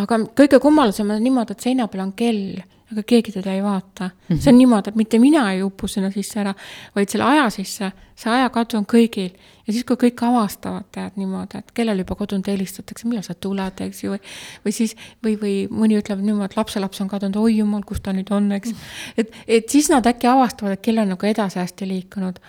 aga 0.02 0.18
kõige 0.40 0.58
kummalisem 0.62 1.10
on 1.10 1.22
niimoodi, 1.22 1.54
et 1.54 1.68
seina 1.68 1.86
peal 1.88 2.08
on 2.08 2.12
kell 2.16 2.62
aga 2.92 3.02
keegi 3.06 3.32
teda 3.32 3.52
ei 3.52 3.62
vaata 3.62 4.04
mm. 4.04 4.12
-hmm. 4.28 4.40
see 4.40 4.52
on 4.52 4.58
niimoodi, 4.58 4.88
et 4.88 4.96
mitte 4.96 5.18
mina 5.18 5.52
ei 5.52 5.62
upu 5.62 5.88
sinna 5.88 6.10
sisse 6.10 6.40
ära, 6.40 6.54
vaid 6.96 7.08
selle 7.08 7.24
aja 7.24 7.50
sisse, 7.50 7.92
see 8.16 8.32
ajakadu 8.32 8.78
on 8.78 8.86
kõigil. 8.92 9.30
ja 9.66 9.72
siis, 9.72 9.84
kui 9.84 9.96
kõik 9.96 10.22
avastavad, 10.26 10.88
tead 10.92 11.16
niimoodi, 11.16 11.58
et 11.58 11.72
kellel 11.74 11.98
juba 12.02 12.14
kodunt 12.14 12.46
helistatakse, 12.46 13.08
millal 13.08 13.22
sa 13.22 13.34
tuled, 13.34 13.80
eks 13.86 14.04
ju, 14.04 14.12
või 14.12 14.20
või 14.64 14.72
siis, 14.72 14.96
või, 15.24 15.36
või 15.42 15.54
mõni 15.70 15.98
ütleb 16.00 16.22
niimoodi, 16.24 16.52
et 16.52 16.56
lapselaps 16.56 17.00
on 17.00 17.08
kadunud, 17.08 17.36
oi 17.36 17.56
jumal, 17.56 17.82
kus 17.86 18.00
ta 18.00 18.12
nüüd 18.12 18.32
on, 18.34 18.52
eks. 18.52 18.74
et, 19.16 19.34
et 19.46 19.68
siis 19.68 19.90
nad 19.90 20.06
äkki 20.06 20.26
avastavad, 20.26 20.72
et 20.78 20.82
kell 20.82 20.98
on 20.98 21.14
nagu 21.14 21.26
edasi 21.26 21.58
hästi 21.58 21.88
liikunud. 21.88 22.40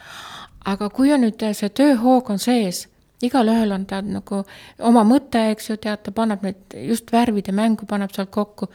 aga 0.65 0.89
kui 0.89 1.13
on 1.13 1.21
nüüd 1.21 1.41
see 1.53 1.69
tööhoog 1.69 2.29
on 2.29 2.39
sees 2.39 2.87
igalühel 3.21 3.71
on 3.71 3.85
tead 3.85 4.07
nagu 4.09 4.43
oma 4.79 5.03
mõte, 5.05 5.51
eks 5.53 5.69
ju, 5.69 5.77
tead, 5.77 6.01
ta 6.05 6.11
paneb 6.11 6.41
need 6.45 6.75
just 6.87 7.11
värvide 7.13 7.53
mängu, 7.55 7.85
paneb 7.85 8.13
sealt 8.15 8.31
kokku 8.33 8.69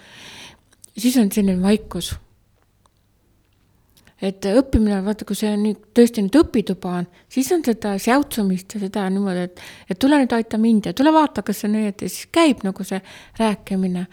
siis 0.99 1.17
on 1.21 1.33
selline 1.33 1.63
vaikus. 1.63 2.15
et 4.23 4.47
õppimine, 4.49 5.03
vaata, 5.05 5.27
kui 5.29 5.37
see 5.37 5.51
on 5.53 5.61
nüüd 5.61 5.81
tõesti 5.95 6.23
nüüd 6.25 6.39
õpituba 6.41 6.95
on, 7.03 7.09
siis 7.29 7.51
on 7.53 7.61
seda 7.67 7.99
säutsumist 8.01 8.73
ja 8.73 8.81
seda 8.81 9.03
niimoodi, 9.13 9.43
et, 9.45 9.61
et 9.93 10.01
tule 10.01 10.17
nüüd 10.23 10.33
aita 10.33 10.57
mind 10.57 10.89
ja 10.89 10.95
tule 10.97 11.13
vaata, 11.13 11.45
kas 11.45 11.61
see 11.61 11.69
on 11.69 11.77
õieti, 11.83 12.09
siis 12.09 12.31
käib 12.33 12.65
nagu 12.65 12.87
see 12.89 13.03
rääkimine. 13.37 14.07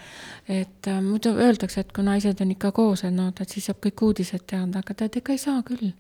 et 0.51 0.91
äh, 0.91 0.99
muidu 1.01 1.31
öeldakse, 1.31 1.85
et 1.85 1.95
kui 1.95 2.03
naised 2.03 2.43
on 2.43 2.51
ikka 2.51 2.73
koos, 2.75 3.05
et 3.07 3.15
noh, 3.15 3.31
et 3.31 3.49
siis 3.49 3.71
saab 3.71 3.79
kõik 3.85 4.03
uudised 4.09 4.43
teada, 4.43 4.83
aga 4.83 4.93
tead, 4.93 5.21
ega 5.23 5.31
ei 5.31 5.39
saa 5.39 5.63
küll 5.63 5.93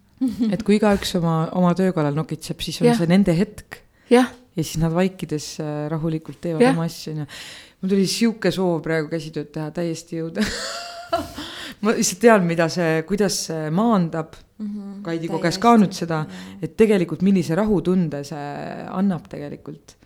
et 0.51 0.61
kui 0.63 0.77
igaüks 0.77 1.15
oma, 1.19 1.47
oma 1.55 1.73
töö 1.77 1.95
kallal 1.95 2.15
nokitseb, 2.17 2.59
siis 2.63 2.81
on 2.83 2.91
ja. 2.91 2.97
see 2.99 3.07
nende 3.09 3.35
hetk. 3.37 3.79
jah 4.11 4.27
ja 4.53 4.63
siis 4.63 4.77
nad 4.81 4.93
vaikides 4.93 5.49
äh, 5.63 5.73
rahulikult 5.91 6.41
teevad 6.41 6.61
ja. 6.61 6.73
oma 6.75 6.87
asju, 6.89 7.13
onju. 7.15 7.27
mul 7.81 7.93
tuli 7.95 8.07
sihuke 8.09 8.51
soov 8.53 8.81
praegu 8.85 9.09
käsitööd 9.11 9.51
teha, 9.55 9.71
täiesti 9.75 10.21
jõuda 10.21 10.45
ma 11.83 11.93
lihtsalt 11.97 12.21
tean, 12.23 12.45
mida 12.47 12.67
see, 12.71 13.01
kuidas 13.07 13.39
see 13.47 13.69
maandab 13.75 14.35
mm. 14.35 14.67
-hmm, 14.67 14.99
Kaidi 15.05 15.29
koges 15.31 15.59
ka 15.61 15.75
nüüd 15.79 15.95
seda, 15.95 16.23
et 16.63 16.77
tegelikult 16.79 17.23
millise 17.25 17.57
rahutunde 17.59 18.23
see 18.27 18.51
annab 18.89 19.27
tegelikult. 19.31 19.97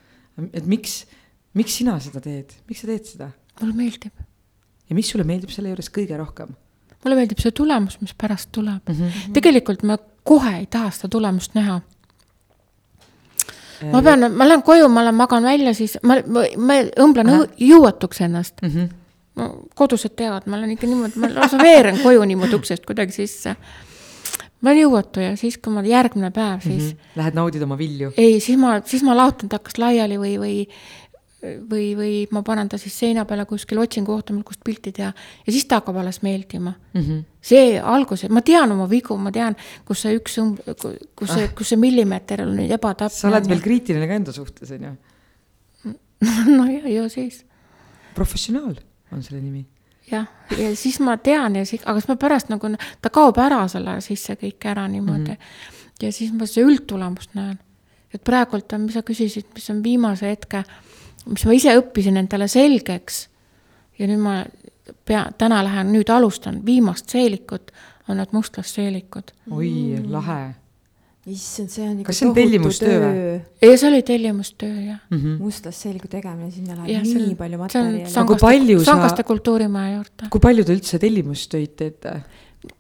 et 0.53 0.65
miks, 0.65 1.03
miks 1.57 1.77
sina 1.81 1.99
seda 2.03 2.21
teed, 2.23 2.55
miks 2.69 2.81
sa 2.81 2.87
teed 2.91 3.05
seda? 3.05 3.31
mulle 3.61 3.75
meeldib. 3.75 4.13
ja 4.89 4.95
mis 4.95 5.09
sulle 5.09 5.25
meeldib 5.27 5.53
selle 5.53 5.73
juures 5.73 5.91
kõige 5.93 6.17
rohkem? 6.17 6.55
mulle 7.03 7.19
meeldib 7.19 7.43
see 7.43 7.51
tulemus, 7.51 7.99
mis 8.01 8.13
pärast 8.13 8.51
tuleb 8.51 8.81
mm. 8.87 8.95
-hmm. 8.95 9.33
tegelikult 9.37 9.83
ma 9.83 9.97
kohe 10.23 10.57
ei 10.59 10.65
taha 10.65 10.91
seda 10.91 11.11
tulemust 11.17 11.55
näha 11.55 11.81
ma 13.91 14.01
pean, 14.05 14.27
ma 14.33 14.47
lähen 14.47 14.63
koju, 14.65 14.87
ma 14.91 15.03
lähen 15.05 15.17
magan 15.17 15.43
välja, 15.43 15.73
siis 15.77 15.97
ma, 16.03 16.19
ma, 16.25 16.45
ma 16.57 16.79
õmblen 17.03 17.33
jõuetuks 17.61 18.23
ennast 18.27 18.63
mm. 18.63 18.71
-hmm. 18.71 18.95
No, 19.37 19.51
kodused 19.77 20.15
teavad, 20.17 20.47
ma 20.49 20.57
olen 20.57 20.71
ikka 20.73 20.87
niimoodi, 20.89 21.19
ma 21.21 21.27
lausa 21.29 21.59
veeren 21.61 21.99
koju 22.01 22.23
niimoodi 22.25 22.55
uksest 22.57 22.87
kuidagi 22.89 23.13
sisse. 23.13 23.53
ma 24.61 24.71
olen 24.71 24.79
jõuetu 24.81 25.21
ja 25.21 25.35
siis, 25.37 25.59
kui 25.61 25.73
ma 25.73 25.83
järgmine 25.85 26.31
päev, 26.31 26.63
siis 26.63 26.83
mm. 26.83 26.89
-hmm. 26.89 27.19
Lähed 27.21 27.35
naudid 27.37 27.61
oma 27.61 27.77
vilju? 27.77 28.13
ei, 28.17 28.39
siis 28.39 28.57
ma, 28.57 28.81
siis 28.85 29.03
ma 29.03 29.17
laotan 29.17 29.49
ta 29.49 29.59
kas 29.59 29.77
laiali 29.77 30.17
või, 30.17 30.39
või 30.41 30.55
või, 31.41 31.91
või 31.97 32.13
ma 32.33 32.41
panen 32.45 32.69
ta 32.69 32.79
siis 32.81 32.95
seina 32.97 33.25
peale 33.29 33.45
kuskil 33.45 33.77
otsin 33.81 34.05
kohta, 34.05 34.33
kust 34.45 34.63
pilti 34.65 34.91
teha 34.95 35.11
ja 35.11 35.53
siis 35.53 35.67
ta 35.69 35.81
hakkab 35.81 35.99
alles 36.01 36.21
meeldima 36.25 36.73
mm. 36.93 37.01
-hmm. 37.01 37.23
see 37.41 37.79
alguses, 37.79 38.29
ma 38.33 38.41
tean 38.41 38.71
oma 38.71 38.89
vigu, 38.89 39.17
ma 39.17 39.31
tean, 39.31 39.55
kus 39.85 40.01
see 40.01 40.17
üks, 40.17 40.39
kus 41.15 41.33
see 41.33 41.45
ah., 41.45 41.53
kus 41.55 41.69
see 41.69 41.77
millimeeter 41.77 42.41
on 42.41 42.59
ebatäpne. 42.59 43.19
sa 43.19 43.29
oled 43.29 43.49
veel 43.49 43.61
kriitiline 43.61 44.07
ka 44.07 44.13
enda 44.13 44.33
suhtes, 44.33 44.71
on 44.71 44.83
ju? 44.83 44.95
no 46.57 46.65
ja, 46.71 46.81
ju 46.89 47.09
siis. 47.09 47.45
professionaal 48.15 48.75
on 49.11 49.23
selle 49.23 49.41
nimi. 49.41 49.65
jah, 50.11 50.25
ja 50.57 50.73
siis 50.75 50.99
ma 50.99 51.17
tean 51.17 51.55
ja 51.55 51.65
siis, 51.65 51.85
aga 51.85 51.99
siis 51.99 52.09
ma 52.09 52.15
pärast 52.15 52.49
nagu, 52.49 52.73
ta 53.01 53.13
kaob 53.13 53.37
ära 53.37 53.67
selle 53.67 53.99
sisse 54.01 54.39
kõik 54.41 54.65
ära 54.65 54.87
niimoodi 54.87 55.37
mm. 55.37 55.37
-hmm. 55.37 56.01
ja 56.01 56.11
siis 56.11 56.33
ma 56.33 56.49
seda 56.49 56.65
üldtulemust 56.65 57.37
näen. 57.37 57.59
et 58.13 58.23
praegult 58.23 58.73
on, 58.73 58.89
mis 58.89 58.93
sa 58.93 59.05
küsisid, 59.05 59.53
mis 59.53 59.69
on 59.69 59.83
viimase 59.83 60.29
hetke 60.29 60.63
mis 61.27 61.45
ma 61.47 61.55
ise 61.57 61.75
õppisin 61.79 62.19
endale 62.19 62.47
selgeks 62.51 63.27
ja 63.99 64.07
nüüd 64.09 64.21
ma 64.23 64.39
pea, 65.07 65.25
täna 65.39 65.63
lähen, 65.65 65.91
nüüd 65.93 66.09
alustan 66.13 66.61
viimast 66.65 67.11
seelikut, 67.13 67.73
on 68.07 68.21
need 68.21 68.33
mustlasseelikud. 68.35 69.33
oi 69.51 69.69
mm., 69.69 70.07
lahe. 70.13 70.39
issand, 71.27 71.71
see 71.73 71.83
on 71.83 71.95
ikka 71.99 72.11
kas 72.11 72.21
see 72.21 72.29
on 72.29 72.35
tellimustöö 72.37 72.99
või? 73.03 73.31
ei, 73.61 73.73
see 73.75 73.89
oli 73.89 74.01
tellimustöö, 74.07 74.73
jah 74.73 74.99
mm 75.09 75.17
-hmm.. 75.17 75.37
mustlasseeliku 75.43 76.07
tegemine, 76.11 76.51
sinna 76.51 76.77
läheb 76.77 76.93
ja, 76.93 77.01
nii 77.03 77.31
on, 77.31 77.35
palju 77.41 77.57
materjali. 77.63 78.03
Sangaste, 78.11 78.83
Sangaste 78.87 79.23
kultuurimaja 79.27 79.95
juurde. 79.95 80.29
kui 80.31 80.43
palju 80.43 80.63
te 80.63 80.77
üldse 80.77 80.99
tellimustöid 81.03 81.75
teete? 81.75 82.21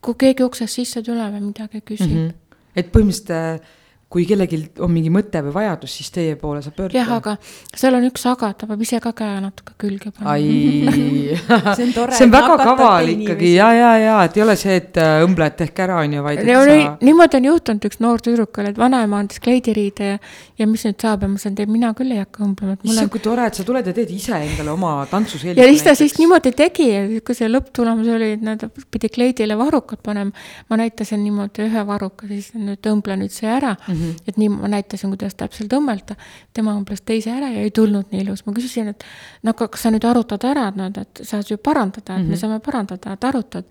kui 0.01 0.15
keegi 0.19 0.43
uksest 0.43 0.79
sisse 0.79 1.03
tuleb 1.03 1.33
ja 1.33 1.41
midagi 1.41 1.81
küsib 1.81 2.07
mm. 2.11 2.27
-hmm. 2.27 2.61
et 2.75 2.93
põhimõtteliselt 2.95 3.75
kui 4.07 4.23
kellelgi 4.23 4.61
on 4.79 4.91
mingi 4.91 5.09
mõte 5.11 5.41
või 5.43 5.51
vajadus, 5.51 5.91
siis 5.99 6.13
teie 6.15 6.35
poole 6.39 6.61
saab 6.63 6.77
pöörduda. 6.77 6.95
jah, 6.95 7.09
aga 7.17 7.33
seal 7.75 7.97
on 7.97 8.05
üks 8.07 8.23
aga, 8.31 8.53
ta 8.55 8.67
peab 8.69 8.83
ise 8.85 9.01
ka 9.03 9.11
käe 9.17 9.41
natuke 9.43 9.73
külge 9.83 10.13
panema. 10.15 10.35
ai 10.37 11.35
see 11.75 11.89
on 11.89 11.91
tore. 11.91 12.15
see 12.15 12.27
on 12.29 12.31
väga 12.31 12.55
kaval 12.61 13.11
ikkagi 13.11 13.51
ja, 13.57 13.67
ja, 13.75 13.89
ja, 13.99 14.13
et 14.23 14.37
ei 14.39 14.45
ole 14.45 14.55
see, 14.59 14.77
et 14.79 14.99
äh, 15.03 15.19
õmbled 15.25 15.57
tehke 15.59 15.83
ära, 15.83 15.97
on 16.05 16.15
ju, 16.15 16.23
vaid. 16.23 16.39
Sa... 16.39 16.93
niimoodi 17.03 17.39
on 17.41 17.49
juhtunud 17.49 17.87
üks 17.89 17.99
noor 18.05 18.23
tüdruk 18.23 18.61
oli, 18.63 18.71
et 18.71 18.79
vanaema 18.79 19.19
andis 19.19 19.43
kleidiriide 19.43 20.13
ja, 20.13 20.21
ja 20.61 20.69
mis 20.71 20.87
nüüd 20.87 21.03
saab 21.03 21.27
ja 21.27 21.31
ma 21.33 21.35
ütlesin, 21.35 21.59
et 21.59 21.75
mina 21.75 21.91
küll 21.99 22.15
ei 22.15 22.23
hakka 22.23 22.45
õmblema. 22.47 22.79
issand, 22.87 23.11
kui 23.11 23.25
tore, 23.27 23.49
et 23.51 23.59
sa 23.59 23.67
tuled 23.67 23.91
ja 23.91 23.95
teed 23.99 24.15
ise 24.15 24.39
endale 24.39 24.71
oma 24.71 24.93
tantsuseeliku. 25.11 25.59
ja 25.59 25.67
siis 25.73 25.83
ta 25.83 25.97
siis 25.99 26.15
niimoodi 26.21 26.55
tegi 26.55 26.87
ja 26.93 27.03
kui 27.27 27.35
see 27.35 27.51
lõpptulemus 27.51 28.07
oli, 28.15 28.31
et 28.39 28.47
nad 28.53 28.63
pidi 28.87 29.11
kleidile 29.11 29.59
varrukad 29.59 29.99
panema, 30.05 30.47
ma 30.71 30.79
näitasin 30.79 31.19
niimoodi 31.27 31.67
ühe 31.67 31.85
varruka, 31.91 32.31
siis 32.31 32.53
nüüd 32.55 32.87
õmble 32.87 33.19
nüüd 33.19 33.35
see 33.35 33.51
ära 33.51 33.75
mm. 33.75 33.83
-hmm. 33.91 33.96
Et 34.27 34.37
nii 34.37 34.49
ma 34.53 34.69
näitasin, 34.71 35.11
kuidas 35.13 35.35
täpselt 35.35 35.73
õmmelda. 35.73 36.15
tema 36.53 36.73
õmbles 36.77 37.03
teise 37.05 37.31
ära 37.31 37.49
ja 37.53 37.61
ei 37.65 37.71
tulnud 37.71 38.11
nii 38.11 38.21
ilus. 38.21 38.45
ma 38.45 38.53
küsisin, 38.53 38.87
et 38.93 39.03
no 39.43 39.53
aga 39.55 39.67
kas 39.67 39.81
sa 39.81 39.91
nüüd 39.91 40.05
arutad 40.05 40.43
ära, 40.43 40.67
et 40.69 40.75
noh, 40.75 40.91
et 40.91 41.21
saad 41.23 41.49
ju 41.49 41.57
parandada, 41.57 42.01
et 42.01 42.09
mm 42.09 42.23
-hmm. 42.23 42.29
me 42.29 42.35
mhm. 42.35 42.39
saame 42.39 42.59
parandada, 42.59 43.13
et 43.13 43.23
arutad. 43.23 43.65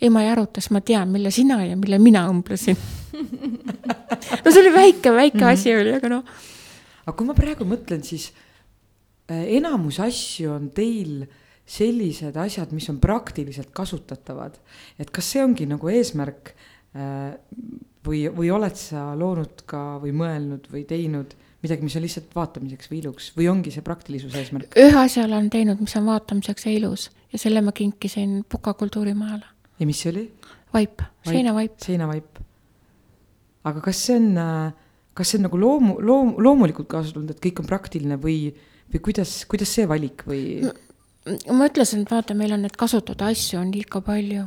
ei, 0.00 0.10
ma 0.10 0.22
ei 0.22 0.30
aruta, 0.30 0.60
sest 0.60 0.70
ma 0.70 0.80
tean, 0.80 1.08
mille 1.08 1.30
sina 1.30 1.64
ja 1.64 1.76
mille 1.76 1.98
mina 1.98 2.28
õmblesin 2.28 2.76
no 4.44 4.50
see 4.50 4.60
oli 4.60 4.72
väike, 4.74 5.12
väike 5.12 5.38
mm 5.38 5.44
-hmm. 5.44 5.52
asi 5.52 5.74
oli, 5.74 5.94
aga 5.94 6.08
noh. 6.08 6.24
aga 7.06 7.16
kui 7.16 7.26
ma 7.26 7.34
praegu 7.34 7.64
mõtlen, 7.64 8.02
siis 8.02 8.32
äh, 9.30 9.44
enamus 9.58 10.00
asju 10.00 10.52
on 10.52 10.70
teil 10.70 11.26
sellised 11.68 12.36
asjad, 12.36 12.72
mis 12.72 12.88
on 12.88 13.00
praktiliselt 13.00 13.70
kasutatavad. 13.76 14.56
et 14.98 15.10
kas 15.10 15.32
see 15.32 15.44
ongi 15.44 15.66
nagu 15.66 15.88
eesmärk 15.88 16.54
äh, 16.96 17.34
või, 18.08 18.24
või 18.32 18.50
oled 18.54 18.78
sa 18.78 19.12
loonud 19.18 19.62
ka 19.68 19.82
või 20.02 20.14
mõelnud 20.16 20.66
või 20.72 20.84
teinud 20.88 21.36
midagi, 21.62 21.82
mis 21.82 21.96
on 21.98 22.04
lihtsalt 22.04 22.34
vaatamiseks 22.36 22.90
või 22.90 23.00
iluks 23.02 23.30
või 23.36 23.48
ongi 23.50 23.72
see 23.74 23.84
praktilisuse 23.84 24.42
eesmärk? 24.42 24.76
ühe 24.78 24.98
asja 25.00 25.26
olen 25.26 25.50
teinud, 25.52 25.80
mis 25.82 25.96
on 25.98 26.06
vaatamiseks 26.08 26.68
ja 26.68 26.74
ilus 26.74 27.08
ja 27.32 27.40
selle 27.40 27.62
ma 27.64 27.74
kinkisin 27.74 28.42
Puka 28.48 28.74
kultuurimajale. 28.78 29.46
ja 29.78 29.88
mis 29.88 30.02
see 30.02 30.12
oli? 30.12 30.26
vaip, 30.74 31.02
seinavaip. 31.26 31.78
seinavaip. 31.82 32.42
aga 33.68 33.84
kas 33.84 34.04
see 34.06 34.18
on, 34.20 34.28
kas 35.14 35.32
see 35.32 35.40
on 35.40 35.48
nagu 35.48 35.60
loomu, 35.60 35.96
loom-, 36.00 36.36
loomulikult 36.44 36.90
kaasa 36.90 37.14
tulnud, 37.14 37.34
et 37.34 37.42
kõik 37.42 37.64
on 37.64 37.70
praktiline 37.70 38.20
või, 38.22 38.52
või 38.92 39.02
kuidas, 39.10 39.40
kuidas 39.50 39.74
see 39.74 39.88
valik 39.90 40.22
või? 40.28 40.44
ma 41.50 41.66
ütlesin, 41.68 42.06
et 42.06 42.14
vaata, 42.14 42.38
meil 42.38 42.54
on 42.54 42.62
neid 42.64 42.78
kasutada 42.78 43.32
asju 43.32 43.58
on 43.60 43.74
liiga 43.74 44.00
palju 44.04 44.46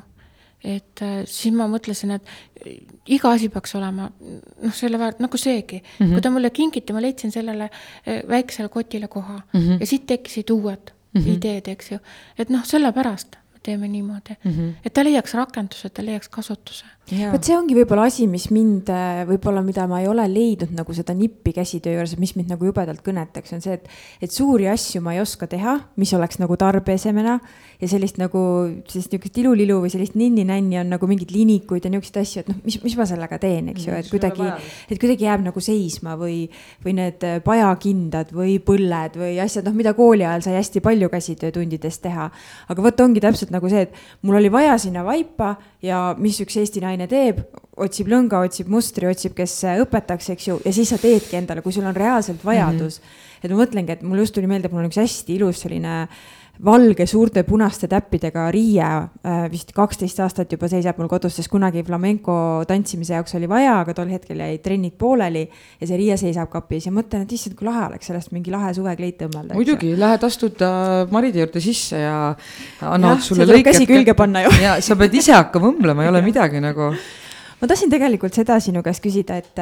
et 0.63 1.01
äh, 1.01 1.21
siis 1.25 1.53
ma 1.55 1.67
mõtlesin, 1.71 2.15
et 2.15 2.31
äh, 2.65 2.77
iga 3.15 3.33
asi 3.33 3.49
peaks 3.49 3.75
olema 3.79 4.09
noh, 4.11 4.73
selle 4.77 4.99
väärt, 5.01 5.21
nagu 5.23 5.37
seegi 5.37 5.81
mm. 5.81 6.05
-hmm. 6.05 6.13
kui 6.13 6.21
ta 6.21 6.31
mulle 6.33 6.49
kingiti, 6.49 6.93
ma 6.93 7.01
leidsin 7.01 7.31
sellele 7.31 7.69
äh, 7.69 8.21
väiksele 8.29 8.69
kotile 8.69 9.07
koha 9.07 9.41
mm 9.53 9.59
-hmm. 9.59 9.79
ja 9.79 9.85
siit 9.85 10.05
tekkisid 10.05 10.49
uued 10.49 10.91
mm 11.13 11.21
-hmm. 11.21 11.29
ideed, 11.37 11.67
eks 11.67 11.91
ju. 11.91 11.99
et 12.37 12.49
noh, 12.49 12.65
sellepärast 12.65 13.37
teeme 13.63 13.87
niimoodi 13.87 14.35
mm, 14.43 14.51
-hmm. 14.51 14.73
et 14.85 14.93
ta 14.93 15.03
leiaks 15.03 15.33
rakenduse, 15.33 15.89
ta 15.89 16.05
leiaks 16.05 16.29
kasutuse. 16.29 16.85
Vot 17.33 17.43
see 17.43 17.57
ongi 17.57 17.75
võib-olla 17.75 18.05
asi, 18.07 18.27
mis 18.31 18.47
mind 18.53 18.89
äh, 18.93 19.23
võib-olla, 19.29 19.63
mida 19.65 19.83
ma 19.89 19.99
ei 20.01 20.07
ole 20.09 20.23
leidnud 20.31 20.71
nagu 20.77 20.95
seda 20.95 21.13
nippi 21.17 21.53
käsitöö 21.55 21.97
juures, 21.97 22.15
mis 22.21 22.33
mind 22.37 22.53
nagu 22.53 22.65
jubedalt 22.69 23.03
kõnetaks, 23.05 23.51
on 23.57 23.63
see, 23.63 23.75
et, 23.75 23.89
et 24.23 24.31
suuri 24.31 24.69
asju 24.71 25.03
ma 25.03 25.15
ei 25.17 25.21
oska 25.23 25.49
teha, 25.51 25.75
mis 26.01 26.13
oleks 26.17 26.39
nagu 26.41 26.57
tarbeesemena 26.59 27.37
ja 27.81 27.89
sellist 27.91 28.21
nagu 28.21 28.41
sellist 28.87 29.11
niisugust 29.11 29.41
ilulilu 29.41 29.81
või 29.83 29.91
sellist 29.93 30.15
ninni-nänni 30.19 30.79
on 30.81 30.95
nagu 30.95 31.09
mingeid 31.09 31.33
linikuid 31.35 31.85
ja 31.85 31.91
niisuguseid 31.91 32.21
asju, 32.21 32.45
et 32.45 32.53
noh, 32.53 32.61
mis, 32.65 32.79
mis 32.85 32.97
ma 32.97 33.07
sellega 33.09 33.41
teen, 33.41 33.69
eks 33.73 33.89
ju, 33.89 33.97
et 33.97 34.09
kuidagi, 34.11 34.47
et 34.87 35.01
kuidagi 35.01 35.27
jääb 35.27 35.45
nagu 35.49 35.63
seisma 35.63 36.15
või, 36.19 36.45
või 36.85 36.95
need 37.01 37.27
äh, 37.27 37.37
pajakindad 37.43 38.33
või 38.35 38.57
põlled 38.63 39.19
või 39.19 39.35
asjad, 39.43 39.67
noh, 39.67 39.75
mida 39.75 39.93
kooli 39.97 40.23
ajal 40.23 40.47
sai 40.47 40.57
hästi 40.59 40.85
palju 40.85 41.11
käsitöötundides 41.11 42.01
teha. 42.05 42.31
aga 42.71 42.87
vot 42.87 43.03
ongi 43.03 43.19
täpselt 43.19 43.41
täpselt 43.41 43.53
nagu 43.55 43.69
see, 43.71 43.87
et 43.87 44.25
mul 44.27 44.37
oli 44.39 44.51
vaja 44.51 44.77
sinna 44.79 45.03
vaipa 45.05 45.55
ja 45.81 46.13
mis 46.17 46.39
üks 46.43 46.57
Eesti 46.61 46.81
naine 46.83 47.00
teeb, 47.07 47.39
otsib 47.77 48.09
lõnga, 48.11 48.41
otsib 48.45 48.69
mustri, 48.69 49.07
otsib, 49.07 49.33
kes 49.37 49.55
õpetaks, 49.85 50.29
eks 50.35 50.47
ju, 50.47 50.59
ja 50.65 50.73
siis 50.75 50.89
sa 50.89 50.99
teedki 51.01 51.39
endale, 51.39 51.61
kui 51.61 51.73
sul 51.73 51.87
on 51.87 51.95
reaalselt 51.95 52.43
vajadus 52.45 52.99
mm. 52.99 53.05
-hmm. 53.05 53.39
et 53.43 53.51
ma 53.51 53.63
mõtlengi, 53.63 53.91
et 53.91 54.03
mul 54.03 54.23
just 54.25 54.33
tuli 54.33 54.47
meelde, 54.47 54.67
et 54.67 54.73
mul 54.73 54.83
on 54.83 54.91
üks 54.91 55.01
hästi 55.01 55.35
ilus 55.35 55.63
selline 55.65 56.01
äh, 56.03 56.40
valge 56.65 57.05
suurte 57.09 57.43
punaste 57.43 57.87
täppidega 57.89 58.45
riie, 58.53 58.87
äh, 59.25 59.45
vist 59.51 59.71
kaksteist 59.73 60.19
aastat 60.21 60.51
juba 60.53 60.69
seisab 60.69 60.99
mul 61.01 61.09
kodus, 61.09 61.35
sest 61.37 61.49
kunagi 61.51 61.83
flamenco 61.85 62.33
tantsimise 62.69 63.15
jaoks 63.17 63.35
oli 63.39 63.49
vaja, 63.49 63.79
aga 63.81 63.95
tol 63.97 64.11
hetkel 64.13 64.43
jäid 64.43 64.61
trennid 64.65 64.97
pooleli 64.99 65.43
ja 65.47 65.89
see 65.89 65.97
riie 65.99 66.17
seisab 66.21 66.51
kapis 66.53 66.85
ja 66.87 66.93
mõtlen, 66.93 67.25
et 67.25 67.33
issand, 67.37 67.57
kui 67.57 67.67
lahe 67.67 67.87
oleks 67.89 68.11
sellest 68.11 68.33
mingi 68.35 68.53
lahe 68.53 68.73
suvekleit 68.77 69.25
õmmelda. 69.27 69.57
muidugi, 69.57 69.95
lähed 69.99 70.27
astud 70.27 70.61
äh, 70.65 71.07
Maride 71.13 71.43
juurde 71.43 71.63
sisse 71.63 72.03
ja 72.03 72.17
annavad 72.81 73.25
sulle 73.25 73.49
lõike. 73.49 73.71
käsi 73.71 73.89
külge 73.89 74.15
panna 74.17 74.45
ju. 74.45 74.53
ja 74.61 74.77
sa 74.85 74.97
pead 74.99 75.17
ise 75.17 75.33
hakkama 75.37 75.73
õmblema, 75.73 76.05
ei 76.05 76.13
ole 76.13 76.23
midagi 76.25 76.61
nagu. 76.61 76.91
Ma 77.61 77.69
tahtsin 77.69 77.91
tegelikult 77.91 78.35
seda 78.35 78.57
sinu 78.63 78.81
käest 78.85 79.03
küsida, 79.03 79.37
et 79.37 79.59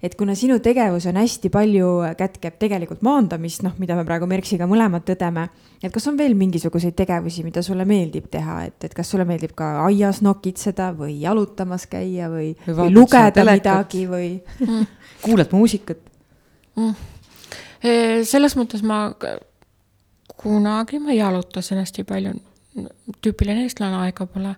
et 0.00 0.14
kuna 0.16 0.32
sinu 0.34 0.56
tegevus 0.64 1.04
on 1.10 1.18
hästi 1.20 1.50
palju, 1.52 1.88
kätkeb 2.16 2.56
tegelikult 2.60 3.02
maandamist, 3.04 3.60
noh, 3.66 3.74
mida 3.78 3.96
me 3.98 4.04
praegu 4.08 4.24
Merksiga 4.28 4.64
mõlemad 4.68 5.04
tõdeme, 5.04 5.44
et 5.82 5.92
kas 5.92 6.08
on 6.08 6.16
veel 6.16 6.32
mingisuguseid 6.40 6.96
tegevusi, 6.96 7.44
mida 7.44 7.60
sulle 7.64 7.84
meeldib 7.88 8.30
teha, 8.32 8.62
et, 8.70 8.78
et 8.88 8.96
kas 8.96 9.12
sulle 9.12 9.26
meeldib 9.28 9.52
ka 9.58 9.74
aias 9.84 10.22
nokitseda 10.24 10.90
või 10.96 11.18
jalutamas 11.20 11.84
käia 11.90 12.30
või, 12.32 12.54
või, 12.64 12.76
või 12.80 12.94
lugeda 12.96 13.44
midagi 13.44 14.06
või 14.08 14.30
mm. 14.40 14.90
kuulad 15.26 15.52
muusikat 15.52 16.00
mm.? 16.80 17.08
selles 18.28 18.56
mõttes 18.56 18.84
ma 18.84 19.06
kunagi 20.40 21.00
ma 21.00 21.12
jalutasin 21.12 21.80
hästi 21.80 22.04
palju, 22.08 22.38
tüüpiline 23.20 23.66
eestlane, 23.68 24.00
aega 24.06 24.24
pole 24.28 24.56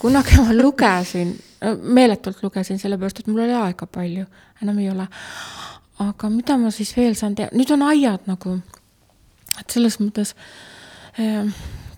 kunagi 0.00 0.40
ma 0.40 0.52
lugesin, 0.56 1.34
meeletult 1.82 2.42
lugesin, 2.42 2.78
sellepärast 2.78 3.20
et 3.20 3.26
mul 3.30 3.44
oli 3.44 3.56
aega 3.56 3.86
palju, 3.86 4.26
enam 4.62 4.78
ei 4.78 4.90
ole. 4.90 5.06
aga 6.00 6.30
mida 6.32 6.56
ma 6.56 6.70
siis 6.72 6.94
veel 6.96 7.14
saan 7.14 7.34
teha, 7.36 7.50
nüüd 7.52 7.70
on 7.74 7.82
aiad 7.90 8.24
nagu, 8.30 8.56
et 9.60 9.74
selles 9.74 9.98
mõttes 10.00 10.32
eh,, 11.20 11.44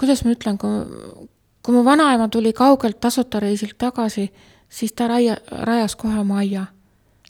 kuidas 0.00 0.24
ma 0.26 0.34
ütlen, 0.34 0.58
kui, 0.58 1.28
kui 1.62 1.76
mu 1.76 1.84
vanaema 1.86 2.26
tuli 2.28 2.52
kaugelt 2.52 2.98
tasuta 3.00 3.40
reisilt 3.40 3.78
tagasi, 3.78 4.26
siis 4.68 4.92
ta 4.98 5.06
raia, 5.06 5.36
rajas 5.68 5.94
kohe 5.96 6.18
oma 6.18 6.40
aia, 6.42 6.66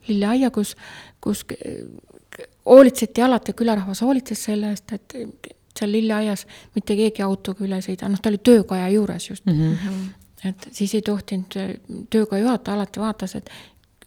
lilleaia, 0.08 0.50
kus, 0.50 0.76
kus 1.20 1.44
hoolitseti 2.66 3.22
alati, 3.22 3.52
külarahvas 3.52 4.00
hoolitses 4.00 4.44
selle 4.48 4.72
eest, 4.72 4.96
et 4.96 5.52
seal 5.78 5.92
lilleaias 5.92 6.46
mitte 6.74 6.96
keegi 6.96 7.24
autoga 7.24 7.64
üle 7.66 7.78
ei 7.80 7.84
sõida, 7.84 8.08
noh, 8.08 8.20
ta 8.20 8.32
oli 8.32 8.40
töökoja 8.44 8.88
juures 8.92 9.28
just 9.30 9.46
mm. 9.46 9.60
-hmm. 9.60 10.10
Et 10.44 10.68
siis 10.72 10.94
ei 10.94 11.02
tohtinud, 11.02 11.54
töökoja 12.10 12.42
juhataja 12.42 12.74
alati 12.74 13.00
vaatas, 13.00 13.34
et 13.34 13.50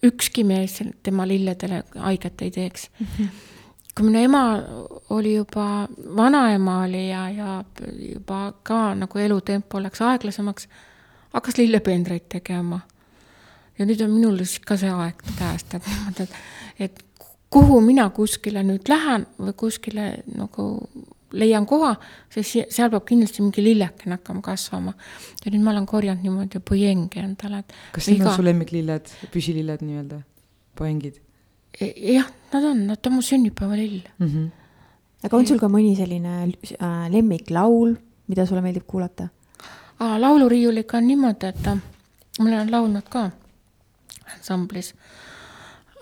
ükski 0.03 0.43
mees 0.43 0.79
tema 1.03 1.27
lilledele 1.27 1.83
haiget 1.95 2.41
ei 2.41 2.51
teeks 2.51 2.89
mm. 2.99 3.07
-hmm. 3.19 3.27
kui 3.95 4.05
minu 4.05 4.19
ema 4.19 4.43
oli 5.09 5.35
juba, 5.35 5.87
vanaema 6.15 6.81
oli 6.83 7.09
ja, 7.09 7.29
ja 7.29 7.63
juba 8.13 8.53
ka 8.63 8.95
nagu 8.95 9.19
elutempo 9.19 9.83
läks 9.83 10.01
aeglasemaks, 10.01 10.67
hakkas 11.29 11.57
lillependreid 11.57 12.27
tegema. 12.29 12.79
ja 13.79 13.85
nüüd 13.85 14.03
on 14.03 14.11
minul 14.11 14.39
ka 14.65 14.77
see 14.77 14.91
aeg 14.91 15.23
käest, 15.39 15.73
et 15.73 15.83
et, 16.21 16.29
et 16.79 17.05
kuhu 17.49 17.81
mina 17.81 18.09
kuskile 18.09 18.63
nüüd 18.63 18.89
lähen 18.89 19.27
või 19.39 19.53
kuskile 19.53 20.23
nagu 20.35 20.89
leian 21.35 21.65
koha, 21.69 21.93
siis 22.33 22.51
seal 22.73 22.91
peab 22.93 23.05
kindlasti 23.07 23.43
mingi 23.43 23.63
lillekene 23.63 24.17
hakkama 24.17 24.41
kasvama. 24.45 24.93
ja 25.43 25.51
nüüd 25.51 25.63
ma 25.63 25.73
olen 25.73 25.85
korjanud 25.89 26.23
niimoodi 26.23 26.61
pojengi 26.63 27.21
endale, 27.21 27.61
et. 27.63 27.75
kas 27.95 28.09
need 28.09 28.21
iga... 28.21 28.31
on 28.31 28.39
su 28.39 28.45
lemmiklilled, 28.45 29.13
püsililled 29.33 29.85
nii-öelda, 29.85 30.21
poengid? 30.79 31.21
E, 31.75 31.91
jah, 32.13 32.27
nad 32.53 32.69
on, 32.71 32.85
nad 32.89 33.07
on 33.07 33.17
mu 33.17 33.21
sünnipäevalill 33.21 34.01
mm. 34.17 34.27
-hmm. 34.27 34.49
aga 35.27 35.37
on 35.37 35.47
sul 35.47 35.59
ka 35.59 35.67
mõni 35.71 35.95
selline 35.97 36.35
äh, 36.45 37.09
lemmiklaul, 37.11 37.95
mida 38.27 38.45
sulle 38.45 38.61
meeldib 38.61 38.87
kuulata? 38.87 39.29
lauluriiuliga 39.99 40.97
on 40.97 41.07
niimoodi, 41.07 41.47
et 41.47 41.67
äh, 41.67 41.81
ma 42.39 42.49
olen 42.49 42.71
laulnud 42.71 43.09
ka 43.09 43.29
ansamblis 44.33 44.93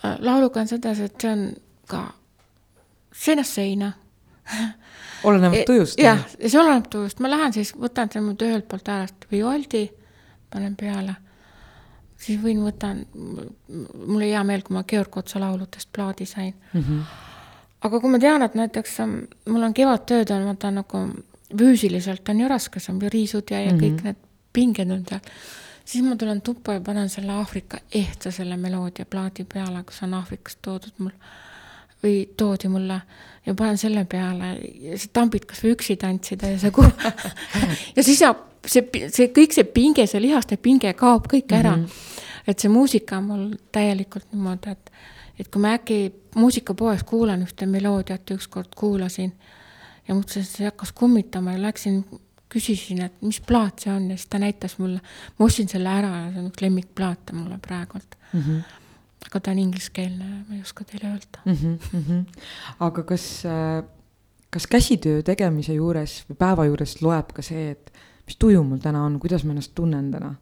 äh,. 0.04 0.18
lauluga 0.20 0.62
on 0.62 0.68
sedasi, 0.68 1.04
et 1.04 1.22
see 1.22 1.32
on 1.32 1.52
ka 1.88 2.14
seinast 3.14 3.54
seina 3.54 3.92
olenevalt 5.24 5.62
e, 5.62 5.66
tujust? 5.68 6.00
jah, 6.02 6.22
see 6.40 6.60
oleneb 6.60 6.88
tujust, 6.92 7.20
ma 7.24 7.32
lähen 7.32 7.54
siis, 7.56 7.74
võtan 7.80 8.12
selle 8.12 8.32
nüüd 8.32 8.46
ühelt 8.48 8.68
poolt 8.72 8.90
äärest 8.94 9.28
Vivaldi, 9.32 9.84
panen 10.54 10.76
peale, 10.80 11.16
siis 12.18 12.42
võin, 12.42 12.64
võtan, 12.66 13.04
mul 13.14 14.18
oli 14.20 14.32
hea 14.32 14.44
meel, 14.48 14.64
kui 14.66 14.78
ma 14.78 14.86
Georg 14.90 15.18
Otsa 15.24 15.42
lauludest 15.44 15.92
plaadi 15.96 16.26
sain 16.30 16.54
mm. 16.54 16.82
-hmm. 16.82 17.02
aga 17.82 18.00
kui 18.00 18.12
ma 18.12 18.20
tean, 18.20 18.42
et 18.42 18.56
näiteks 18.56 19.00
mul 19.06 19.64
on 19.64 19.74
kevadtööd 19.74 20.32
on, 20.36 20.46
vaata 20.52 20.72
nagu 20.72 21.06
füüsiliselt 21.58 22.30
on 22.30 22.40
ju 22.40 22.48
raske, 22.50 22.80
see 22.80 22.94
on 22.94 23.02
riisud 23.02 23.52
ja, 23.52 23.60
ja 23.62 23.72
mm 23.72 23.80
-hmm. 23.80 23.84
kõik 23.84 24.04
need 24.04 24.16
pinged 24.54 24.92
on 24.92 25.06
seal, 25.10 25.22
siis 25.86 26.04
ma 26.06 26.16
tulen 26.16 26.42
tuppa 26.42 26.74
ja 26.74 26.82
panen 26.82 27.10
selle 27.10 27.32
Aafrika 27.32 27.78
ehtsa 27.92 28.32
selle 28.32 28.58
meloodia 28.58 29.06
plaadi 29.06 29.44
peale, 29.54 29.84
kus 29.84 30.04
on 30.04 30.14
Aafrikast 30.14 30.60
toodud 30.62 30.94
mul 30.98 31.12
või 32.04 32.18
toodi 32.38 32.70
mulle 32.72 33.02
ja 33.46 33.54
panen 33.54 33.78
selle 33.78 34.06
peale 34.10 34.56
ja 34.82 34.98
sa 35.00 35.12
tambid 35.14 35.46
kasvõi 35.50 35.76
üksi 35.76 35.98
tantsida 36.00 36.54
ja 36.54 36.60
see 36.62 36.72
ja 37.98 38.04
siis 38.04 38.20
saab 38.20 38.50
see, 38.68 39.08
see 39.12 39.30
kõik 39.36 39.56
see 39.56 39.68
pinge, 39.68 40.06
see 40.08 40.22
lihaste 40.24 40.58
pinge 40.62 40.94
kaob 41.00 41.28
kõik 41.32 41.52
ära 41.56 41.76
mm. 41.78 41.86
-hmm. 41.86 42.44
et 42.48 42.60
see 42.60 42.72
muusika 42.72 43.18
on 43.20 43.30
mul 43.30 43.48
täielikult 43.72 44.28
niimoodi, 44.32 44.76
et, 44.76 44.92
et 45.40 45.50
kui 45.52 45.62
ma 45.62 45.76
äkki 45.78 46.00
muusikapoes 46.36 47.04
kuulan 47.04 47.44
ühte 47.46 47.68
meloodiat, 47.70 48.36
ükskord 48.36 48.76
kuulasin 48.76 49.34
ja 50.08 50.16
mõtlesin, 50.16 50.44
et 50.44 50.58
see 50.58 50.70
hakkas 50.70 50.92
kummitama 50.92 51.58
ja 51.58 51.62
läksin, 51.68 52.04
küsisin, 52.54 53.02
et 53.02 53.22
mis 53.22 53.40
plaat 53.42 53.84
see 53.84 53.92
on 53.94 54.10
ja 54.12 54.18
siis 54.18 54.30
ta 54.30 54.40
näitas 54.40 54.78
mulle, 54.78 55.02
ma 55.38 55.46
ostsin 55.46 55.70
selle 55.70 55.90
ära 55.90 56.14
ja 56.26 56.32
see 56.32 56.44
on 56.44 56.52
üks 56.52 56.62
lemmikplaate 56.62 57.36
mulle 57.36 57.60
praegult 57.62 58.18
mm. 58.34 58.40
-hmm 58.40 58.80
aga 59.28 59.40
ta 59.40 59.52
on 59.54 59.60
ingliskeelne, 59.64 60.30
ma 60.48 60.56
ei 60.56 60.62
oska 60.62 60.86
teile 60.88 61.10
öelda 61.12 61.44
mm. 61.46 61.54
-hmm, 61.54 61.92
mm 61.94 62.06
-hmm. 62.08 62.48
aga 62.88 63.04
kas, 63.04 63.46
äh, 63.46 63.84
kas 64.50 64.68
käsitöö 64.68 65.24
tegemise 65.24 65.74
juures 65.74 66.24
või 66.30 66.40
päeva 66.40 66.66
juures 66.66 67.02
loeb 67.02 67.34
ka 67.34 67.42
see, 67.42 67.72
et 67.72 67.94
mis 68.28 68.38
tuju 68.40 68.64
mul 68.64 68.82
täna 68.84 69.06
on, 69.06 69.20
kuidas 69.20 69.44
ma 69.44 69.56
ennast 69.56 69.76
tunnen 69.76 70.12
täna? 70.12 70.36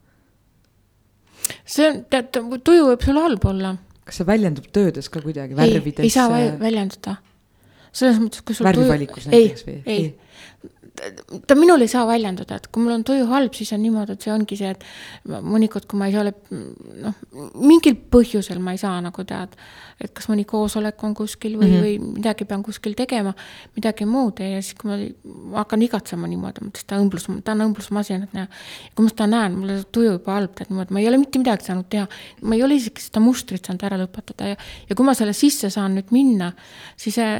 see 1.64 1.88
on, 1.88 2.04
tead, 2.10 2.30
tuju 2.64 2.88
võib 2.90 3.04
sul 3.04 3.20
halb 3.20 3.44
olla. 3.44 3.76
kas 4.04 4.20
see 4.20 4.26
väljendub 4.26 4.68
töödes 4.72 5.08
ka 5.08 5.22
kuidagi, 5.24 5.56
värvides? 5.58 6.04
ei 6.04 6.10
saa 6.10 6.28
väljenduda. 6.60 7.16
selles 7.92 8.20
mõttes, 8.22 8.44
kui 8.46 8.54
sul 8.54 8.66
värvivalikus 8.66 9.28
näiteks 9.30 9.66
või? 9.66 9.78
ei, 9.86 10.04
ei., 10.06 10.70
ta 11.46 11.56
minul 11.56 11.80
ei 11.82 11.88
saa 11.90 12.04
väljenduda, 12.06 12.58
et 12.58 12.66
kui 12.72 12.82
mul 12.84 12.94
on 12.94 13.04
tuju 13.06 13.24
halb, 13.30 13.54
siis 13.56 13.72
on 13.74 13.80
niimoodi, 13.82 14.14
et 14.14 14.24
see 14.24 14.32
ongi 14.32 14.58
see, 14.58 14.72
et 14.74 14.84
mõnikord, 15.24 15.86
kui 15.88 15.98
ma 15.98 16.08
ei 16.10 16.18
ole, 16.20 16.34
noh, 16.52 17.16
mingil 17.56 17.96
põhjusel 18.12 18.60
ma 18.62 18.74
ei 18.76 18.80
saa 18.80 19.00
nagu 19.04 19.24
tead, 19.28 19.56
et 20.02 20.12
kas 20.16 20.28
mõni 20.30 20.44
koosolek 20.48 21.00
on 21.08 21.14
kuskil 21.16 21.56
või 21.56 21.70
mm, 21.70 21.72
-hmm. 21.72 21.86
või 21.86 22.18
midagi 22.18 22.46
pean 22.48 22.64
kuskil 22.66 22.96
tegema, 22.98 23.32
midagi 23.76 24.06
muud 24.08 24.42
ja 24.44 24.60
siis, 24.60 24.76
kui 24.78 24.90
ma, 24.90 24.98
hakkan 25.62 25.82
igatsema 25.88 26.28
niimoodi, 26.28 26.66
mõtlesin, 26.66 26.90
ta 26.92 27.00
õmblus, 27.00 27.28
ta 27.44 27.56
on 27.56 27.64
õmblusmasin, 27.68 28.28
et 28.28 28.36
näe. 28.36 28.46
kui 28.94 29.06
ma 29.06 29.14
seda 29.14 29.30
näen, 29.32 29.58
mul 29.58 29.74
on 29.78 29.88
tuju 29.92 30.12
juba 30.18 30.36
halb, 30.36 30.54
tead 30.58 30.70
niimoodi, 30.70 30.92
ma 30.92 31.00
ei 31.00 31.08
ole 31.08 31.22
mitte 31.24 31.40
midagi 31.40 31.70
saanud 31.70 31.88
teha, 31.88 32.06
ma 32.42 32.58
ei 32.58 32.62
ole 32.62 32.76
isegi 32.76 33.08
seda 33.08 33.24
mustrit 33.24 33.64
saanud 33.64 33.88
ära 33.88 33.98
lõpetada 34.04 34.52
ja, 34.52 34.60
ja 34.88 34.98
kui 34.98 35.08
ma 35.08 35.16
selle 35.16 35.32
sisse 35.32 35.72
saan 35.72 35.96
nüüd 35.96 36.12
minna, 36.12 36.52
siis 37.00 37.16
see 37.16 37.34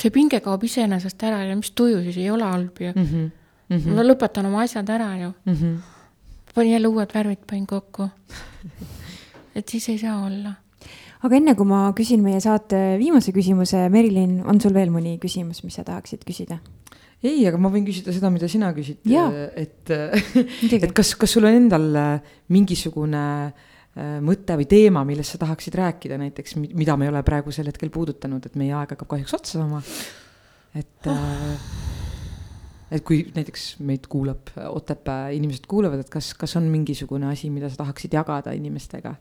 see 0.00 0.14
pinge 0.14 0.40
kaob 0.44 0.64
iseenesest 0.64 1.22
ära 1.28 1.42
ja 1.48 1.56
mis 1.58 1.72
tuju 1.76 2.00
siis 2.06 2.18
ei 2.20 2.30
ole 2.32 2.46
halb 2.48 2.80
ju 2.80 2.92
mm. 2.94 3.04
-hmm. 3.04 3.30
Mm 3.70 3.76
-hmm. 3.78 3.94
ma 3.94 4.02
lõpetan 4.02 4.46
oma 4.46 4.62
asjad 4.62 4.88
ära 4.88 5.10
ju 5.22 5.32
mm. 5.44 5.54
-hmm. 5.54 5.76
panin 6.54 6.72
jälle 6.72 6.88
uued 6.88 7.14
värvid, 7.14 7.38
panin 7.46 7.66
kokku 7.66 8.08
et 9.54 9.68
siis 9.68 9.88
ei 9.88 9.98
saa 9.98 10.24
olla. 10.26 10.52
aga 11.22 11.36
enne 11.36 11.54
kui 11.54 11.66
ma 11.66 11.92
küsin 11.96 12.22
meie 12.22 12.40
saate 12.40 12.98
viimase 12.98 13.32
küsimuse, 13.32 13.88
Merilin, 13.88 14.42
on 14.44 14.60
sul 14.60 14.74
veel 14.74 14.90
mõni 14.90 15.18
küsimus, 15.18 15.64
mis 15.64 15.74
sa 15.74 15.84
tahaksid 15.84 16.24
küsida? 16.26 16.58
ei, 17.22 17.46
aga 17.46 17.58
ma 17.58 17.68
võin 17.68 17.84
küsida 17.84 18.12
seda, 18.12 18.30
mida 18.30 18.48
sina 18.48 18.72
küsid, 18.72 18.98
et, 19.56 19.90
et 20.84 20.92
kas, 20.92 21.14
kas 21.14 21.32
sul 21.32 21.44
on 21.44 21.54
endal 21.54 22.20
mingisugune 22.48 23.24
äh, 23.46 23.69
mõte 23.98 24.54
või 24.60 24.68
teema, 24.70 25.02
millest 25.04 25.34
sa 25.34 25.40
tahaksid 25.42 25.74
rääkida 25.74 26.18
näiteks, 26.20 26.56
mida 26.60 26.94
me 26.96 27.08
ei 27.08 27.10
ole 27.10 27.22
praegusel 27.26 27.66
hetkel 27.66 27.90
puudutanud, 27.90 28.44
et 28.46 28.58
meie 28.60 28.74
aeg 28.76 28.94
hakkab 28.94 29.10
kahjuks 29.16 29.34
otsa 29.40 29.58
saama. 29.58 29.82
et 30.78 31.10
oh., 31.10 31.88
et 32.90 33.04
kui 33.06 33.20
näiteks 33.34 33.76
meid 33.86 34.06
kuulab 34.10 34.50
Otepää 34.66 35.30
inimesed 35.34 35.66
kuulavad, 35.70 36.02
et 36.02 36.10
kas, 36.10 36.32
kas 36.34 36.56
on 36.58 36.66
mingisugune 36.70 37.28
asi, 37.30 37.50
mida 37.50 37.70
sa 37.70 37.82
tahaksid 37.84 38.14
jagada 38.14 38.54
inimestega? 38.56 39.14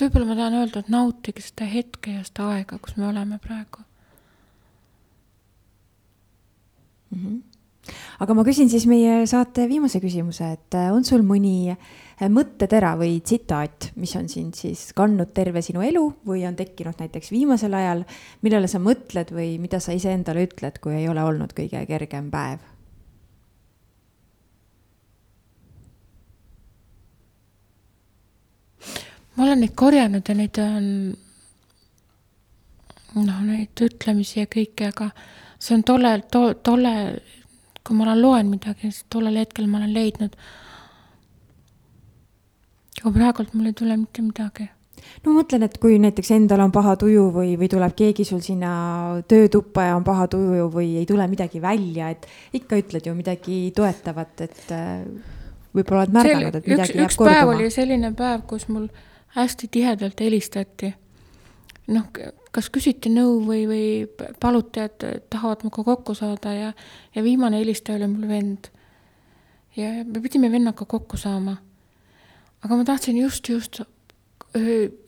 võib-olla 0.00 0.30
ma 0.30 0.34
tahan 0.38 0.54
öelda, 0.62 0.80
et 0.80 0.88
nautige 0.88 1.42
seda 1.44 1.66
hetke 1.68 2.14
ja 2.14 2.24
seda 2.24 2.46
aega, 2.54 2.78
kus 2.80 2.96
me 2.96 3.10
oleme 3.10 3.36
praegu 3.42 3.82
mm. 7.10 7.18
-hmm 7.20 7.49
aga 8.20 8.36
ma 8.36 8.44
küsin 8.46 8.70
siis 8.72 8.86
meie 8.90 9.24
saate 9.30 9.66
viimase 9.70 10.00
küsimuse, 10.02 10.52
et 10.56 10.78
äh, 10.78 10.90
on 10.94 11.04
sul 11.04 11.24
mõni 11.26 11.72
äh, 11.72 11.78
mõttetera 12.28 12.94
või 13.00 13.20
tsitaat, 13.24 13.90
mis 14.00 14.12
on 14.18 14.28
sind 14.28 14.58
siis 14.58 14.90
kandnud 14.96 15.32
terve 15.36 15.62
sinu 15.64 15.84
elu 15.86 16.02
või 16.26 16.44
on 16.48 16.58
tekkinud 16.58 17.00
näiteks 17.00 17.32
viimasel 17.32 17.74
ajal, 17.78 18.04
millele 18.44 18.68
sa 18.68 18.82
mõtled 18.82 19.32
või 19.32 19.54
mida 19.62 19.80
sa 19.80 19.96
iseendale 19.96 20.44
ütled, 20.48 20.82
kui 20.82 20.98
ei 20.98 21.08
ole 21.08 21.24
olnud 21.24 21.56
kõige 21.56 21.86
kergem 21.88 22.30
päev? 22.32 22.68
ma 29.36 29.46
olen 29.46 29.62
neid 29.62 29.72
korjanud 29.78 30.26
ja 30.28 30.34
neid 30.36 30.58
on, 30.60 30.86
noh, 33.16 33.38
neid 33.46 33.82
ütlemisi 33.86 34.42
ja 34.42 34.48
kõike, 34.50 34.90
aga 34.92 35.06
see 35.56 35.78
on 35.78 35.84
tolle 35.86 36.10
to,, 36.32 36.42
tolle 36.60 36.92
kui 37.86 37.96
ma 37.96 38.16
loen 38.16 38.50
midagi, 38.50 38.90
siis 38.90 39.06
tollel 39.12 39.40
hetkel 39.40 39.66
ma 39.70 39.80
olen 39.80 39.94
leidnud. 39.94 40.36
aga 43.00 43.14
praegult 43.16 43.54
mul 43.54 43.70
ei 43.70 43.76
tule 43.76 43.96
mitte 43.96 44.22
midagi 44.22 44.68
no 45.24 45.32
ma 45.32 45.40
mõtlen, 45.40 45.64
et 45.66 45.76
kui 45.80 45.98
näiteks 46.02 46.32
endal 46.36 46.62
on 46.64 46.72
paha 46.74 46.94
tuju 47.00 47.26
või, 47.34 47.54
või 47.60 47.68
tuleb 47.72 47.94
keegi 47.96 48.26
sul 48.28 48.42
sinna 48.44 48.72
töötuppa 49.30 49.90
ja 49.90 49.98
on 49.98 50.06
paha 50.06 50.26
tuju 50.32 50.68
või 50.72 50.94
ei 51.00 51.06
tule 51.08 51.26
midagi 51.30 51.62
välja, 51.62 52.10
et 52.14 52.26
ikka 52.56 52.80
ütled 52.80 53.08
ju 53.08 53.14
midagi 53.16 53.60
toetavat, 53.76 54.44
et 54.46 54.74
äh, 54.76 55.04
võib-olla 55.76 56.04
oled 56.04 56.16
märganud, 56.18 56.60
et 56.60 56.68
midagi 56.74 56.92
üks, 56.92 56.98
jääb 56.98 57.16
korduma. 57.16 57.36
üks 57.36 57.38
päev 57.38 57.54
oli 57.54 57.70
selline 57.74 58.12
päev, 58.18 58.44
kus 58.50 58.68
mul 58.68 58.90
hästi 59.36 59.70
tihedalt 59.78 60.20
helistati. 60.20 60.94
noh, 61.90 62.06
kas 62.54 62.70
küsiti 62.72 63.12
nõu 63.12 63.38
või, 63.46 63.62
või 63.70 63.84
paluti, 64.42 64.82
et 64.82 65.04
tahavad 65.30 65.64
minuga 65.64 65.84
kokku 65.86 66.14
saada 66.18 66.54
ja, 66.54 66.72
ja 67.14 67.22
viimane 67.22 67.60
helistaja 67.60 68.00
oli 68.00 68.10
mul 68.10 68.28
vend. 68.28 68.70
ja 69.76 69.90
me 70.04 70.20
pidime 70.20 70.50
vennaga 70.52 70.84
kokku 70.84 71.16
saama. 71.16 71.56
aga 72.64 72.76
ma 72.76 72.84
tahtsin 72.84 73.16
just, 73.16 73.48
just 73.48 73.80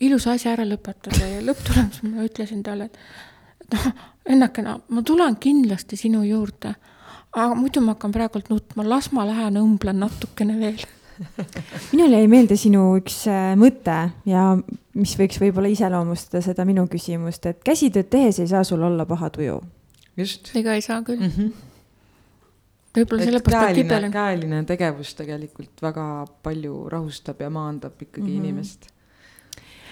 ilusa 0.01 0.37
asja 0.37 0.53
ära 0.55 0.65
lõpetada 0.69 1.27
ja 1.27 1.43
lõpptulemus 1.43 2.03
ma 2.07 2.27
ütlesin 2.29 2.63
talle, 2.63 2.91
et 3.61 3.75
noh, 3.75 3.93
ennakene, 4.37 4.79
ma 4.89 5.03
tulen 5.03 5.37
kindlasti 5.37 5.99
sinu 5.99 6.23
juurde, 6.23 6.75
aga 7.33 7.55
muidu 7.59 7.83
ma 7.83 7.97
hakkan 7.97 8.15
praegult 8.15 8.53
nutma, 8.53 8.87
las 8.87 9.11
ma 9.13 9.27
lähen 9.27 9.59
õmblen 9.59 9.99
natukene 10.05 10.59
veel 10.61 10.85
minule 11.93 12.21
jäi 12.21 12.29
meelde 12.31 12.57
sinu 12.61 12.85
üks 13.01 13.23
äh, 13.31 13.53
mõte 13.59 13.99
ja 14.29 14.47
mis 14.95 15.17
võiks 15.19 15.41
võib-olla 15.43 15.73
iseloomustada 15.73 16.43
seda 16.45 16.67
minu 16.69 16.87
küsimust, 16.91 17.47
et 17.49 17.63
käsitööd 17.65 18.11
tehes 18.13 18.41
ei 18.43 18.51
saa 18.51 18.65
sul 18.65 18.83
olla 18.83 19.07
paha 19.09 19.31
tuju. 19.35 19.61
just. 20.17 20.53
ega 20.59 20.75
ei 20.79 20.85
saa 20.85 21.03
küll 21.07 21.21
mm. 21.21 21.37
-hmm 21.37 21.69
võib-olla 22.97 23.25
sellepärast 23.25 23.69
ta 23.69 23.75
kibelen. 23.77 24.13
käeline 24.13 24.65
tegevus 24.69 25.15
tegelikult 25.17 25.83
väga 25.83 26.27
palju 26.45 26.89
rahustab 26.93 27.41
ja 27.41 27.49
maandab 27.51 27.97
ikkagi 27.97 28.27
mm 28.27 28.29
-hmm. 28.29 28.45
inimest. 28.45 28.87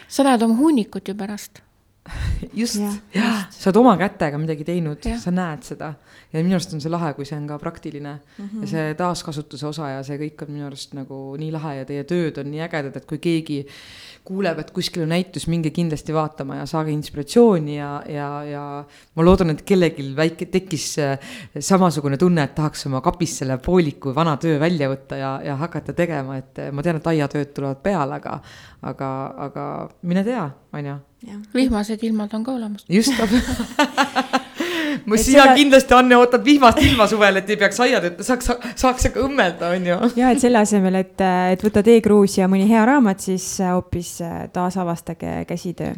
sa 0.08 0.22
näed 0.22 0.42
oma 0.42 0.56
hunnikut 0.56 1.08
ju 1.08 1.14
pärast 1.14 1.62
just, 2.61 2.80
jah, 3.14 3.44
sa 3.53 3.68
oled 3.68 3.80
oma 3.82 3.96
kätega 4.01 4.38
midagi 4.40 4.64
teinud, 4.64 5.05
sa 5.20 5.32
näed 5.34 5.66
seda 5.66 5.94
ja 6.32 6.42
minu 6.44 6.57
arust 6.57 6.72
on 6.74 6.82
see 6.82 6.92
lahe, 6.92 7.11
kui 7.16 7.26
see 7.28 7.36
on 7.36 7.48
ka 7.51 7.59
praktiline 7.61 8.12
mm. 8.12 8.44
-hmm. 8.44 8.62
ja 8.62 8.68
see 8.72 8.94
taaskasutuse 8.98 9.66
osa 9.66 9.88
ja 9.88 10.03
see 10.07 10.18
kõik 10.18 10.44
on 10.46 10.53
minu 10.55 10.66
arust 10.66 10.94
nagu 10.94 11.18
nii 11.38 11.51
lahe 11.53 11.74
ja 11.80 11.84
teie 11.84 12.05
tööd 12.05 12.38
on 12.38 12.51
nii 12.51 12.62
ägedad, 12.66 12.96
et 12.96 13.07
kui 13.07 13.18
keegi 13.18 13.66
kuuleb, 14.24 14.59
et 14.59 14.70
kuskil 14.70 15.03
on 15.03 15.12
näitus, 15.12 15.46
minge 15.48 15.70
kindlasti 15.74 16.14
vaatama 16.14 16.61
ja 16.61 16.66
saage 16.66 16.92
inspiratsiooni 16.92 17.76
ja, 17.76 17.90
ja, 18.09 18.28
ja 18.44 18.64
ma 19.14 19.24
loodan, 19.24 19.51
et 19.51 19.62
kellelgi 19.66 20.07
väike 20.16 20.46
tekkis 20.46 20.86
äh, 20.98 21.18
samasugune 21.59 22.16
tunne, 22.16 22.44
et 22.44 22.55
tahaks 22.55 22.86
oma 22.86 23.01
kapist 23.01 23.42
selle 23.42 23.59
pooliku 23.59 24.14
vana 24.14 24.36
töö 24.36 24.61
välja 24.61 24.90
võtta 24.92 25.16
ja, 25.16 25.34
ja 25.44 25.57
hakata 25.57 25.92
tegema, 25.92 26.36
et 26.36 26.59
äh, 26.59 26.72
ma 26.72 26.82
tean, 26.82 27.01
et 27.01 27.12
aiatööd 27.14 27.55
tulevad 27.57 27.82
peale, 27.82 28.20
aga, 28.20 28.40
aga, 28.82 29.12
aga 29.48 29.64
mine 30.03 30.24
tea, 30.24 30.51
on 30.72 30.92
ju. 30.92 30.98
Vihmased 31.54 32.02
ilmad 32.02 32.34
on 32.34 32.44
ka 32.44 32.52
olemas. 32.52 32.84
just 32.88 33.12
sina 35.16 35.42
selle... 35.42 35.54
kindlasti, 35.54 35.94
Anne, 35.94 36.16
ootad 36.16 36.44
vihmast 36.44 36.78
ilma 36.82 37.06
suvel, 37.10 37.40
et 37.40 37.50
ei 37.50 37.58
peaks 37.60 37.80
aiatööd, 37.84 38.20
saaks, 38.24 38.50
saaks 38.80 39.10
aga 39.10 39.24
õmmelda, 39.24 39.72
on 39.76 39.88
ju. 39.90 39.98
ja, 40.20 40.30
et 40.30 40.42
selle 40.42 40.60
asemel, 40.62 41.00
et, 41.02 41.16
et 41.54 41.64
võtta 41.64 41.82
teekruus 41.86 42.38
ja 42.40 42.48
mõni 42.50 42.68
hea 42.70 42.84
raamat, 42.88 43.20
siis 43.30 43.46
hoopis 43.64 44.16
taasavastage 44.54 45.44
käsitöö. 45.48 45.92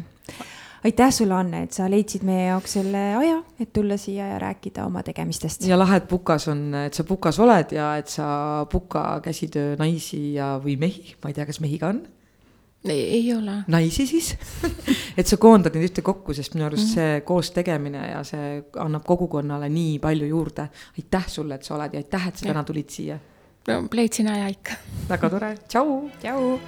aitäh 0.83 1.13
sulle, 1.15 1.37
Anne, 1.39 1.63
et 1.67 1.75
sa 1.75 1.87
leidsid 1.91 2.25
meie 2.27 2.49
jaoks 2.49 2.77
selle 2.79 3.03
aja, 3.19 3.37
et 3.59 3.71
tulla 3.73 3.97
siia 3.97 4.33
ja 4.33 4.41
rääkida 4.43 4.87
oma 4.87 5.03
tegemistest. 5.03 5.67
ja 5.67 5.79
lahe, 5.79 6.01
et 6.03 6.09
Pukas 6.09 6.47
on, 6.51 6.67
et 6.85 6.93
sa 6.93 7.07
Pukas 7.07 7.39
oled 7.39 7.71
ja 7.75 7.93
et 8.01 8.11
sa 8.11 8.65
Puka 8.71 9.21
käsitöö 9.23 9.77
naisi 9.79 10.33
ja, 10.37 10.57
või 10.63 10.77
mehi, 10.79 11.15
ma 11.23 11.31
ei 11.31 11.39
tea, 11.39 11.47
kas 11.49 11.63
mehi 11.63 11.79
ka 11.79 11.93
on 11.95 12.03
ei 12.89 13.33
ole. 13.33 13.51
naisi 13.67 14.07
siis 14.07 14.35
et 15.17 15.27
sa 15.27 15.37
koondad 15.37 15.75
neid 15.75 15.85
ühte 15.89 16.01
kokku, 16.05 16.33
sest 16.33 16.53
minu 16.55 16.65
arust 16.65 16.83
mm 16.83 16.89
-hmm. 16.89 16.93
see 16.93 17.21
koos 17.21 17.51
tegemine 17.51 18.07
ja 18.11 18.23
see 18.23 18.63
annab 18.79 19.05
kogukonnale 19.05 19.69
nii 19.69 19.99
palju 19.99 20.27
juurde. 20.27 20.67
aitäh 20.97 21.27
sulle, 21.27 21.55
et 21.55 21.63
sa 21.63 21.75
oled 21.75 21.93
ja 21.93 21.99
aitäh, 21.99 22.27
et 22.27 22.37
sa 22.37 22.45
ja. 22.45 22.53
täna 22.53 22.63
tulid 22.63 22.89
siia. 22.89 23.19
no 23.67 23.87
leidsin 23.91 24.27
aja 24.27 24.47
ikka. 24.47 24.73
väga 25.09 25.29
tore, 25.29 25.57
tšau. 25.67 26.09
tšau. 26.19 26.59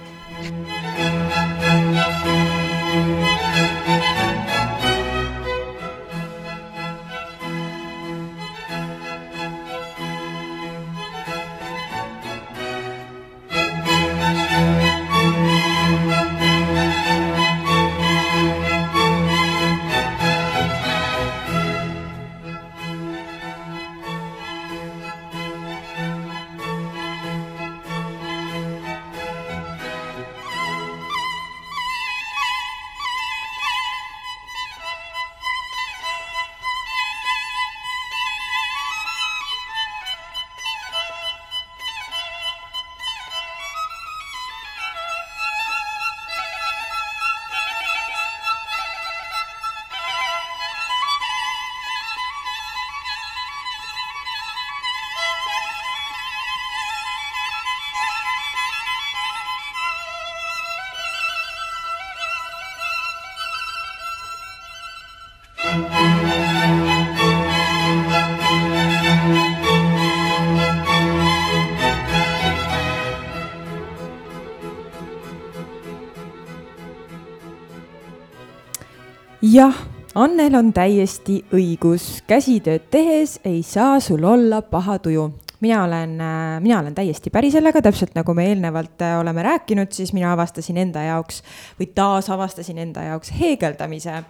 Jah, 79.56 79.76
Annel 80.14 80.54
on 80.58 80.72
täiesti 80.76 81.38
õigus, 81.54 82.22
käsitööd 82.28 82.90
tehes 82.92 83.38
ei 83.46 83.62
saa 83.64 84.00
sul 84.04 84.24
olla 84.28 84.60
paha 84.62 84.98
tuju. 85.00 85.24
Mina 85.64 85.78
olen, 85.84 86.12
äh, 86.20 86.58
mina 86.60 86.80
olen 86.82 86.94
täiesti 86.94 87.32
päri 87.32 87.48
sellega, 87.50 87.80
täpselt 87.82 88.12
nagu 88.16 88.34
me 88.36 88.44
eelnevalt 88.50 89.00
äh, 89.00 89.14
oleme 89.20 89.44
rääkinud, 89.46 89.92
siis 89.96 90.12
mina 90.12 90.34
avastasin 90.34 90.76
enda 90.82 91.06
jaoks 91.06 91.40
või 91.80 91.88
taasavastasin 91.94 92.78
enda 92.84 93.06
jaoks 93.08 93.32
heegeldamise. 93.40 94.22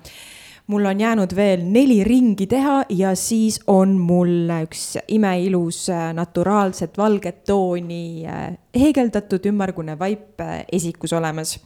mul 0.66 0.84
on 0.84 1.00
jäänud 1.00 1.34
veel 1.36 1.60
neli 1.64 2.04
ringi 2.04 2.46
teha 2.46 2.84
ja 2.88 3.14
siis 3.14 3.60
on 3.66 3.98
mul 3.98 4.50
üks 4.62 4.98
imeilus 5.08 5.88
äh, 5.90 6.12
naturaalset 6.14 6.98
valget 6.98 7.44
tooni 7.44 8.26
heegeldatud 8.74 9.46
ümmargune 9.46 9.98
vaip 9.98 10.42
esikus 10.72 11.12
olemas 11.12 11.58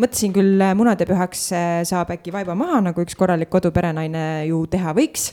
mõtlesin 0.00 0.34
küll 0.34 0.62
äh, 0.62 0.74
munadepühaks 0.76 1.44
äh, 1.54 1.80
saab 1.86 2.12
äkki 2.14 2.32
vaiba 2.34 2.56
maha, 2.58 2.80
nagu 2.88 3.04
üks 3.04 3.16
korralik 3.18 3.50
koduperenaine 3.52 4.44
ju 4.48 4.64
teha 4.70 4.94
võiks. 4.96 5.32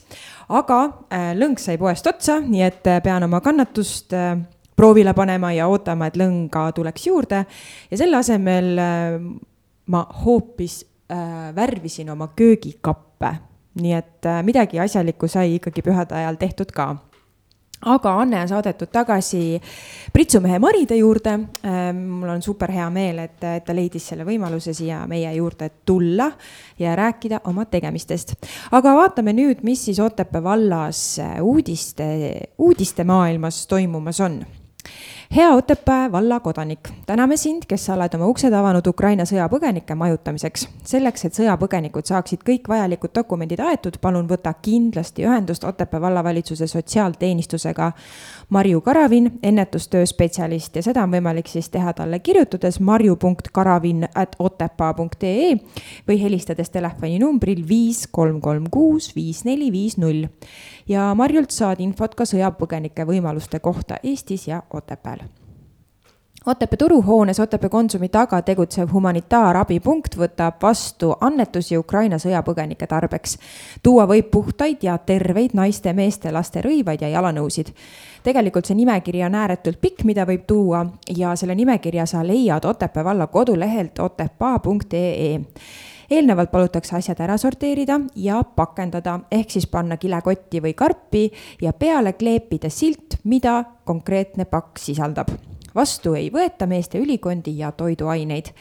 aga 0.49 0.79
äh, 1.09 1.31
lõng 1.37 1.59
sai 1.59 1.77
poest 1.81 2.07
otsa, 2.07 2.39
nii 2.45 2.63
et 2.65 2.89
pean 3.03 3.23
oma 3.25 3.41
kannatust 3.41 4.13
proovile 4.75 5.13
panema 5.13 5.51
ja 5.53 5.67
ootama, 5.69 6.09
et 6.09 6.17
lõnga 6.17 6.71
tuleks 6.75 7.07
juurde. 7.07 7.45
ja 7.91 7.97
selle 7.97 8.17
asemel 8.17 8.73
ma 9.91 10.01
hoopis 10.23 10.83
värvisin 11.55 12.09
oma 12.09 12.31
köögikappe. 12.35 13.31
nii 13.81 13.93
et 13.93 14.27
midagi 14.43 14.79
asjalikku 14.79 15.27
sai 15.27 15.55
ikkagi 15.57 15.81
pühade 15.81 16.15
ajal 16.15 16.37
tehtud 16.39 16.71
ka 16.75 16.95
aga 17.81 18.13
Anne 18.21 18.41
on 18.41 18.49
saadetud 18.51 18.91
tagasi 18.93 19.59
pritsumehe 20.13 20.59
Maride 20.59 20.95
juurde. 20.99 21.33
Ähm, 21.65 22.03
mul 22.19 22.29
on 22.29 22.41
super 22.41 22.71
hea 22.71 22.89
meel, 22.93 23.23
et, 23.25 23.39
et 23.43 23.65
ta 23.65 23.75
leidis 23.75 24.11
selle 24.11 24.25
võimaluse 24.27 24.73
siia 24.77 25.01
meie 25.09 25.33
juurde 25.35 25.69
tulla 25.85 26.31
ja 26.79 26.95
rääkida 26.95 27.41
oma 27.49 27.65
tegemistest. 27.65 28.35
aga 28.71 28.95
vaatame 28.95 29.33
nüüd, 29.33 29.63
mis 29.63 29.85
siis 29.85 29.99
Otepää 29.99 30.43
vallas 30.43 31.19
uudiste, 31.41 32.07
uudistemaailmas 32.57 33.65
toimumas 33.67 34.19
on 34.19 34.41
hea 35.35 35.53
Otepää 35.53 36.11
valla 36.11 36.39
kodanik, 36.39 36.79
täname 37.05 37.37
sind, 37.37 37.63
kes 37.67 37.85
sa 37.85 37.93
oled 37.93 38.13
oma 38.13 38.27
uksed 38.27 38.53
avanud 38.53 38.87
Ukraina 38.87 39.23
sõjapõgenike 39.23 39.95
majutamiseks. 39.95 40.67
selleks, 40.83 41.25
et 41.25 41.37
sõjapõgenikud 41.37 42.05
saaksid 42.05 42.43
kõik 42.49 42.67
vajalikud 42.67 43.13
dokumendid 43.15 43.59
aetud, 43.59 43.97
palun 44.01 44.27
võta 44.27 44.53
kindlasti 44.61 45.23
ühendust 45.23 45.63
Otepää 45.63 46.01
vallavalitsuse 46.01 46.67
sotsiaalteenistusega. 46.67 47.91
Marju 48.49 48.81
Karavin, 48.81 49.31
ennetustöö 49.43 50.05
spetsialist 50.05 50.75
ja 50.75 50.83
seda 50.83 51.03
on 51.03 51.11
võimalik 51.11 51.47
siis 51.47 51.69
teha 51.69 51.93
talle 51.93 52.19
kirjutades 52.19 52.79
marju.karavin 52.79 54.09
at 54.15 54.35
otepaa.ee 54.39 55.55
või 56.07 56.21
helistades 56.21 56.69
telefoninumbril 56.69 57.63
viis 57.67 58.07
kolm 58.11 58.41
kolm 58.41 58.67
kuus 58.71 59.15
viis 59.15 59.45
neli 59.45 59.71
viis 59.71 59.97
null 59.97 60.27
ja 60.87 61.11
Marjult 61.15 61.53
saad 61.55 61.81
infot 61.83 62.15
ka 62.17 62.27
sõjapõgenike 62.27 63.05
võimaluste 63.07 63.59
kohta 63.63 63.99
Eestis 64.03 64.47
ja 64.47 64.63
Otepääl. 64.73 65.20
Otepää 66.45 66.77
turuhoones 66.77 67.39
Otepää 67.39 67.69
Konsumi 67.69 68.09
taga 68.09 68.41
tegutsev 68.41 68.89
humanitaarabipunkt 68.93 70.15
võtab 70.17 70.55
vastu 70.61 71.11
annetusi 71.21 71.77
Ukraina 71.77 72.17
sõjapõgenike 72.17 72.87
tarbeks. 72.89 73.37
tuua 73.83 74.07
võib 74.09 74.31
puhtaid 74.31 74.81
ja 74.81 74.97
terveid 74.97 75.53
naiste, 75.53 75.93
meeste, 75.93 76.31
laste 76.31 76.61
rõivaid 76.61 77.01
ja 77.01 77.09
jalanõusid. 77.09 77.69
tegelikult 78.23 78.65
see 78.65 78.75
nimekiri 78.75 79.23
on 79.23 79.35
ääretult 79.35 79.81
pikk, 79.81 80.03
mida 80.03 80.25
võib 80.25 80.47
tuua 80.47 80.85
ja 81.17 81.35
selle 81.35 81.55
nimekirja 81.55 82.05
sa 82.05 82.27
leiad 82.27 82.65
Otepää 82.65 83.03
valla 83.03 83.27
kodulehelt 83.27 83.99
otepaa.ee 83.99 85.39
eelnevalt 86.09 86.51
palutakse 86.51 86.95
asjad 86.95 87.19
ära 87.19 87.37
sorteerida 87.37 87.99
ja 88.15 88.43
pakendada, 88.43 89.19
ehk 89.31 89.51
siis 89.51 89.67
panna 89.67 89.97
kilekotti 89.97 90.61
või 90.61 90.73
karpi 90.73 91.31
ja 91.61 91.73
peale 91.73 92.13
kleepida 92.13 92.69
silt, 92.69 93.19
mida 93.23 93.63
konkreetne 93.85 94.45
pakk 94.45 94.77
sisaldab 94.77 95.29
vastu 95.75 96.13
ei 96.13 96.29
võeta 96.33 96.67
meeste 96.67 96.99
ülikondi 96.99 97.57
ja 97.57 97.71
toiduaineid. 97.71 98.51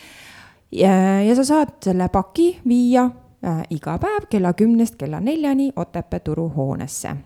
ja 0.73 1.35
sa 1.35 1.45
saad 1.45 1.73
selle 1.85 2.09
paki 2.09 2.61
viia 2.69 3.11
äh, 3.45 3.63
iga 3.71 3.99
päev 3.99 4.29
kella 4.31 4.53
kümnest 4.53 4.97
kella 4.97 5.21
neljani 5.21 5.73
Otepää 5.77 6.21
turuhoonesse 6.21 7.17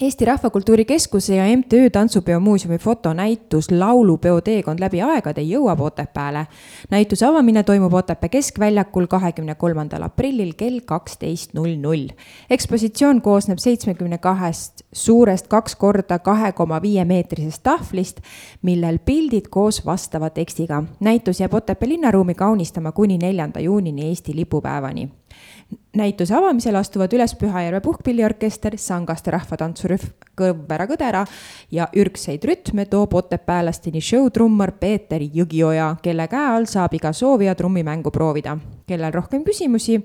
Eesti 0.00 0.24
Rahvakultuuri 0.24 0.84
Keskuse 0.84 1.36
ja 1.36 1.56
MTÜ 1.56 1.90
Tantsupeo 1.90 2.40
muuseumi 2.40 2.78
fotonäitus 2.78 3.70
Laulupeo 3.70 4.40
teekond 4.40 4.80
läbi 4.80 5.00
aegade 5.02 5.40
jõuab 5.40 5.80
Otepääle. 5.80 6.46
näituse 6.90 7.26
avamine 7.26 7.62
toimub 7.62 7.94
Otepää 7.94 8.28
keskväljakul 8.28 9.06
kahekümne 9.06 9.54
kolmandal 9.54 10.02
aprillil 10.02 10.52
kell 10.56 10.80
kaksteist 10.84 11.54
null 11.54 11.80
null. 11.80 12.08
ekspositsioon 12.50 13.22
koosneb 13.22 13.58
seitsmekümne 13.58 14.18
kahest 14.18 14.84
suurest 14.92 15.48
kaks 15.48 15.76
korda 15.76 16.18
kahe 16.18 16.52
koma 16.52 16.82
viie 16.82 17.04
meetrisest 17.04 17.62
tahvlist, 17.62 18.20
millel 18.62 18.98
pildid 18.98 19.48
koos 19.50 19.86
vastava 19.86 20.30
tekstiga. 20.30 20.84
näitus 21.00 21.40
jääb 21.40 21.54
Otepää 21.54 21.88
linnaruumi 21.88 22.34
kaunistama 22.34 22.92
kuni 22.92 23.18
neljanda 23.18 23.60
juunini 23.60 24.08
Eesti 24.08 24.36
lipupäevani 24.36 25.10
näituse 25.96 26.34
avamisel 26.34 26.76
astuvad 26.76 27.12
üles 27.16 27.34
Pühajärve 27.34 27.80
puhkpilliorkester, 27.80 28.76
Sangaste 28.78 29.30
rahvatantsurühm 29.34 30.12
Kõvvera 30.36 30.84
Kõdera 30.90 31.22
ja 31.72 31.88
ürgseid 31.96 32.44
rütme 32.44 32.84
toob 32.90 33.14
Otepäälasteni 33.16 34.02
show-trummar 34.04 34.74
Peeter 34.80 35.22
Jõgioja, 35.24 35.94
kelle 36.02 36.28
käe 36.28 36.50
all 36.56 36.68
saab 36.68 36.94
iga 36.98 37.12
soovija 37.12 37.54
trummimängu 37.54 38.10
proovida. 38.10 38.58
kellel 38.86 39.12
rohkem 39.12 39.42
küsimusi, 39.44 39.96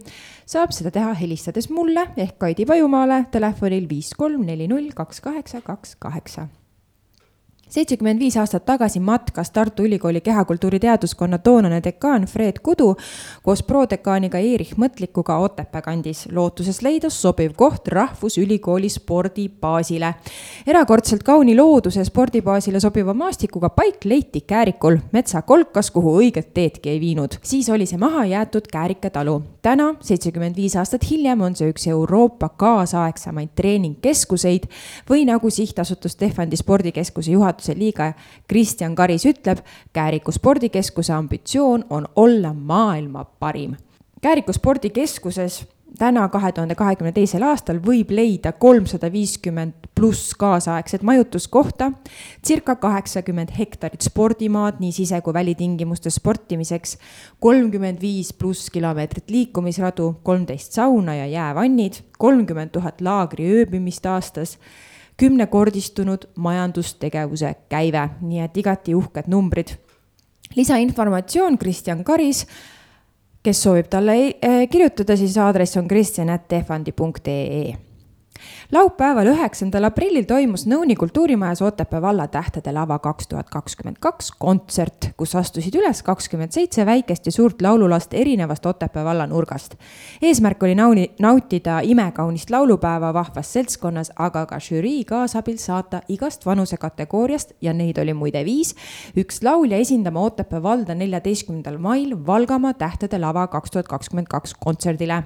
saab 0.45 0.71
seda 0.71 0.91
teha 0.91 1.13
helistades 1.13 1.69
mulle 1.69 2.07
ehk 2.17 2.39
Kaidi 2.39 2.65
Pajumaale 2.65 3.25
telefonil 3.31 3.89
viis 3.89 4.13
kolm 4.17 4.45
neli 4.45 4.67
null 4.67 4.89
kaks 4.95 5.21
kaheksa 5.21 5.61
kaks 5.61 5.95
kaheksa 5.99 6.47
seitsekümmend 7.71 8.19
viis 8.19 8.35
aastat 8.37 8.65
tagasi 8.67 8.99
matkas 8.99 9.51
Tartu 9.51 9.83
Ülikooli 9.83 10.21
kehakultuuri 10.21 10.79
teaduskonna 10.79 11.37
toonane 11.37 11.79
dekaan 11.83 12.25
Fred 12.27 12.59
Kudu 12.63 12.95
koos 13.43 13.63
prodekaaniga 13.63 14.37
Erich 14.37 14.75
Mõtlikuga 14.77 15.37
Otepää 15.39 15.81
kandis, 15.81 16.25
lootuses 16.31 16.81
leida 16.81 17.09
sobiv 17.09 17.53
koht 17.55 17.87
Rahvusülikooli 17.87 18.89
spordibaasile. 18.89 20.13
erakordselt 20.67 21.23
kauni 21.23 21.55
looduse 21.55 22.03
spordibaasile 22.05 22.79
sobiva 22.79 23.13
maastikuga 23.13 23.69
paik 23.69 24.05
leiti 24.05 24.41
Käärikul, 24.41 24.97
metsakolkas, 25.11 25.91
kuhu 25.91 26.17
õiget 26.19 26.51
teedki 26.53 26.89
ei 26.89 26.99
viinud. 26.99 27.39
siis 27.43 27.69
oli 27.69 27.85
see 27.85 27.97
maha 27.97 28.25
jäetud 28.25 28.67
Käärika 28.71 29.09
talu. 29.09 29.43
täna, 29.61 29.95
seitsekümmend 30.01 30.55
viis 30.55 30.75
aastat 30.75 31.09
hiljem, 31.11 31.41
on 31.41 31.55
see 31.55 31.71
üks 31.71 31.87
Euroopa 31.87 32.49
kaasaegsemaid 32.49 33.55
treeningkeskuseid 33.55 34.67
või 35.09 35.25
nagu 35.25 35.49
sihtasutus 35.49 36.15
Tehvandi 36.15 36.55
spordikeskuse 36.55 37.31
juhataja 37.31 37.60
juhatuse 37.61 37.77
liige 37.77 38.13
Kristjan 38.47 38.95
Karis 38.95 39.25
ütleb, 39.25 39.59
Kääriku 39.93 40.31
spordikeskuse 40.31 41.13
ambitsioon 41.13 41.85
on 41.89 42.07
olla 42.15 42.53
maailma 42.53 43.25
parim. 43.25 43.75
Kääriku 44.21 44.53
spordikeskuses 44.53 45.67
täna, 45.97 46.27
kahe 46.29 46.51
tuhande 46.51 46.75
kahekümne 46.75 47.11
teisel 47.11 47.43
aastal 47.43 47.79
võib 47.83 48.11
leida 48.11 48.51
kolmsada 48.51 49.11
viiskümmend 49.11 49.89
pluss 49.95 50.33
kaasaegset 50.39 51.03
majutuskohta, 51.03 51.91
circa 52.45 52.75
kaheksakümmend 52.75 53.51
hektarit 53.57 54.01
spordimaad 54.01 54.79
nii 54.79 54.91
sise- 54.91 55.21
kui 55.21 55.33
välitingimustes 55.33 56.15
sportimiseks, 56.15 56.97
kolmkümmend 57.39 58.01
viis 58.01 58.33
pluss 58.33 58.69
kilomeetrit 58.69 59.29
liikumisradu, 59.29 60.21
kolmteist 60.23 60.71
sauna 60.73 61.15
ja 61.15 61.27
jäävannid, 61.27 62.01
kolmkümmend 62.17 62.71
tuhat 62.71 63.01
laagri 63.01 63.51
ööbimist 63.51 64.05
aastas 64.05 64.57
kümnekordistunud 65.21 66.25
majandustegevuse 66.41 67.53
käive, 67.69 68.07
nii 68.25 68.41
et 68.41 68.57
igati 68.57 68.95
uhked 68.97 69.29
numbrid. 69.29 69.77
lisainformatsioon 70.55 71.57
Kristjan 71.57 72.03
Karis, 72.03 72.45
kes 73.43 73.63
soovib 73.63 73.87
talle 73.89 74.17
eh, 74.41 74.67
kirjutada, 74.69 75.15
siis 75.17 75.37
aadress 75.37 75.77
on 75.77 75.87
kristjan.tehvandi.ee 75.87 77.77
laupäeval, 78.71 79.27
üheksandal 79.27 79.83
aprillil 79.83 80.23
toimus 80.23 80.63
Nõuni 80.69 80.95
kultuurimajas 80.95 81.61
Otepää 81.61 82.01
valla 82.01 82.27
Tähtede 82.27 82.71
lava 82.71 82.99
kaks 82.99 83.27
tuhat 83.27 83.49
kakskümmend 83.49 83.97
kaks 83.99 84.31
kontsert, 84.39 85.09
kus 85.17 85.35
astusid 85.35 85.75
üles 85.75 85.99
kakskümmend 86.07 86.55
seitse 86.55 86.85
väikest 86.85 87.25
ja 87.25 87.31
suurt 87.31 87.61
laululast 87.61 88.13
erinevast 88.13 88.65
Otepää 88.65 89.03
valla 89.05 89.27
nurgast. 89.27 89.75
eesmärk 90.21 90.63
oli 90.63 90.75
nauni, 90.75 91.11
nautida 91.19 91.79
imekaunist 91.83 92.49
laulupäeva 92.49 93.13
vahvas 93.13 93.53
seltskonnas, 93.53 94.11
aga 94.15 94.45
ka 94.45 94.59
žürii 94.59 95.03
kaasabil 95.05 95.57
saata 95.57 96.01
igast 96.07 96.45
vanusekategooriast 96.45 97.51
ja 97.61 97.73
neid 97.73 97.97
oli 97.97 98.13
muide 98.13 98.45
viis, 98.45 98.75
üks 99.17 99.43
laulja 99.43 99.77
esindama 99.77 100.21
Otepää 100.21 100.63
valda 100.63 100.95
neljateistkümnendal 100.95 101.77
mail 101.77 102.15
Valgamaa 102.27 102.73
Tähtede 102.73 103.19
lava 103.19 103.47
kaks 103.47 103.71
tuhat 103.71 103.87
kakskümmend 103.87 104.27
kaks 104.27 104.53
kontserdile. 104.53 105.23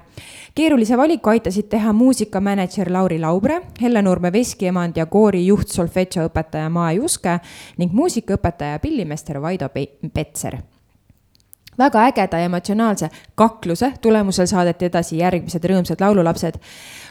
keerulise 0.54 0.96
valiku 0.96 1.30
aitasid 1.30 1.68
teha 1.68 1.92
muusikamänedžer 1.92 2.92
Lauri 2.92 3.20
Lauri 3.36 3.52
Laubre, 3.52 3.66
Hellenurme 3.82 4.30
veskiemand 4.32 4.96
ja 4.96 5.04
koorijuht, 5.06 5.68
solfedžoõpetaja 5.68 6.70
Maa 6.72 6.92
Juske 6.96 7.34
ning 7.76 7.92
muusikaõpetaja 7.92 8.78
pillimeister 8.80 9.42
Vaido 9.42 9.68
Petser. 10.14 10.56
Väga 11.76 12.06
ägeda 12.08 12.38
ja 12.38 12.48
emotsionaalse 12.48 13.10
kakluse 13.34 13.92
tulemusel 14.00 14.46
saadeti 14.48 14.88
edasi 14.88 15.18
järgmised 15.18 15.64
rõõmsad 15.68 16.00
laululapsed. 16.00 16.54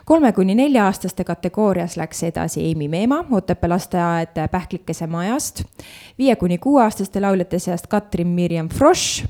kolme 0.05 0.31
kuni 0.33 0.55
nelja-aastaste 0.55 1.23
kategoorias 1.23 1.97
läks 1.97 2.23
edasi 2.23 2.61
Eimi 2.61 2.87
Meemaa 2.87 3.25
Otepää 3.31 3.69
lasteaed 3.69 4.49
Pähklikese 4.51 5.07
majast, 5.07 5.63
viie 6.17 6.35
kuni 6.35 6.57
kuueaastaste 6.57 7.21
lauljate 7.21 7.59
seast 7.59 7.87
Katrin 7.87 8.27
Mirjam 8.27 8.69
Frosch, 8.69 9.25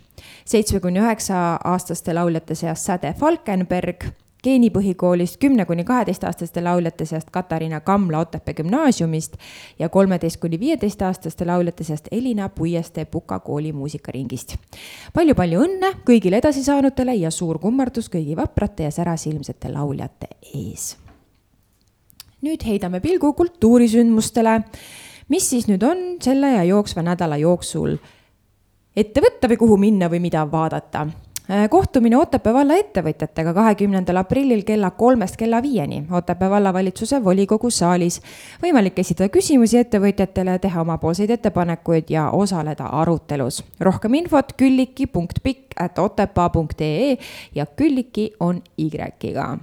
seitsme 0.46 0.80
kuni 0.80 1.00
üheksa 1.00 1.60
aastaste 1.64 2.14
lauljate 2.14 2.56
seast 2.56 2.86
Säde 2.86 3.14
Falkenberg 3.14 4.06
geenipõhikoolist 4.46 5.38
kümne 5.42 5.66
kuni 5.66 5.84
kaheteistaastaste 5.84 6.62
lauljate 6.62 7.06
seast 7.06 7.30
Katariina 7.34 7.80
Kamla 7.82 8.20
Otepää 8.20 8.54
gümnaasiumist 8.54 9.38
ja 9.80 9.90
kolmeteist 9.90 10.40
kuni 10.42 10.60
viieteistaastaste 10.60 11.46
lauljate 11.46 11.84
seast 11.84 12.08
Elina 12.12 12.50
Puieste 12.50 13.06
Puka 13.06 13.40
kooli 13.40 13.74
muusikaringist 13.74 14.56
palju,. 14.56 15.36
palju-palju 15.36 15.62
õnne 15.66 15.92
kõigile 16.06 16.40
edasisaanutele 16.42 17.16
ja 17.16 17.32
suur 17.32 17.60
kummardus 17.60 18.10
kõigi 18.14 18.36
vaprate 18.38 18.84
ja 18.84 18.92
särasilmsete 18.92 19.72
lauljate 19.74 20.28
ees. 20.54 20.98
nüüd 22.42 22.66
heidame 22.66 23.00
pilgu 23.00 23.34
kultuurisündmustele, 23.34 24.60
mis 25.30 25.50
siis 25.50 25.68
nüüd 25.68 25.84
on 25.84 26.04
selle 26.22 26.52
ja 26.54 26.64
jooksva 26.64 27.02
nädala 27.02 27.38
jooksul 27.42 27.98
ette 28.96 29.22
võtta 29.22 29.50
või 29.50 29.58
kuhu 29.58 29.78
minna 29.78 30.10
või 30.12 30.22
mida 30.24 30.46
vaadata 30.52 31.08
kohtumine 31.70 32.18
Otepää 32.18 32.54
valla 32.54 32.78
ettevõtjatega 32.80 33.54
kahekümnendal 33.54 34.18
aprillil 34.18 34.64
kella 34.66 34.92
kolmest 34.92 35.38
kella 35.38 35.62
viieni 35.62 36.04
Otepää 36.12 36.50
vallavalitsuse 36.50 37.24
volikogu 37.24 37.70
saalis. 37.70 38.22
võimalik 38.64 39.00
esitada 39.00 39.30
küsimusi 39.30 39.78
ettevõtjatele, 39.78 40.60
teha 40.60 40.82
omapoolseid 40.82 41.30
ettepanekuid 41.30 42.10
ja 42.10 42.30
osaleda 42.30 42.86
arutelus. 42.86 43.64
rohkem 43.80 44.14
infot 44.14 44.54
külliki.pikk 44.58 45.80
at 45.80 46.00
otepaa.ee 46.00 47.18
ja 47.56 47.66
Külliki 47.66 48.34
on 48.40 48.62
Y-ga 48.78 49.58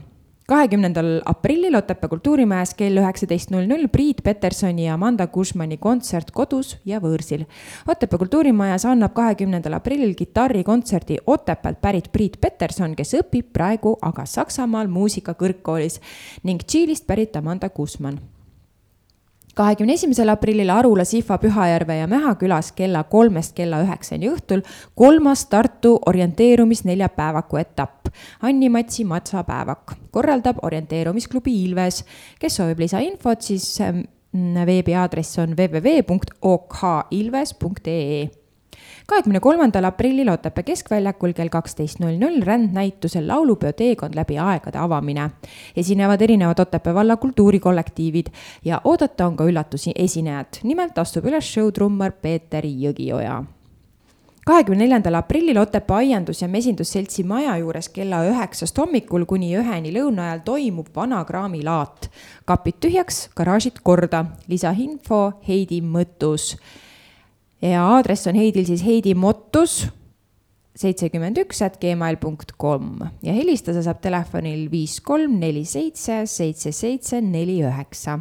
kahekümnendal 0.53 1.22
aprillil 1.24 1.74
Otepää 1.74 2.09
kultuurimajas 2.12 2.74
kell 2.76 2.98
üheksateist 3.00 3.50
null 3.50 3.64
null 3.70 3.88
Priit 3.88 4.18
Petersoni 4.24 4.84
ja 4.84 4.94
Amanda 4.94 5.26
Kušmani 5.26 5.78
kontsert 5.80 6.30
kodus 6.30 6.74
ja 6.84 6.98
võõrsil. 7.00 7.46
Otepää 7.88 8.20
kultuurimajas 8.20 8.84
annab 8.90 9.14
kahekümnendal 9.16 9.78
aprillil 9.78 10.12
kitarrikontserdi 10.18 11.22
Otepäält 11.26 11.80
pärit 11.80 12.12
Priit 12.12 12.36
Peterson, 12.40 12.92
kes 12.98 13.14
õpib 13.22 13.48
praegu 13.57 13.94
aga 14.03 14.26
Saksamaal 14.28 14.92
muusikakõrgkoolis 14.92 16.03
ning 16.44 16.61
Tšiilist 16.68 17.09
pärit 17.09 17.40
Amanda 17.40 17.72
Kušman 17.72 18.20
kahekümne 19.55 19.92
esimesel 19.92 20.28
aprillil 20.32 20.74
Arula, 20.74 21.05
Sihva, 21.05 21.38
Pühajärve 21.38 21.96
ja 21.96 22.07
Mähakülas 22.07 22.72
kella 22.72 23.05
kolmest 23.05 23.57
kella 23.57 23.82
üheksani 23.84 24.30
õhtul 24.32 24.62
kolmas 24.94 25.46
Tartu 25.46 25.98
orienteerumisneljapäevaku 26.07 27.57
etapp. 27.57 28.07
Anni-Matsi 28.42 29.05
matsapäevak 29.05 29.92
korraldab 30.11 30.57
orienteerumisklubi 30.62 31.64
Ilves. 31.64 32.05
kes 32.40 32.57
soovib 32.57 32.78
lisainfot, 32.78 33.40
siis 33.40 33.80
ähm, 33.80 33.98
veebiaadress 34.66 35.38
on 35.38 35.57
www.okilves.ee 35.57 38.41
kahekümne 39.13 39.41
kolmandal 39.41 39.85
aprillil 39.85 40.29
Otepää 40.33 40.63
keskväljakul 40.65 41.35
kell 41.37 41.51
kaksteist 41.53 42.01
null 42.01 42.17
null 42.17 42.41
rändnäitusel 42.43 43.27
laulupeo 43.29 43.73
Teekond 43.73 44.15
läbi 44.17 44.39
aegade 44.39 44.79
avamine. 44.79 45.31
esinevad 45.77 46.21
erinevad 46.21 46.59
Otepää 46.59 46.95
valla 46.95 47.17
kultuurikollektiivid 47.17 48.27
ja 48.65 48.81
oodata 48.85 49.27
on 49.27 49.37
ka 49.37 49.45
üllatusi 49.45 49.93
esinejad. 49.95 50.47
nimelt 50.63 50.99
astub 50.99 51.25
üles 51.25 51.53
show 51.55 51.73
trummar 51.73 52.13
Peeter 52.13 52.65
Jõgioja 52.65 53.45
kahekümne 54.47 54.85
neljandal 54.85 55.15
aprillil 55.15 55.57
Otepää 55.57 55.97
Aiandus- 55.97 56.43
ja 56.43 56.49
Mesindusseltsi 56.49 57.23
maja 57.23 57.57
juures 57.57 57.89
kella 57.89 58.25
üheksast 58.25 58.79
hommikul 58.79 59.25
kuni 59.25 59.53
üheni 59.57 59.93
lõuna 59.93 60.23
ajal 60.23 60.41
toimub 60.45 60.87
vana 60.97 61.25
kraamilaat. 61.25 62.11
kapid 62.45 62.75
tühjaks, 62.81 63.29
garaažid 63.37 63.83
korda, 63.83 64.25
lisainfo 64.49 65.33
Heidi 65.49 65.81
Mõttus 65.81 66.57
ja 67.63 67.83
aadress 67.95 68.27
on 68.27 68.35
Heidil 68.35 68.67
siis 68.67 68.85
Heidi 68.85 69.15
Mottus 69.15 69.87
seitsekümmend 70.77 71.39
üks 71.43 71.63
at 71.65 71.79
gmail 71.81 72.17
punkt 72.21 72.53
kom 72.61 72.99
ja 73.23 73.33
helistada 73.37 73.83
saab 73.85 74.01
telefonil 74.05 74.71
viis 74.73 75.01
kolm 75.05 75.39
neli 75.41 75.65
seitse 75.69 76.23
seitse 76.27 76.73
seitse 76.73 77.21
neli 77.21 77.61
üheksa. 77.63 78.19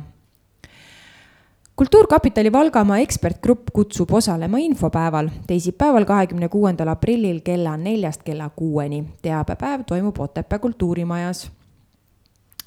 kultuurkapitali 1.75 2.51
Valgamaa 2.51 2.99
ekspertgrupp 2.99 3.69
kutsub 3.73 4.13
osalema 4.13 4.57
infopäeval 4.57 5.29
teisipäeval, 5.47 6.05
kahekümne 6.05 6.49
kuuendal 6.49 6.87
aprillil 6.87 7.41
kella 7.41 7.77
neljast 7.77 8.23
kella 8.23 8.49
kuueni. 8.49 9.03
teabepäev 9.21 9.81
toimub 9.87 10.19
Otepää 10.19 10.59
kultuurimajas 10.59 11.51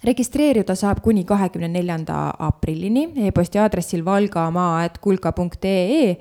registreeruda 0.05 0.75
saab 0.75 1.01
kuni 1.03 1.25
kahekümne 1.25 1.68
neljanda 1.68 2.35
aprillini 2.39 3.12
e-posti 3.27 3.59
aadressil 3.59 4.05
valgamaa.kulka.ee 4.05 6.16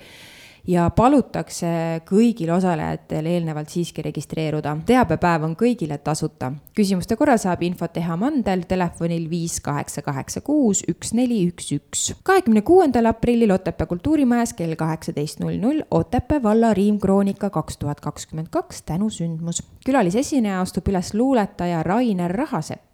ja 0.67 0.87
palutakse 0.95 2.01
kõigil 2.07 2.51
osalejatel 2.55 3.25
eelnevalt 3.27 3.69
siiski 3.69 4.01
registreeruda. 4.05 4.77
teabepäev 4.85 5.43
on 5.43 5.55
kõigile 5.59 5.97
tasuta. 5.97 6.53
küsimuste 6.75 7.15
korral 7.15 7.37
saab 7.37 7.63
infot 7.63 7.93
teha 7.93 8.15
mandel 8.17 8.63
telefonil 8.67 9.29
viis 9.29 9.59
kaheksa 9.61 10.01
kaheksa 10.01 10.41
kuus 10.41 10.83
üks 10.87 11.13
neli 11.13 11.47
üks 11.47 11.71
üks. 11.75 12.15
kahekümne 12.23 12.61
kuuendal 12.61 13.05
aprillil 13.05 13.51
Otepää 13.51 13.87
kultuurimajas 13.87 14.53
kell 14.53 14.75
kaheksateist 14.75 15.39
null 15.39 15.59
null 15.59 15.83
Otepää 15.91 16.43
valla 16.43 16.73
riimkroonika 16.73 17.49
kaks 17.49 17.77
tuhat 17.77 17.99
kakskümmend 17.99 18.47
kaks 18.49 18.81
tänusündmus. 18.81 19.63
külalisesineja 19.85 20.61
astub 20.61 20.87
üles 20.87 21.13
luuletaja 21.13 21.83
Rainer 21.83 22.31
Rahasepp. 22.31 22.92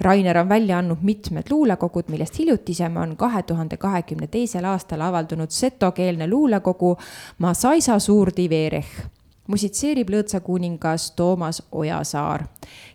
Rainer 0.00 0.38
on 0.38 0.48
välja 0.48 0.78
andnud 0.78 1.02
mitmed 1.02 1.50
luulekogud, 1.50 2.08
millest 2.08 2.38
hiljutisem 2.38 2.96
on 2.96 3.16
kahe 3.16 3.42
tuhande 3.42 3.76
kahekümne 3.76 4.26
teisel 4.26 4.64
aastal 4.64 5.00
avaldunud 5.00 5.50
setokeelne 5.50 6.30
luulekogu 6.30 6.96
Masaisa 7.38 7.98
Suur-Tivereh 7.98 8.94
musitseerib 9.50 10.10
lõõtsakuningas 10.12 11.12
Toomas 11.16 11.62
Ojasaar. 11.72 12.46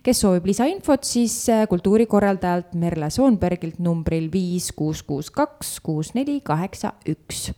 kes 0.02 0.20
soovib 0.20 0.46
lisainfot, 0.48 1.04
siis 1.04 1.36
äh, 1.52 1.66
kultuurikorraldajalt 1.68 2.74
Merle 2.74 3.10
Soonbergilt 3.10 3.78
numbril 3.78 4.30
viis 4.32 4.72
kuus 4.72 5.02
kuus 5.02 5.30
kaks 5.30 5.78
kuus 5.80 6.14
neli 6.14 6.40
kaheksa 6.40 6.92
üks. 7.08 7.52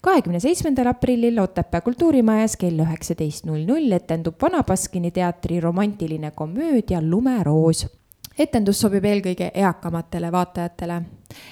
kahekümne 0.00 0.40
seitsmendal 0.40 0.90
aprillil 0.90 1.38
Otepää 1.38 1.80
kultuurimajas 1.80 2.56
kell 2.56 2.82
üheksateist 2.82 3.46
null 3.46 3.66
null 3.66 3.92
etendub 3.92 4.42
Vana 4.42 4.62
Baskini 4.62 5.10
teatri 5.10 5.60
romantiline 5.60 6.30
komöödia 6.30 7.02
Lumeroos 7.02 7.86
etendus 8.38 8.80
sobib 8.80 9.04
eelkõige 9.04 9.50
eakamatele 9.54 10.32
vaatajatele. 10.32 11.02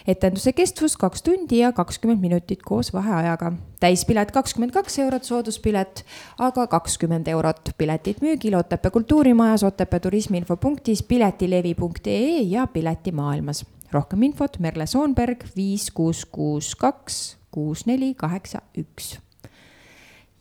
etenduse 0.08 0.52
kestvus 0.52 0.96
kaks 0.96 1.22
tundi 1.22 1.58
ja 1.58 1.72
kakskümmend 1.72 2.20
minutit 2.20 2.62
koos 2.62 2.92
vaheajaga. 2.92 3.52
täispilet 3.80 4.30
kakskümmend 4.30 4.72
kaks 4.72 4.98
eurot, 4.98 5.24
sooduspilet 5.24 6.04
aga 6.38 6.66
kakskümmend 6.66 7.26
eurot. 7.26 7.70
piletid 7.78 8.16
müügil 8.20 8.54
Otepää 8.58 8.90
kultuurimajas, 8.90 9.64
Otepää 9.64 10.00
turismiinfopunktis, 10.00 11.02
piletilevi.ee 11.02 12.40
ja 12.42 12.66
Piletimaailmas. 12.66 13.66
rohkem 13.92 14.22
infot 14.22 14.58
Merle 14.58 14.86
Soonberg 14.86 15.44
viis 15.56 15.90
kuus 15.90 16.24
kuus 16.24 16.74
kaks 16.74 17.36
kuus 17.50 17.86
neli 17.86 18.14
kaheksa 18.14 18.60
üks. 18.78 19.18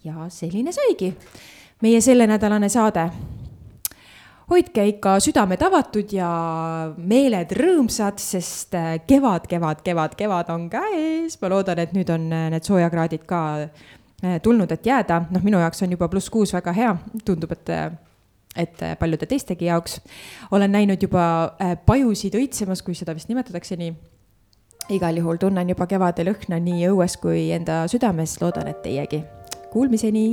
ja 0.03 0.29
selline 0.29 0.71
saigi 0.71 1.17
meie 1.81 2.01
sellenädalane 2.01 2.69
saade 2.69 3.09
hoidke 4.51 4.85
ikka 4.93 5.17
südamed 5.23 5.61
avatud 5.65 6.11
ja 6.13 6.29
meeled 6.97 7.53
rõõmsad, 7.57 8.21
sest 8.21 8.75
äh, 8.77 8.95
kevad, 9.07 9.47
kevad, 9.49 9.81
kevad, 9.85 10.15
kevad 10.17 10.49
on 10.53 10.67
käes. 10.69 11.39
ma 11.41 11.51
loodan, 11.51 11.81
et 11.81 11.93
nüüd 11.97 12.09
on 12.13 12.27
äh, 12.29 12.47
need 12.53 12.67
soojakraadid 12.67 13.25
ka 13.29 13.41
äh, 13.65 14.37
tulnud, 14.43 14.71
et 14.71 14.85
jääda. 14.85 15.23
noh, 15.33 15.45
minu 15.45 15.61
jaoks 15.61 15.81
on 15.85 15.95
juba 15.97 16.09
pluss 16.11 16.29
kuus 16.29 16.53
väga 16.53 16.73
hea, 16.77 16.95
tundub, 17.25 17.55
et, 17.57 17.71
et 18.55 18.83
paljude 18.99 19.25
teistegi 19.29 19.69
jaoks. 19.71 19.99
olen 20.51 20.71
näinud 20.71 21.01
juba 21.01 21.55
pajusid 21.85 22.37
õitsemas, 22.37 22.85
kui 22.85 22.97
seda 22.97 23.17
vist 23.17 23.31
nimetatakse 23.31 23.79
nii. 23.81 23.95
igal 24.93 25.17
juhul 25.17 25.41
tunnen 25.41 25.69
juba 25.73 25.87
kevade 25.89 26.27
lõhna 26.27 26.61
nii 26.61 26.85
õues 26.91 27.17
kui 27.17 27.49
enda 27.55 27.87
südames, 27.89 28.37
loodan, 28.41 28.69
et 28.69 28.83
teiegi. 28.85 29.23
Kuulmiseni 29.73 30.27